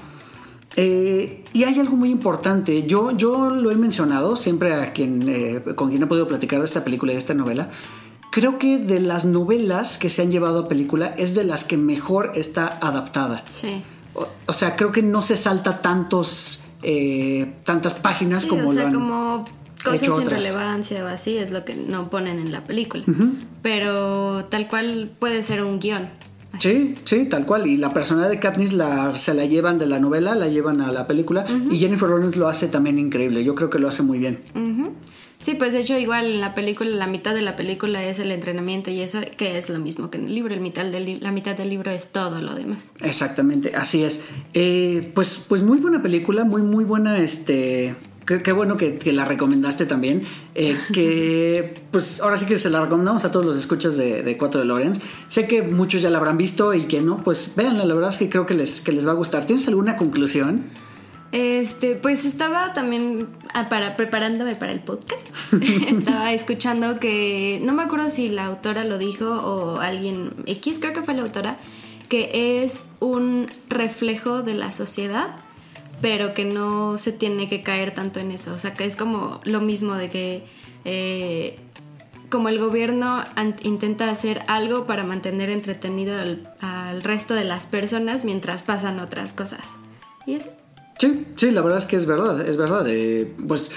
Eh, 0.78 1.43
y 1.53 1.63
hay 1.65 1.80
algo 1.80 1.95
muy 1.97 2.09
importante. 2.09 2.84
Yo, 2.88 3.11
yo 3.11 3.49
lo 3.49 3.72
he 3.72 3.76
mencionado 3.76 4.36
siempre 4.36 4.74
a 4.74 4.93
quien, 4.93 5.24
eh, 5.28 5.61
con 5.76 5.89
quien 5.89 6.01
he 6.03 6.07
podido 6.07 6.28
platicar 6.28 6.59
de 6.59 6.65
esta 6.65 6.84
película 6.84 7.11
y 7.11 7.15
de 7.15 7.19
esta 7.19 7.34
novela. 7.34 7.69
Creo 8.32 8.57
que 8.57 8.78
de 8.78 9.01
las 9.01 9.26
novelas 9.26 9.97
que 9.97 10.09
se 10.09 10.22
han 10.22 10.32
llevado 10.32 10.59
a 10.59 10.67
película 10.69 11.13
es 11.17 11.36
de 11.36 11.43
las 11.43 11.65
que 11.65 11.76
mejor 11.78 12.32
está 12.36 12.78
adaptada. 12.82 13.43
Sí. 13.49 13.84
O, 14.13 14.28
o 14.47 14.53
sea, 14.53 14.76
creo 14.78 14.91
que 14.93 15.01
no 15.01 15.22
se 15.22 15.36
salta 15.36 15.82
tantos, 15.82 16.63
eh, 16.84 17.53
tantas 17.65 17.95
páginas 17.95 18.43
Sí, 18.43 18.47
como 18.47 18.69
o 18.69 18.74
sea, 18.74 18.84
lo 18.84 18.88
han- 18.88 18.93
como 18.93 19.45
cosas 19.84 19.99
sin 20.01 20.11
otras. 20.11 20.30
relevancia 20.32 21.03
o 21.03 21.07
así 21.07 21.38
es 21.38 21.51
lo 21.51 21.65
que 21.65 21.76
no 21.76 22.09
ponen 22.09 22.39
en 22.39 22.53
la 22.53 22.65
película. 22.65 23.03
Pero 23.61 24.45
tal 24.45 24.67
cual 24.69 25.11
puede 25.19 25.43
ser 25.43 25.63
un 25.63 25.80
guion. 25.80 26.09
Sí, 26.60 26.95
sí, 27.06 27.26
tal 27.26 27.45
cual. 27.45 27.68
Y 27.68 27.78
la 27.78 27.93
personalidad 27.93 28.30
de 28.30 28.39
Katniss 28.39 28.74
la, 28.74 29.14
se 29.14 29.34
la 29.34 29.45
llevan 29.45 29.80
de 29.80 29.86
la 29.86 29.99
novela, 29.99 30.36
la 30.36 30.47
llevan 30.47 30.82
a 30.82 30.91
la 30.91 31.08
película. 31.08 31.45
Y 31.70 31.80
Jennifer 31.80 32.10
Lawrence 32.10 32.38
lo 32.38 32.47
hace 32.47 32.68
también 32.68 32.97
increíble. 32.97 33.43
Yo 33.43 33.56
creo 33.56 33.70
que 33.70 33.80
lo 33.80 33.88
hace 33.88 34.04
muy 34.04 34.20
bien. 34.20 34.39
Sí, 35.41 35.56
pues 35.56 35.74
de 35.74 35.80
hecho 35.80 35.97
igual 35.97 36.26
en 36.26 36.39
la 36.39 36.54
película, 36.54 36.91
la 36.91 37.08
mitad 37.08 37.34
de 37.34 37.41
la 37.41 37.56
película 37.56 38.04
es 38.04 38.20
el 38.20 38.32
entrenamiento 38.32 38.91
y 38.91 39.02
eso 39.02 39.20
que 39.38 39.58
es 39.58 39.70
lo 39.70 39.80
mismo 39.80 40.12
que 40.12 40.20
en 40.20 40.28
el 40.28 40.36
libro, 40.36 40.54
el 40.54 40.62
mitad 40.62 40.86
del 40.86 41.20
la 41.20 41.32
mitad 41.32 41.58
del 41.58 41.70
libro 41.70 41.89
es 41.89 42.12
todo 42.12 42.43
lo 42.43 42.54
demás. 42.54 42.91
Exactamente, 43.02 43.76
así 43.76 44.04
es. 44.04 44.26
Eh, 44.54 45.12
pues, 45.16 45.43
pues 45.49 45.64
muy 45.64 45.80
buena 45.80 46.04
película, 46.04 46.43
muy, 46.43 46.62
muy 46.62 46.84
buena, 46.84 47.18
este. 47.18 47.95
Qué, 48.32 48.42
qué 48.42 48.54
bueno 48.54 48.78
que, 48.78 48.98
que 48.98 49.12
la 49.12 49.26
recomendaste 49.26 49.86
también. 49.86 50.24
eh, 50.56 50.78
que 50.94 51.74
pues 51.92 52.22
ahora 52.22 52.38
sí 52.38 52.46
que 52.46 52.58
se 52.58 52.70
la 52.70 52.80
recomendamos 52.80 53.26
a 53.26 53.32
todos 53.32 53.46
los 53.46 53.58
escuchas 53.58 53.98
de, 53.98 54.24
de 54.24 54.38
4 54.38 54.62
de 54.62 54.66
Lorenz. 54.66 55.02
Sé 55.28 55.48
que 55.48 55.62
muchos 55.62 56.02
ya 56.02 56.10
la 56.10 56.18
habrán 56.18 56.38
visto 56.38 56.74
y 56.74 56.84
que 56.84 57.02
no, 57.02 57.26
pues 57.26 57.56
véanla, 57.58 57.84
la 57.84 57.94
verdad 57.94 58.10
es 58.10 58.18
que 58.18 58.30
creo 58.30 58.46
que 58.46 58.54
les, 58.54 58.80
que 58.80 58.94
les 58.94 59.06
va 59.06 59.12
a 59.12 59.16
gustar. 59.16 59.44
¿Tienes 59.44 59.68
alguna 59.68 59.98
conclusión? 59.98 60.70
Este, 61.34 61.96
pues 61.96 62.24
estaba 62.24 62.72
también 62.72 63.28
ah, 63.54 63.68
para 63.68 63.98
preparándome 63.98 64.56
para 64.56 64.72
el 64.72 64.80
podcast. 64.80 65.28
estaba 65.90 66.32
escuchando 66.32 67.02
que 67.02 67.60
no 67.66 67.74
me 67.74 67.84
acuerdo 67.84 68.10
si 68.10 68.30
la 68.30 68.46
autora 68.46 68.86
lo 68.86 68.98
dijo 68.98 69.26
o 69.26 69.82
alguien 69.82 70.32
X, 70.46 70.80
creo 70.80 70.94
que 70.94 71.02
fue 71.02 71.16
la 71.16 71.24
autora, 71.24 71.58
que 72.08 72.64
es 72.64 72.86
un 73.02 73.50
reflejo 73.68 74.42
de 74.42 74.56
la 74.56 74.72
sociedad, 74.72 75.36
pero 76.02 76.34
que 76.34 76.45
no 76.45 76.97
se 76.97 77.12
tiene 77.12 77.47
que 77.47 77.62
caer 77.64 77.93
tanto 77.93 78.20
en 78.20 78.32
eso. 78.32 78.54
O 78.54 78.58
sea, 78.58 78.74
que 78.74 78.86
es 78.86 78.95
como 78.95 79.39
lo 79.43 79.62
mismo 79.62 79.95
de 79.95 80.10
que 80.10 80.43
eh, 80.86 81.60
como 82.30 82.49
el 82.49 82.60
gobierno 82.60 83.24
intenta 83.62 84.10
hacer 84.10 84.41
algo 84.47 84.86
para 84.88 85.04
mantener 85.04 85.49
entretenido 85.49 86.18
al, 86.18 86.54
al 86.62 87.04
resto 87.04 87.34
de 87.34 87.43
las 87.43 87.68
personas 87.68 88.26
mientras 88.26 88.64
pasan 88.64 88.99
otras 88.99 89.34
cosas. 89.34 89.62
Y 90.26 90.36
eso. 90.36 90.49
Sí, 90.97 91.26
sí, 91.36 91.52
la 91.52 91.62
verdad 91.62 91.80
es 91.80 91.86
que 91.86 91.95
es 91.97 92.06
verdad, 92.06 92.47
es 92.47 92.58
verdad. 92.58 92.86
eh, 92.88 93.34
pues 93.47 93.72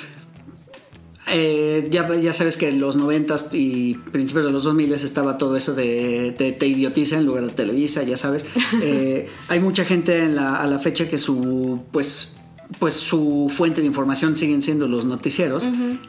eh, 1.27 1.89
ya, 1.91 2.09
ya 2.17 2.33
sabes 2.33 2.57
que 2.57 2.69
en 2.69 2.81
los 2.81 2.97
90 2.97 3.35
y 3.53 3.95
principios 3.95 4.45
de 4.47 4.53
los 4.53 4.65
2000 4.65 4.93
estaba 4.93 5.39
todo 5.39 5.57
eso 5.57 5.75
de, 5.75 6.35
de 6.39 6.53
te 6.53 6.67
idiotiza 6.67 7.17
en 7.17 7.25
lugar 7.27 7.47
de 7.47 7.53
Televisa, 7.53 8.03
ya 8.03 8.17
sabes. 8.17 8.47
Eh, 8.83 9.29
hay 9.49 9.61
mucha 9.61 9.85
gente 9.85 10.19
en 10.19 10.35
la- 10.35 10.57
a 10.57 10.67
la 10.67 10.79
fecha 10.79 11.09
que 11.09 11.17
su, 11.17 11.81
pues, 11.93 12.37
pues 12.79 12.95
su 12.95 13.47
fuente 13.51 13.81
de 13.81 13.87
información 13.87 14.35
siguen 14.37 14.61
siendo 14.63 14.89
los 14.89 15.05
noticieros. 15.05 15.65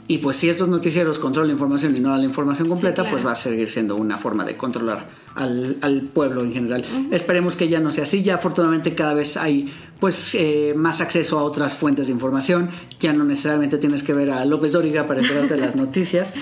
Y 0.07 0.17
pues 0.19 0.37
si 0.37 0.49
estos 0.49 0.67
noticieros 0.67 1.19
controlan 1.19 1.47
la 1.49 1.53
información 1.53 1.95
y 1.95 1.99
no 1.99 2.09
dan 2.09 2.19
la 2.21 2.25
información 2.25 2.67
completa, 2.67 3.03
claro. 3.03 3.11
pues 3.11 3.25
va 3.25 3.31
a 3.31 3.35
seguir 3.35 3.69
siendo 3.69 3.95
una 3.95 4.17
forma 4.17 4.43
de 4.45 4.57
controlar 4.57 5.07
al, 5.35 5.77
al 5.81 6.01
pueblo 6.01 6.41
en 6.43 6.53
general. 6.53 6.83
Esperemos 7.11 7.55
que 7.55 7.67
ya 7.67 7.79
no 7.79 7.91
sea 7.91 8.03
así. 8.05 8.23
Ya 8.23 8.35
afortunadamente 8.35 8.95
cada 8.95 9.13
vez 9.13 9.37
hay 9.37 9.71
pues 9.99 10.35
eh, 10.35 10.73
más 10.75 11.01
acceso 11.01 11.39
a 11.39 11.43
otras 11.43 11.75
fuentes 11.75 12.07
de 12.07 12.13
información. 12.13 12.69
Ya 12.99 13.13
no 13.13 13.23
necesariamente 13.23 13.77
tienes 13.77 14.03
que 14.03 14.13
ver 14.13 14.31
a 14.31 14.45
López 14.45 14.71
Dóriga 14.71 15.07
para 15.07 15.21
enterarte 15.21 15.55
de 15.55 15.61
las 15.61 15.75
noticias. 15.77 16.33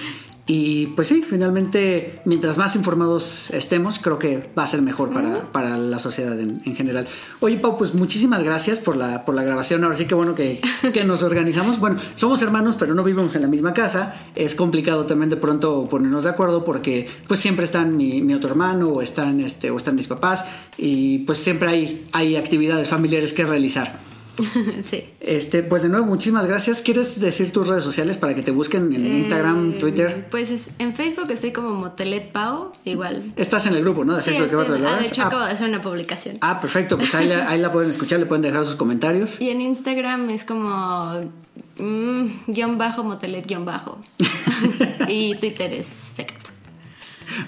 Y 0.46 0.88
pues 0.88 1.08
sí, 1.08 1.22
finalmente, 1.22 2.22
mientras 2.26 2.58
más 2.58 2.76
informados 2.76 3.50
estemos, 3.52 3.98
creo 4.00 4.20
que 4.20 4.50
va 4.58 4.64
a 4.64 4.68
ser 4.68 4.82
mejor 4.82 5.14
para, 5.14 5.54
para 5.54 5.78
la 5.78 6.00
sociedad 6.00 6.38
en, 6.38 6.62
en 6.66 6.76
general. 6.76 7.08
Oye, 7.40 7.56
Pau, 7.58 7.78
pues 7.78 7.94
muchísimas 7.94 8.44
gracias 8.44 8.82
por 8.82 8.98
la, 8.98 9.24
por 9.24 9.36
la 9.36 9.44
grabación. 9.44 9.82
Ahora 9.86 9.96
sí 9.96 10.04
que 10.04 10.16
bueno 10.16 10.36
que, 10.36 10.60
que 10.94 11.06
nos 11.06 11.24
organizamos. 11.24 11.80
Bueno, 11.80 11.98
somos 12.16 12.42
hermanos, 12.42 12.76
pero 12.78 12.94
no 12.94 13.06
vivimos 13.06 13.34
en 13.38 13.42
la 13.42 13.48
misma 13.48 13.74
casa. 13.74 14.16
Es 14.36 14.54
complicado 14.54 15.06
también 15.06 15.30
de 15.30 15.38
pronto 15.38 15.88
ponernos 15.90 16.26
de 16.26 16.32
acuerdo 16.32 16.66
porque 16.66 17.08
pues 17.26 17.40
siempre 17.40 17.64
están 17.64 17.96
mi, 17.96 18.22
mi 18.22 18.34
otro 18.34 18.50
hermano 18.50 18.90
o 18.90 19.02
están, 19.02 19.40
este, 19.40 19.72
o 19.72 19.78
están 19.78 19.96
mis 19.96 20.08
papás 20.08 20.46
y 20.78 21.20
pues 21.20 21.38
siempre 21.38 21.70
hay, 21.70 22.04
hay 22.12 22.36
actividades 22.36 22.90
familiares 22.90 23.32
que 23.32 23.46
realizar. 23.46 24.13
sí. 24.90 25.04
Este, 25.20 25.64
pues 25.64 25.84
de 25.84 25.90
nuevo, 25.90 26.06
muchísimas 26.06 26.46
gracias. 26.46 26.82
¿Quieres 26.82 27.20
decir 27.20 27.52
tus 27.52 27.68
redes 27.68 27.84
sociales 27.84 28.18
para 28.18 28.34
que 28.36 28.42
te 28.42 28.52
busquen 28.52 28.92
en 28.94 29.06
Instagram, 29.18 29.72
Eh, 29.74 29.78
Twitter? 29.80 30.28
Pues 30.32 30.50
es- 30.50 30.70
en 30.80 30.94
Facebook 30.94 31.30
estoy 31.30 31.52
como 31.52 31.72
Motelet 31.72 32.32
Pau, 32.32 32.72
igual. 32.86 33.32
Estás 33.36 33.66
en 33.68 33.76
el 33.76 33.82
grupo, 33.82 34.04
¿no? 34.06 34.16
De 34.16 34.22
Sí, 34.22 34.32
Facebook 34.32 34.62
estoy- 34.62 34.82
de 34.82 34.88
ah, 34.88 34.96
de 34.98 35.06
hecho 35.08 35.22
Ah, 35.24 35.28
acabo 35.28 35.46
de 35.46 35.52
hacer 35.52 35.70
una 35.70 35.82
publicación. 35.82 36.38
Ah, 36.42 36.60
perfecto, 36.60 36.98
pues 36.98 37.14
ahí 37.16 37.28
la, 37.28 37.50
ahí 37.50 37.60
la 37.60 37.72
pueden 37.72 37.90
escuchar, 37.90 38.20
le 38.20 38.26
pueden 38.26 38.42
dejar 38.42 38.66
sus 38.66 38.76
comentarios. 38.76 39.40
Y 39.40 39.50
en 39.50 39.62
Instagram 39.62 40.30
es 40.30 40.44
como 40.46 41.32
mm, 41.80 42.26
guion 42.48 42.78
bajo 42.78 43.04
Motelet 43.04 43.46
guion 43.48 43.66
bajo. 43.66 43.98
y 45.08 45.36
Twitter 45.36 45.74
es 45.74 45.86
secreto. 45.86 46.50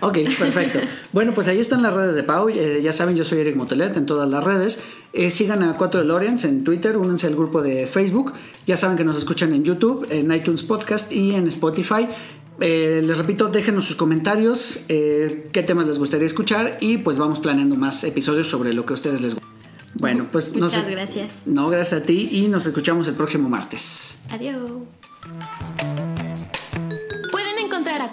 Ok, 0.01 0.17
perfecto. 0.39 0.79
Bueno, 1.13 1.33
pues 1.33 1.47
ahí 1.47 1.59
están 1.59 1.81
las 1.83 1.93
redes 1.93 2.15
de 2.15 2.23
Pau. 2.23 2.49
Eh, 2.49 2.81
ya 2.83 2.91
saben, 2.93 3.15
yo 3.15 3.23
soy 3.23 3.39
Eric 3.39 3.55
Motelet 3.55 3.95
en 3.97 4.05
todas 4.05 4.29
las 4.29 4.43
redes. 4.43 4.83
Eh, 5.13 5.31
sigan 5.31 5.63
a 5.63 5.77
4 5.77 5.99
de 6.01 6.05
Lorenz 6.05 6.45
en 6.45 6.63
Twitter, 6.63 6.97
únanse 6.97 7.27
al 7.27 7.35
grupo 7.35 7.61
de 7.61 7.87
Facebook. 7.87 8.33
Ya 8.65 8.77
saben 8.77 8.97
que 8.97 9.03
nos 9.03 9.17
escuchan 9.17 9.53
en 9.53 9.63
YouTube, 9.63 10.07
en 10.09 10.31
iTunes 10.31 10.63
Podcast 10.63 11.11
y 11.11 11.33
en 11.35 11.47
Spotify. 11.47 12.07
Eh, 12.59 13.01
les 13.05 13.17
repito, 13.17 13.47
déjenos 13.49 13.85
sus 13.85 13.95
comentarios, 13.97 14.85
qué 14.87 15.63
temas 15.67 15.87
les 15.87 15.99
gustaría 15.99 16.25
escuchar 16.25 16.77
y 16.79 16.97
pues 16.99 17.17
vamos 17.17 17.39
planeando 17.39 17.75
más 17.75 18.03
episodios 18.05 18.47
sobre 18.47 18.73
lo 18.73 18.85
que 18.85 18.93
a 18.93 18.95
ustedes 18.95 19.21
les 19.21 19.33
gusta. 19.35 19.45
Bueno, 19.95 20.27
pues 20.31 20.55
nos- 20.55 20.73
Muchas 20.75 20.89
gracias. 20.89 21.31
No, 21.45 21.69
gracias 21.69 22.01
a 22.01 22.05
ti 22.05 22.29
y 22.31 22.47
nos 22.47 22.65
escuchamos 22.65 23.07
el 23.07 23.13
próximo 23.15 23.49
martes. 23.49 24.19
Adiós. 24.29 24.61